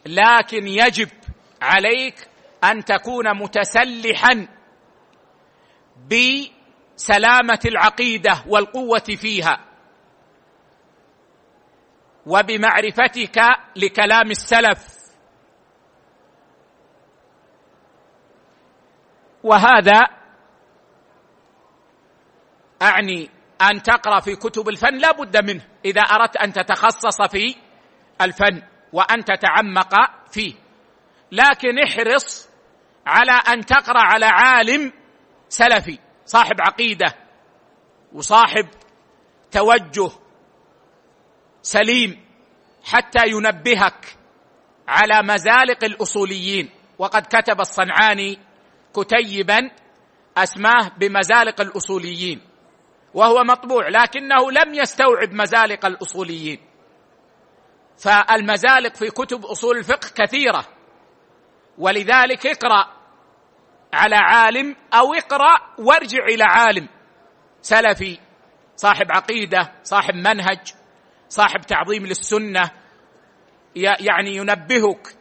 لكن 0.07 0.69
يجب 0.69 1.09
عليك 1.67 2.29
أن 2.65 2.85
تكون 2.85 3.39
متسلحا 3.39 4.49
بسلامة 6.07 7.61
العقيدة 7.67 8.45
والقوة 8.47 8.99
فيها 9.21 9.67
وبمعرفتك 12.27 13.39
لكلام 13.77 14.31
السلف. 14.31 14.97
وهذا 19.43 20.01
أعني 22.83 23.31
أن 23.63 23.83
تقرأ 23.83 24.21
في 24.21 24.37
كتب 24.37 24.69
الفن 24.69 24.99
لا 24.99 25.13
بد 25.13 25.45
منه 25.45 25.65
إذا 25.85 26.01
أردت 26.01 26.37
أن 26.37 26.53
تتخصص 26.53 27.23
في 27.23 27.57
الفن 28.21 28.63
وأن 28.93 29.25
تتعمق 29.25 29.95
فيه. 30.31 30.66
لكن 31.33 31.79
احرص 31.79 32.49
على 33.07 33.33
أن 33.33 33.67
تقرأ 33.67 34.01
على 34.03 34.27
عالم 34.27 34.93
سلفي 35.49 35.99
صاحب 36.27 36.61
عقيدة 36.61 37.15
وصاحب 38.13 38.69
توجه 39.51 40.11
سليم 41.63 42.27
حتى 42.85 43.27
ينبهك 43.27 44.17
على 44.89 45.23
مزالق 45.23 45.85
الأصوليين. 45.85 46.71
وقد 46.99 47.23
كتب 47.23 47.61
الصنعاني 47.61 48.39
كتيبا 48.97 49.71
أسماه 50.37 50.89
بمزالق 50.99 51.61
الأصوليين 51.61 52.41
وهو 53.15 53.45
مطبوع 53.45 53.89
لكنه 53.89 54.51
لم 54.51 54.75
يستوعب 54.75 55.33
مزالق 55.33 55.87
الأصوليين. 55.87 56.61
فالمزالق 57.99 58.95
في 58.95 59.11
كتب 59.11 59.47
أصول 59.47 59.79
الفقه 59.79 60.09
كثيرة 60.15 60.76
ولذلك 61.79 62.47
اقرأ 62.47 62.97
على 63.93 64.17
عالم 64.17 64.77
أو 64.95 65.15
اقرأ 65.15 65.59
وارجع 65.79 66.25
إلى 66.25 66.45
عالم 66.45 66.89
سلفي 67.63 68.19
صاحب 68.77 69.13
عقيدة 69.13 69.73
صاحب 69.83 70.15
منهج 70.15 70.75
صاحب 71.29 71.61
تعظيم 71.61 72.07
للسنة 72.07 72.71
يعني 73.77 74.37
ينبهك 74.37 75.17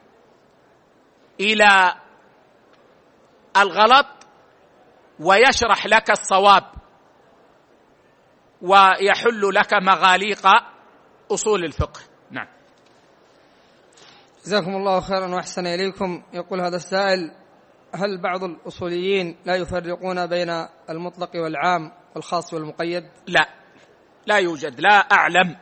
إلى 1.40 1.96
الغلط 3.58 4.08
ويشرح 5.20 5.86
لك 5.86 6.12
الصواب 6.12 6.64
ويحل 8.62 9.54
لك 9.54 9.74
مغاليق 9.74 10.48
أصول 11.32 11.64
الفقه. 11.64 12.02
نعم. 12.32 12.48
جزاكم 14.46 14.76
الله 14.76 15.00
خيرا 15.00 15.36
وأحسن 15.36 15.68
إليكم. 15.68 16.24
يقول 16.34 16.62
هذا 16.62 16.76
السائل 16.76 17.32
هل 17.96 18.22
بعض 18.22 18.44
الأصوليين 18.44 19.38
لا 19.46 19.56
يفرقون 19.56 20.26
بين 20.28 20.50
المطلق 20.90 21.30
والعام 21.36 21.92
والخاص 22.16 22.54
والمقيد؟ 22.54 23.04
لا 23.28 23.50
لا 24.26 24.38
يوجد 24.38 24.80
لا 24.80 24.90
أعلم 24.90 25.56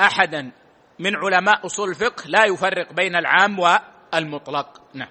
احدا 0.00 0.52
من 0.98 1.16
علماء 1.16 1.66
أصول 1.66 1.88
الفقه 1.88 2.28
لا 2.28 2.44
يفرق 2.44 2.92
بين 2.92 3.16
العام 3.16 3.58
والمطلق. 3.58 4.80
نعم. 4.94 5.10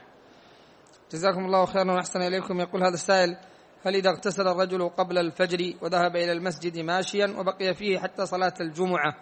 جزاكم 1.11 1.45
الله 1.45 1.65
خيرا 1.65 1.91
وأحسن 1.91 2.21
إليكم. 2.21 2.59
يقول 2.59 2.83
هذا 2.83 2.93
السائل 2.93 3.37
هل 3.85 3.95
إذا 3.95 4.09
اغتسل 4.09 4.47
الرجل 4.47 4.89
قبل 4.89 5.17
الفجر 5.17 5.73
وذهب 5.81 6.15
إلى 6.15 6.31
المسجد 6.31 6.77
ماشيا 6.77 7.35
وبقي 7.38 7.73
فيه 7.73 7.99
حتى 7.99 8.26
صلاة 8.26 8.53
الجمعة 8.61 9.15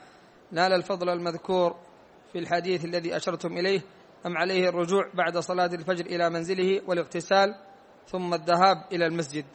نال 0.51 0.73
الفضل 0.73 1.09
المذكور 1.09 1.75
في 2.35 2.41
الحديث 2.41 2.85
الذي 2.85 3.15
أشرتم 3.17 3.57
إليه 3.57 3.81
أم 4.25 4.37
عليه 4.37 4.69
الرجوع 4.69 5.11
بعد 5.13 5.37
صلاة 5.37 5.65
الفجر 5.65 6.05
إلى 6.05 6.29
منزله 6.29 6.81
والاغتسال 6.87 7.55
ثم 8.07 8.33
الذهاب 8.33 8.77
إلى 8.91 9.05
المسجد. 9.05 9.45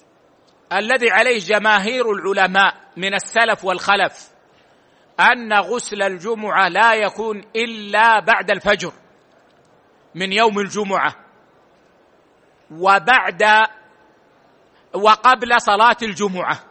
الذي 0.73 1.11
عليه 1.11 1.39
جماهير 1.39 2.13
العلماء 2.13 2.75
من 2.97 3.15
السلف 3.15 3.65
والخلف 3.65 4.31
أن 5.21 5.53
غسل 5.53 6.03
الجمعة 6.03 6.69
لا 6.69 6.95
يكون 6.95 7.45
إلا 7.57 8.21
بعد 8.21 8.51
الفجر 8.51 8.93
من 10.15 10.33
يوم 10.33 10.59
الجمعة 10.59 11.15
وبعد 12.71 13.43
وقبل 14.95 15.61
صلاة 15.61 15.97
الجمعة. 16.03 16.70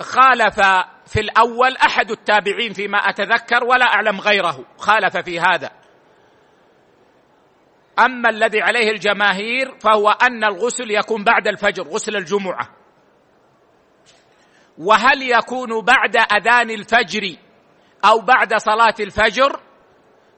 خالف 0.00 0.60
في 1.06 1.20
الأول 1.20 1.76
أحد 1.76 2.10
التابعين 2.10 2.72
فيما 2.72 2.98
أتذكر 2.98 3.64
ولا 3.64 3.84
أعلم 3.84 4.20
غيره. 4.20 4.64
خالف 4.78 5.16
في 5.16 5.40
هذا. 5.40 5.70
أما 7.98 8.30
الذي 8.30 8.62
عليه 8.62 8.90
الجماهير 8.90 9.78
فهو 9.78 10.10
أن 10.10 10.44
الغسل 10.44 10.90
يكون 10.90 11.24
بعد 11.24 11.48
الفجر 11.48 11.82
غسل 11.82 12.16
الجمعة. 12.16 12.68
وهل 14.78 15.22
يكون 15.22 15.84
بعد 15.84 16.16
أذان 16.16 16.70
الفجر 16.70 17.36
أو 18.04 18.20
بعد 18.20 18.54
صلاة 18.54 18.94
الفجر؟ 19.00 19.60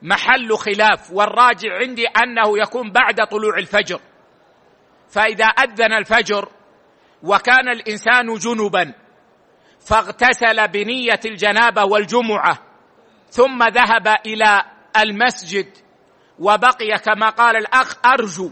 محل 0.01 0.57
خلاف. 0.57 1.11
والراجع 1.11 1.77
عندي 1.77 2.07
أنه 2.07 2.57
يكون 2.57 2.91
بعد 2.91 3.27
طلوع 3.27 3.57
الفجر. 3.57 3.99
فإذا 5.09 5.45
أذن 5.45 5.93
الفجر 5.93 6.49
وكان 7.23 7.69
الإنسان 7.69 8.33
جنبا 8.33 8.93
فاغتسل 9.89 10.67
بنية 10.67 11.19
الجنابة 11.25 11.83
والجمعة 11.83 12.59
ثم 13.29 13.63
ذهب 13.63 14.07
إلى 14.25 14.63
المسجد 14.97 15.77
وبقي 16.39 16.97
كما 17.05 17.29
قال 17.29 17.55
الأخ 17.55 18.05
أرجو 18.05 18.51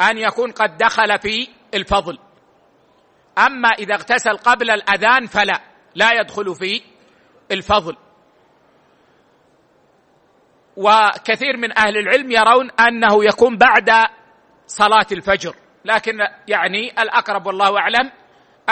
أن 0.00 0.18
يكون 0.18 0.50
قد 0.50 0.76
دخل 0.76 1.18
في 1.18 1.48
الفضل. 1.74 2.18
أما 3.38 3.68
إذا 3.68 3.94
اغتسل 3.94 4.36
قبل 4.36 4.70
الأذان 4.70 5.26
فلا 5.26 5.60
لا 5.94 6.12
يدخل 6.20 6.54
في 6.54 6.82
الفضل. 7.50 7.96
وكثير 10.76 11.56
من 11.56 11.78
أهل 11.78 11.98
العلم 11.98 12.30
يرون 12.30 12.70
أنه 12.70 13.24
يكون 13.24 13.56
بعد 13.56 13.90
صلاة 14.66 15.06
الفجر 15.12 15.56
لكن 15.84 16.18
يعني 16.48 17.02
الأقرب 17.02 17.46
والله 17.46 17.78
أعلم 17.78 18.12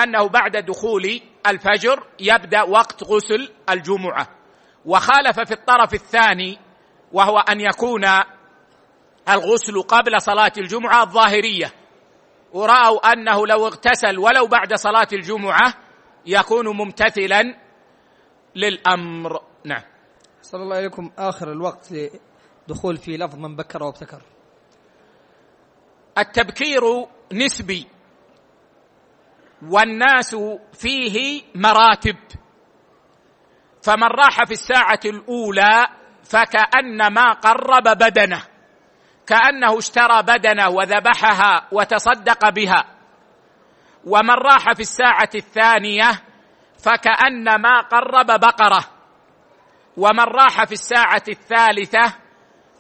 أنه 0.03 0.29
بعد 0.29 0.57
دخول 0.57 1.21
الفجر 1.47 2.07
يبدأ 2.21 2.63
وقت 2.63 3.05
غسل 3.05 3.53
الجمعة 3.71 4.29
وخالف 4.87 5.41
في 5.41 5.53
الطرف 5.53 5.95
الثاني 5.95 6.59
وهو 7.13 7.39
أن 7.39 7.61
يكون 7.61 8.05
الغسل 9.29 9.83
قبل 9.83 10.21
صلاة 10.21 10.53
الجمعة 10.59 11.03
الظاهرية. 11.03 11.73
ورأوا 12.53 13.13
أنه 13.13 13.47
لو 13.47 13.67
اغتسل 13.67 14.19
ولو 14.19 14.47
بعد 14.47 14.75
صلاة 14.75 15.09
الجمعة 15.13 15.75
يكون 16.27 16.69
ممتثلا 16.69 17.59
للأمر. 18.57 19.43
نعم. 19.65 19.83
صلى 20.43 20.63
الله 20.63 20.77
عليكم. 20.77 21.11
آخر 21.19 21.53
الوقت 21.53 21.93
لدخول 22.69 22.97
في 22.97 23.17
لفظ 23.17 23.39
من 23.39 23.57
بكر 23.57 23.83
وابتكر. 23.83 24.23
التبكير 26.19 26.83
نسبي. 27.33 27.87
والناس 29.69 30.37
فيه 30.73 31.43
مراتب. 31.55 32.17
فمن 33.83 34.07
راح 34.07 34.45
في 34.45 34.53
الساعة 34.53 35.01
الأولى 35.05 35.89
فكأنما 36.25 37.33
قرب 37.33 37.83
بدنه 37.83 38.43
كأنه 39.27 39.79
اشترى 39.79 40.23
بدنه 40.23 40.69
وذبحها 40.69 41.67
وتصدق 41.73 42.49
بها. 42.49 42.85
ومن 44.05 44.35
راح 44.35 44.73
في 44.73 44.81
الساعة 44.81 45.31
الثانية 45.35 46.11
فكأنما 46.79 47.81
قرب 47.81 48.27
بقرة. 48.27 48.85
ومن 49.97 50.25
راح 50.25 50.65
في 50.65 50.73
الساعة 50.73 51.23
الثالثة 51.29 52.15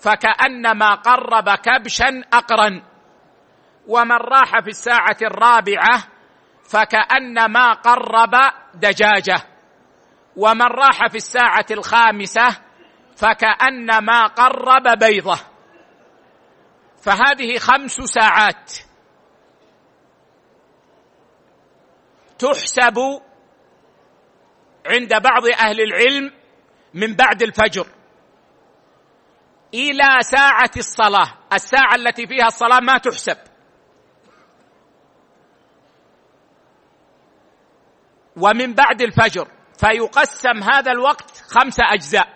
فكأنما 0.01 0.95
قرب 0.95 1.49
كبشا 1.51 2.23
اقرا 2.33 2.83
ومن 3.87 4.17
راح 4.17 4.61
في 4.61 4.71
الساعة 4.71 5.17
الرابعة 5.23 6.03
فكانما 6.71 7.73
قرب 7.73 8.35
دجاجة 8.75 9.43
ومن 10.37 10.67
راح 10.67 11.09
في 11.09 11.17
الساعة 11.17 11.67
الخامسة 11.71 12.49
فكانما 13.17 14.27
قرب 14.27 14.99
بيضة. 14.99 15.39
فهذه 17.03 17.59
خمس 17.59 17.93
ساعات 17.93 18.73
تحسب 22.39 22.99
عند 24.87 25.23
بعض 25.23 25.47
أهل 25.47 25.81
العلم 25.81 26.33
من 26.95 27.15
بعد 27.15 27.43
الفجر 27.43 27.87
إلى 29.75 30.21
ساعة 30.21 30.71
الصلاة. 30.77 31.35
الساعة 31.53 31.95
التي 31.95 32.27
فيها 32.27 32.47
الصلاة 32.47 32.81
ما 32.81 32.99
تحسب. 32.99 33.50
ومن 38.41 38.75
بعد 38.75 39.03
الفجر 39.03 39.49
فيقسم 39.81 40.63
هذا 40.63 40.93
الوقت 40.93 41.43
خمسه 41.49 41.85
أجزاء. 41.93 42.29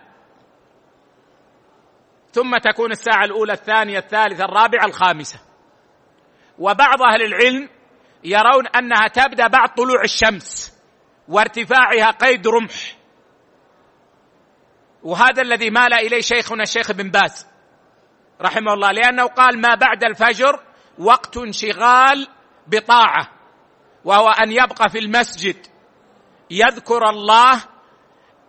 ثم 2.33 2.57
تكون 2.57 2.93
الساعة 2.93 3.25
الأولى 3.25 3.53
الثانية 3.53 3.99
الثالثة 3.99 4.45
الرابعة 4.45 4.85
الخامسة. 4.87 5.39
وبعض 6.59 7.03
أهل 7.03 7.23
العلم 7.23 7.69
يرون 8.25 8.67
أنها 8.67 9.09
تبدأ 9.09 9.47
بعد 9.47 9.69
طلوع 9.75 10.03
الشمس 10.05 10.75
وارتفاعها 11.29 12.11
قيد 12.11 12.49
رمح. 12.49 12.97
وهذا 15.03 15.43
الذي 15.43 15.71
مال 15.71 15.95
إليه 15.95 16.21
شيخنا 16.21 16.63
الشيخ 16.63 16.93
بن 16.93 17.11
باز 17.11 17.47
رحمه 18.41 18.73
الله 18.73 18.93
لأنه 18.93 19.27
قال 19.27 19.61
ما 19.61 19.75
بعد 19.75 20.05
الفجر 20.05 20.61
وقت 20.99 21.37
انشغال 21.37 22.29
بطاعة 22.67 23.31
وهو 24.05 24.29
أن 24.29 24.53
يبقى 24.53 24.91
في 24.91 24.99
المسجد. 24.99 25.74
يذكر 26.51 27.09
الله 27.11 27.63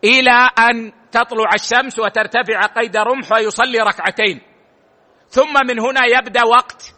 إلى 0.04 0.50
أن 0.60 0.94
تطلع 1.12 1.50
الشمس 1.54 2.00
وترتفع 2.00 2.66
قيد 2.66 2.98
رمح 2.98 3.32
ويصلي 3.32 3.80
ركعتين. 3.80 4.42
ثم 5.30 5.54
من 5.68 5.80
هنا 5.80 6.06
يبدأ 6.06 6.44
وقت 6.44 6.96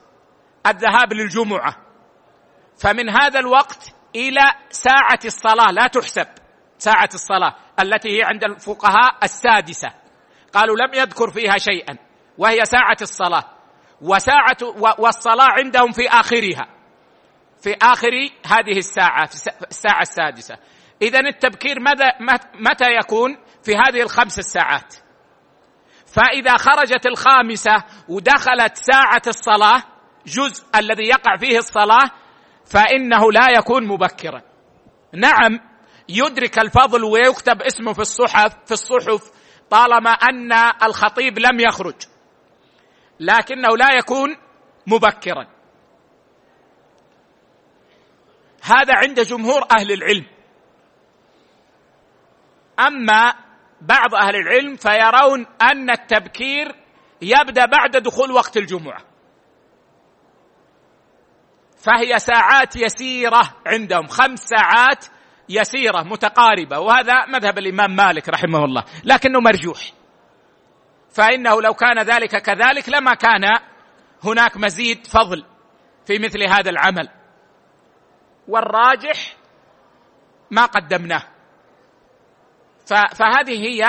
الذهاب 0.68 1.14
للجمعة. 1.14 1.76
فمن 2.80 3.10
هذا 3.10 3.40
الوقت 3.40 3.94
إلى 4.15 4.52
ساعة 4.69 5.19
الصلاة 5.26 5.72
لا 5.72 5.88
تحسب 5.88 6.28
ساعة 6.78 7.10
الصلاة 7.14 7.56
التي 7.80 8.18
هي 8.19 8.24
عند 8.24 8.44
الفقهاء 8.44 9.18
السادسة. 9.24 9.94
قالوا 10.53 10.76
لم 10.76 10.94
يذكر 10.94 11.32
فيها 11.32 11.57
شيئا 11.57 11.98
وهي 12.38 12.65
ساعة 12.65 12.98
الصلاة. 13.02 13.44
وساعة 14.02 14.57
والصلاة 14.99 15.52
عندهم 15.52 15.91
في 15.91 16.10
آخرها. 16.10 16.68
في 17.61 17.76
آخر 17.82 18.30
هذه 18.45 18.78
الساعة 18.78 19.26
في 19.26 19.34
الساعة 19.72 20.02
السادسة. 20.02 20.57
اذا 21.02 21.19
التبكير 21.19 21.80
متى 22.53 22.86
يكون؟ 22.99 23.38
في 23.64 23.72
هذه 23.76 24.02
الخمس 24.02 24.40
الساعات. 24.40 24.95
فإذا 26.06 26.57
خرجت 26.57 27.06
الخامسة 27.06 27.84
ودخلت 28.10 28.78
ساعة 28.78 29.22
الصلاة 29.28 29.84
جزء 30.26 30.65
الذي 30.76 31.03
يقع 31.03 31.38
فيه 31.38 31.57
الصلاة 31.57 32.11
فإنه 32.65 33.32
لا 33.32 33.49
يكون 33.57 33.88
مبكرا. 33.88 34.41
نعم 35.14 35.60
يدرك 36.10 36.60
الفضل 36.60 37.03
ويكتب 37.03 37.61
اسمه 37.61 37.94
في 37.94 37.99
الصحف 37.99 38.56
في 38.65 38.72
الصحف 38.72 39.32
طالما 39.69 40.10
أن 40.10 40.53
الخطيب 40.84 41.40
لم 41.40 41.60
يخرج. 41.60 41.95
لكنه 43.19 43.78
لا 43.78 43.94
يكون 43.98 44.38
مبكرا. 44.88 45.48
هذا 48.64 48.94
عند 48.95 49.19
جمهور 49.19 49.61
أهل 49.80 49.91
العلم. 49.91 50.26
أما 52.80 53.34
بعض 53.82 54.16
أهل 54.16 54.36
العلم 54.36 54.76
فيرون 54.76 55.45
أن 55.62 55.90
التبكير 55.90 56.76
يبدأ 57.22 57.66
بعد 57.66 57.98
دخول 57.98 58.32
وقت 58.32 58.58
الجمعة. 58.58 59.02
فهي 61.78 62.20
ساعات 62.20 62.76
يسيرة 62.76 63.56
عندهم 63.66 64.08
خمس 64.08 64.40
ساعات 64.40 65.06
يسيرة 65.49 66.04
متقاربة 66.04 66.80
وهذا 66.80 67.26
مذهب 67.26 67.58
الإمام 67.58 67.95
مالك 67.95 68.30
رحمه 68.30 68.66
الله 68.66 68.84
لكنه 69.04 69.40
مرجوح. 69.40 69.80
فإنه 71.10 71.62
لو 71.62 71.74
كان 71.74 71.99
ذلك 71.99 72.41
كذلك 72.41 72.90
لما 72.90 73.14
كان 73.14 73.60
هناك 74.24 74.58
مزيد 74.58 75.08
فضل 75.08 75.45
في 76.06 76.20
مثل 76.20 76.44
هذا 76.44 76.70
العمل. 76.70 77.10
والراجح 78.48 79.36
ما 80.52 80.66
قدمناه. 80.66 81.36
فهذه 82.88 83.59
هي 83.68 83.85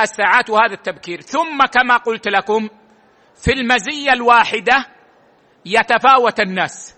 الساعات 0.00 0.50
وهذا 0.50 0.74
التبكير. 0.74 1.20
ثم 1.20 1.58
كما 1.72 1.96
قلت 1.96 2.28
لكم 2.28 2.68
في 3.34 3.52
المزية 3.52 4.12
الواحدة 4.12 4.86
يتفاوت 5.64 6.40
الناس. 6.40 6.94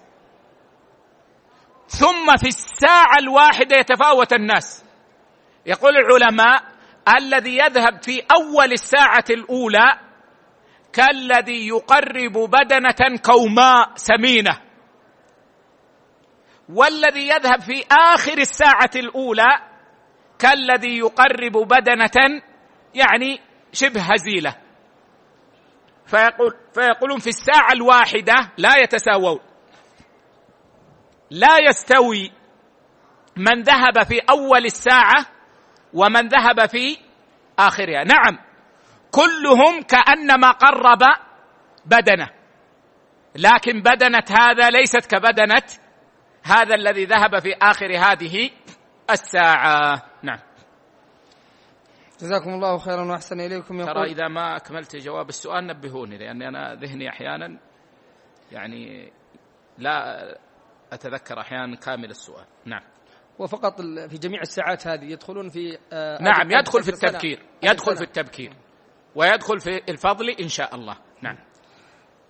ثم 1.88 2.36
في 2.36 2.48
الساعة 2.48 3.18
الواحدة 3.18 3.76
يتفاوت 3.76 4.32
الناس. 4.32 4.84
يقول 5.66 5.96
العلماء 5.96 6.62
الذي 7.18 7.58
يذهب 7.58 8.02
في 8.02 8.22
أول 8.34 8.72
الساعة 8.72 9.24
الأولى 9.30 10.00
كالذي 10.92 11.68
يقرب 11.68 12.32
بدنة 12.32 13.18
كوماء 13.24 13.92
سمينة. 13.94 14.60
والذي 16.68 17.28
يذهب 17.28 17.60
في 17.60 17.84
آخر 17.90 18.38
الساعة 18.38 18.90
الأولى 18.96 19.75
كالذي 20.38 20.98
يقرب 20.98 21.52
بدنة 21.52 22.42
يعني 22.94 23.40
شبه 23.72 24.00
هزيلة. 24.00 24.54
فيقول 26.06 26.54
فيقولون 26.74 27.18
في 27.18 27.26
الساعة 27.26 27.72
الواحدة 27.72 28.52
لا 28.58 28.76
يتساوون. 28.76 29.40
لا 31.30 31.58
يستوي 31.58 32.32
من 33.36 33.62
ذهب 33.62 34.02
في 34.02 34.20
أول 34.30 34.64
الساعة 34.64 35.26
ومن 35.94 36.28
ذهب 36.28 36.66
في 36.66 36.98
آخرها. 37.58 38.04
نعم 38.04 38.38
كلهم 39.10 39.82
كأنما 39.82 40.50
قرب 40.50 41.02
بدنة. 41.86 42.30
لكن 43.34 43.82
بدنة 43.82 44.24
هذا 44.30 44.70
ليست 44.70 45.06
كبدنة 45.14 45.62
هذا 46.42 46.74
الذي 46.74 47.04
ذهب 47.04 47.38
في 47.38 47.54
آخر 47.62 47.98
هذه 47.98 48.50
الساعة. 49.10 50.02
جزاكم 52.20 52.50
الله 52.50 52.78
خيرا 52.78 53.02
وأحسن 53.02 53.40
إليكم. 53.40 53.80
يقول 53.80 53.94
ترى 53.94 54.12
إذا 54.12 54.28
ما 54.28 54.56
أكملت 54.56 54.96
جواب 54.96 55.28
السؤال 55.28 55.66
نبهوني 55.66 56.18
لاني 56.18 56.48
أنا 56.48 56.74
ذهني 56.74 57.08
أحيانا 57.08 57.58
يعني 58.52 59.12
لا 59.78 60.38
أتذكر 60.92 61.40
أحيانا 61.40 61.76
كامل 61.76 62.10
السؤال. 62.10 62.44
نعم. 62.64 62.82
وفقط 63.38 63.80
في 63.80 64.18
جميع 64.18 64.40
الساعات 64.40 64.86
هذه 64.86 65.04
يدخلون 65.04 65.48
في 65.48 65.78
آه 65.92 66.22
نعم 66.22 66.50
يدخل 66.50 66.82
في 66.82 66.88
التبكير 66.88 67.42
يدخل 67.62 67.96
في 67.96 68.02
التبكير. 68.04 68.52
ويدخل 69.14 69.60
في 69.60 69.80
الفضل 69.88 70.30
إن 70.30 70.48
شاء 70.48 70.74
الله. 70.74 70.96
نعم. 71.22 71.38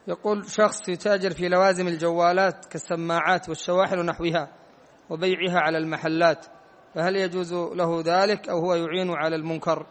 يقول 0.08 0.50
شخص 0.50 0.88
يتاجر 0.88 1.30
في 1.30 1.48
لوازم 1.48 1.88
الجوالات 1.88 2.64
كالسماعات 2.64 3.48
والشواحن 3.48 3.98
ونحوها 3.98 4.52
وبيعها 5.10 5.60
على 5.60 5.78
المحلات. 5.78 6.46
فهل 6.96 7.16
يجوز 7.16 7.54
له 7.54 8.02
ذلك 8.06 8.48
أو 8.48 8.58
هو 8.58 8.74
يعين 8.74 9.10
على 9.10 9.36
المنكر؟ 9.36 9.86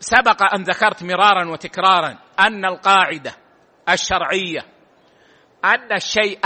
سبق 0.00 0.54
أن 0.54 0.62
ذكرت 0.62 1.02
مرارا 1.02 1.50
وتكرارا 1.50 2.18
أن 2.40 2.64
القاعدة 2.64 3.32
الشرعية 3.88 4.60
أن 5.64 5.92
الشيء 5.96 6.38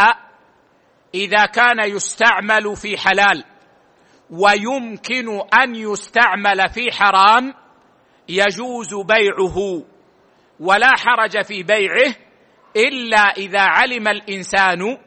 إذا 1.15 1.47
كان 1.47 1.81
يستعمل 1.81 2.77
في 2.77 2.99
حلال 2.99 3.45
ويمكن 4.31 5.41
أن 5.63 5.75
يستعمل 5.75 6.69
في 6.69 6.93
حرام 6.93 7.55
يجوز 8.29 8.95
بيعه 8.95 9.83
ولا 10.61 10.97
حرج 10.97 11.45
في 11.45 11.63
بيعه 11.63 12.15
إلا 12.77 13.21
إذا 13.37 13.61
علم 13.61 14.09
الإنسان 14.09 14.99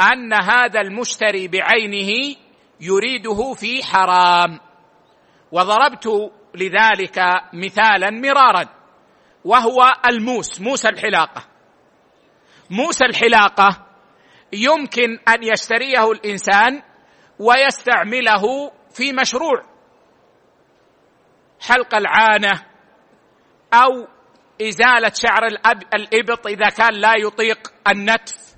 أن 0.00 0.32
هذا 0.32 0.80
المشتري 0.80 1.48
بعينه 1.48 2.36
يريده 2.80 3.54
في 3.54 3.84
حرام. 3.84 4.60
وضربت 5.52 6.32
لذلك 6.54 7.18
مثالا 7.52 8.10
مرارا 8.10 8.64
وهو 9.44 9.92
الموس 10.06 10.60
موس 10.60 10.86
الحلاقة. 10.86 11.42
موس 12.70 13.02
الحلاقة 13.02 13.86
يمكن 14.52 15.18
أن 15.28 15.42
يشتريه 15.42 16.10
الإنسان 16.10 16.82
ويستعمله 17.38 18.72
في 18.90 19.12
مشروع 19.12 19.64
حلق 21.60 21.94
العانة 21.94 22.66
أو 23.74 24.08
إزالة 24.62 25.12
شعر 25.14 25.46
الإبط 25.94 26.46
إذا 26.46 26.68
كان 26.68 26.94
لا 26.94 27.14
يطيق 27.16 27.72
النتف. 27.88 28.56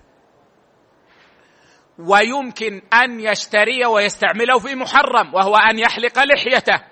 ويمكن 1.99 2.83
أن 2.93 3.21
يشتري 3.21 3.87
ويستعمله 3.87 4.59
في 4.59 4.75
محرم 4.75 5.35
وهو 5.35 5.57
أن 5.57 5.79
يحلق 5.79 6.19
لحيته. 6.19 6.83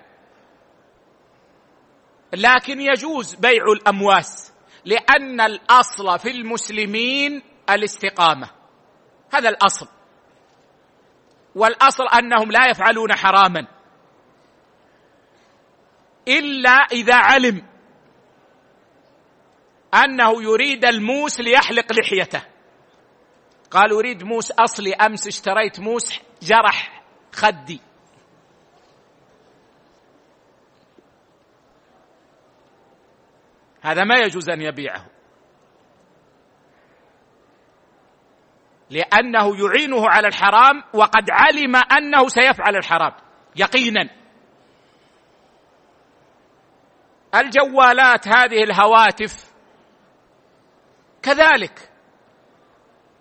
لكن 2.33 2.81
يجوز 2.81 3.35
بيع 3.35 3.63
الأمواس 3.63 4.53
لأن 4.85 5.41
الأصل 5.41 6.19
في 6.19 6.31
المسلمين 6.31 7.43
الاستقامة. 7.69 8.49
هذا 9.33 9.49
الأصل. 9.49 9.87
والأصل 11.55 12.07
أنهم 12.07 12.51
لا 12.51 12.69
يفعلون 12.69 13.15
حراما. 13.15 13.67
إلا 16.27 16.71
إذا 16.71 17.15
علم 17.15 17.65
أنه 19.93 20.43
يريد 20.43 20.85
الموس 20.85 21.39
ليحلق 21.39 21.93
لحيته. 21.93 22.50
قال 23.71 23.91
أريد 23.91 24.23
موس 24.23 24.51
أصلي 24.51 24.93
أمس 24.93 25.27
اشتريت 25.27 25.79
موس 25.79 26.19
جرح 26.41 27.03
خدي. 27.33 27.81
هذا 33.81 34.03
ما 34.03 34.15
يجوز 34.15 34.49
أن 34.49 34.61
يبيعه. 34.61 35.05
لأنه 38.89 39.65
يعينه 39.65 40.09
على 40.09 40.27
الحرام 40.27 40.83
وقد 40.93 41.29
علم 41.29 41.75
أنه 41.75 42.27
سيفعل 42.27 42.75
الحرام 42.75 43.13
يقينا. 43.55 44.09
الجوالات 47.35 48.27
هذه 48.27 48.63
الهواتف 48.63 49.53
كذلك. 51.23 51.90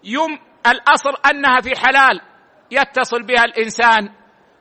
يم 0.05 0.39
الأصل 0.66 1.16
أنها 1.31 1.60
في 1.60 1.70
حلال 1.77 2.20
يتصل 2.70 3.22
بها 3.22 3.44
الإنسان. 3.44 4.09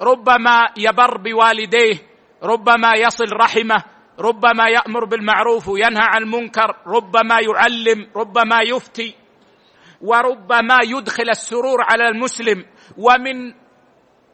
ربما 0.01 0.67
يبر 0.77 1.17
بوالديه 1.17 1.97
ربما 2.43 2.93
يصل 2.95 3.25
رحمه 3.41 3.83
ربما 4.19 4.69
يأمر 4.69 5.05
بالمعروف 5.05 5.67
وينهى 5.67 6.03
عن 6.03 6.23
المنكر 6.23 6.75
ربما 6.87 7.39
يعلم 7.39 8.09
ربما 8.15 8.61
يفتي 8.61 9.15
وربما 10.01 10.77
يدخل 10.83 11.29
السرور 11.29 11.77
على 11.81 12.07
المسلم. 12.07 12.65
ومن 12.97 13.53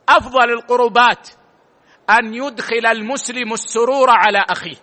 أفضل 0.09 0.49
القربات 0.53 1.29
أن 2.09 2.33
يدخل 2.33 2.85
المسلم 2.85 3.53
السرور 3.53 4.09
على 4.09 4.45
أخيه. 4.49 4.77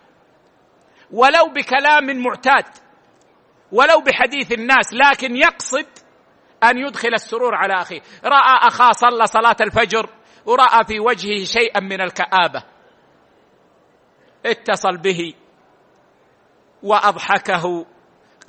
ولو 1.11 1.47
بكلام 1.55 2.23
معتاد 2.23 2.65
ولو 3.73 4.01
بحديث 4.01 4.53
الناس 4.53 4.93
لكن 4.93 5.37
يقصد 5.37 5.87
أن 6.65 6.79
يدخل 6.79 7.15
السرور 7.15 7.55
على 7.55 7.75
أخيه. 7.75 8.01
رأى 8.25 8.69
أخاه 8.69 8.93
صلى 8.93 9.27
صلاة 9.27 9.57
الفجر 9.61 10.11
ورأى 10.47 10.85
في 10.85 11.01
وجهه 11.01 11.45
شيئا 11.45 11.81
من 11.81 12.01
الكآبة. 12.01 12.63
اتصل 14.47 14.97
به 14.97 15.35
وأضحكه. 16.83 17.87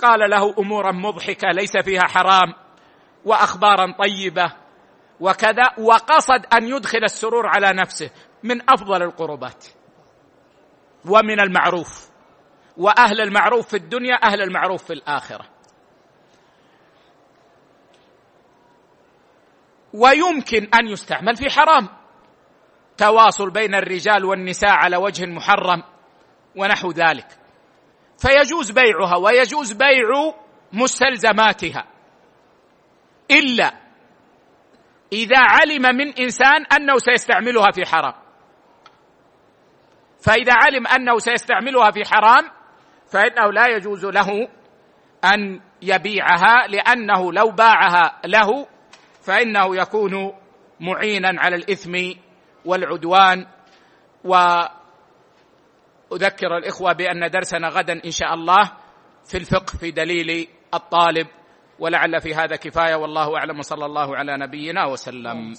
قال 0.02 0.30
له 0.30 0.54
امورا 0.58 0.92
مضحكة 0.92 1.48
ليس 1.48 1.76
فيها 1.76 2.06
حرام 2.06 2.54
واخبارا 3.24 3.92
طيبة 3.98 4.52
وكذا. 5.20 5.70
وقصد 5.78 6.46
أن 6.54 6.68
يدخل 6.68 7.04
السرور 7.04 7.46
على 7.46 7.72
نفسه 7.72 8.10
من 8.42 8.70
أفضل 8.70 9.02
القربات 9.02 9.64
ومن 11.04 11.40
المعروف. 11.40 12.08
وأهل 12.76 13.20
المعروف 13.20 13.68
في 13.68 13.76
الدنيا 13.76 14.14
أهل 14.14 14.42
المعروف 14.42 14.84
في 14.84 14.92
الآخرة. 14.92 15.53
ويمكن 19.94 20.68
أن 20.74 20.88
يستعمل 20.88 21.36
في 21.36 21.50
حرام. 21.50 21.88
تواصل 22.96 23.50
بين 23.50 23.74
الرجال 23.74 24.24
والنساء 24.24 24.70
على 24.70 24.96
وجه 24.96 25.26
محرم 25.26 25.82
ونحو 26.56 26.90
ذلك. 26.90 27.26
فيجوز 28.18 28.70
بيعها 28.70 29.16
ويجوز 29.16 29.72
بيع 29.72 30.34
مستلزماتها. 30.72 31.84
إلا 33.30 33.74
إذا 35.12 35.38
علم 35.38 35.82
من 35.82 36.18
إنسان 36.18 36.64
أنه 36.76 36.98
سيستعملها 36.98 37.70
في 37.70 37.84
حرام. 37.86 38.14
فإذا 40.20 40.52
علم 40.54 40.86
أنه 40.86 41.18
سيستعملها 41.18 41.90
في 41.90 42.04
حرام 42.04 42.50
فإنه 43.06 43.52
لا 43.52 43.66
يجوز 43.66 44.06
له 44.06 44.48
أن 45.24 45.60
يبيعها 45.82 46.66
لأنه 46.68 47.32
لو 47.32 47.50
باعها 47.50 48.20
له 48.24 48.66
فإنه 49.24 49.76
يكون 49.76 50.32
معينا 50.80 51.40
على 51.40 51.56
الإثم 51.56 52.12
والعدوان 52.64 53.46
وأذكر 54.24 54.66
الإخوة 56.56 56.92
بأن 56.92 57.30
درسنا 57.30 57.68
غدا 57.68 58.04
إن 58.04 58.10
شاء 58.10 58.34
الله 58.34 58.72
في 59.24 59.36
الفقه 59.36 59.76
في 59.78 59.90
دليل 59.90 60.48
الطالب 60.74 61.26
ولعل 61.78 62.20
في 62.20 62.34
هذا 62.34 62.56
كفاية 62.56 62.94
والله 62.94 63.36
أعلم 63.36 63.62
صلى 63.62 63.86
الله 63.86 64.16
على 64.16 64.36
نبينا 64.36 64.86
وسلم. 64.86 65.50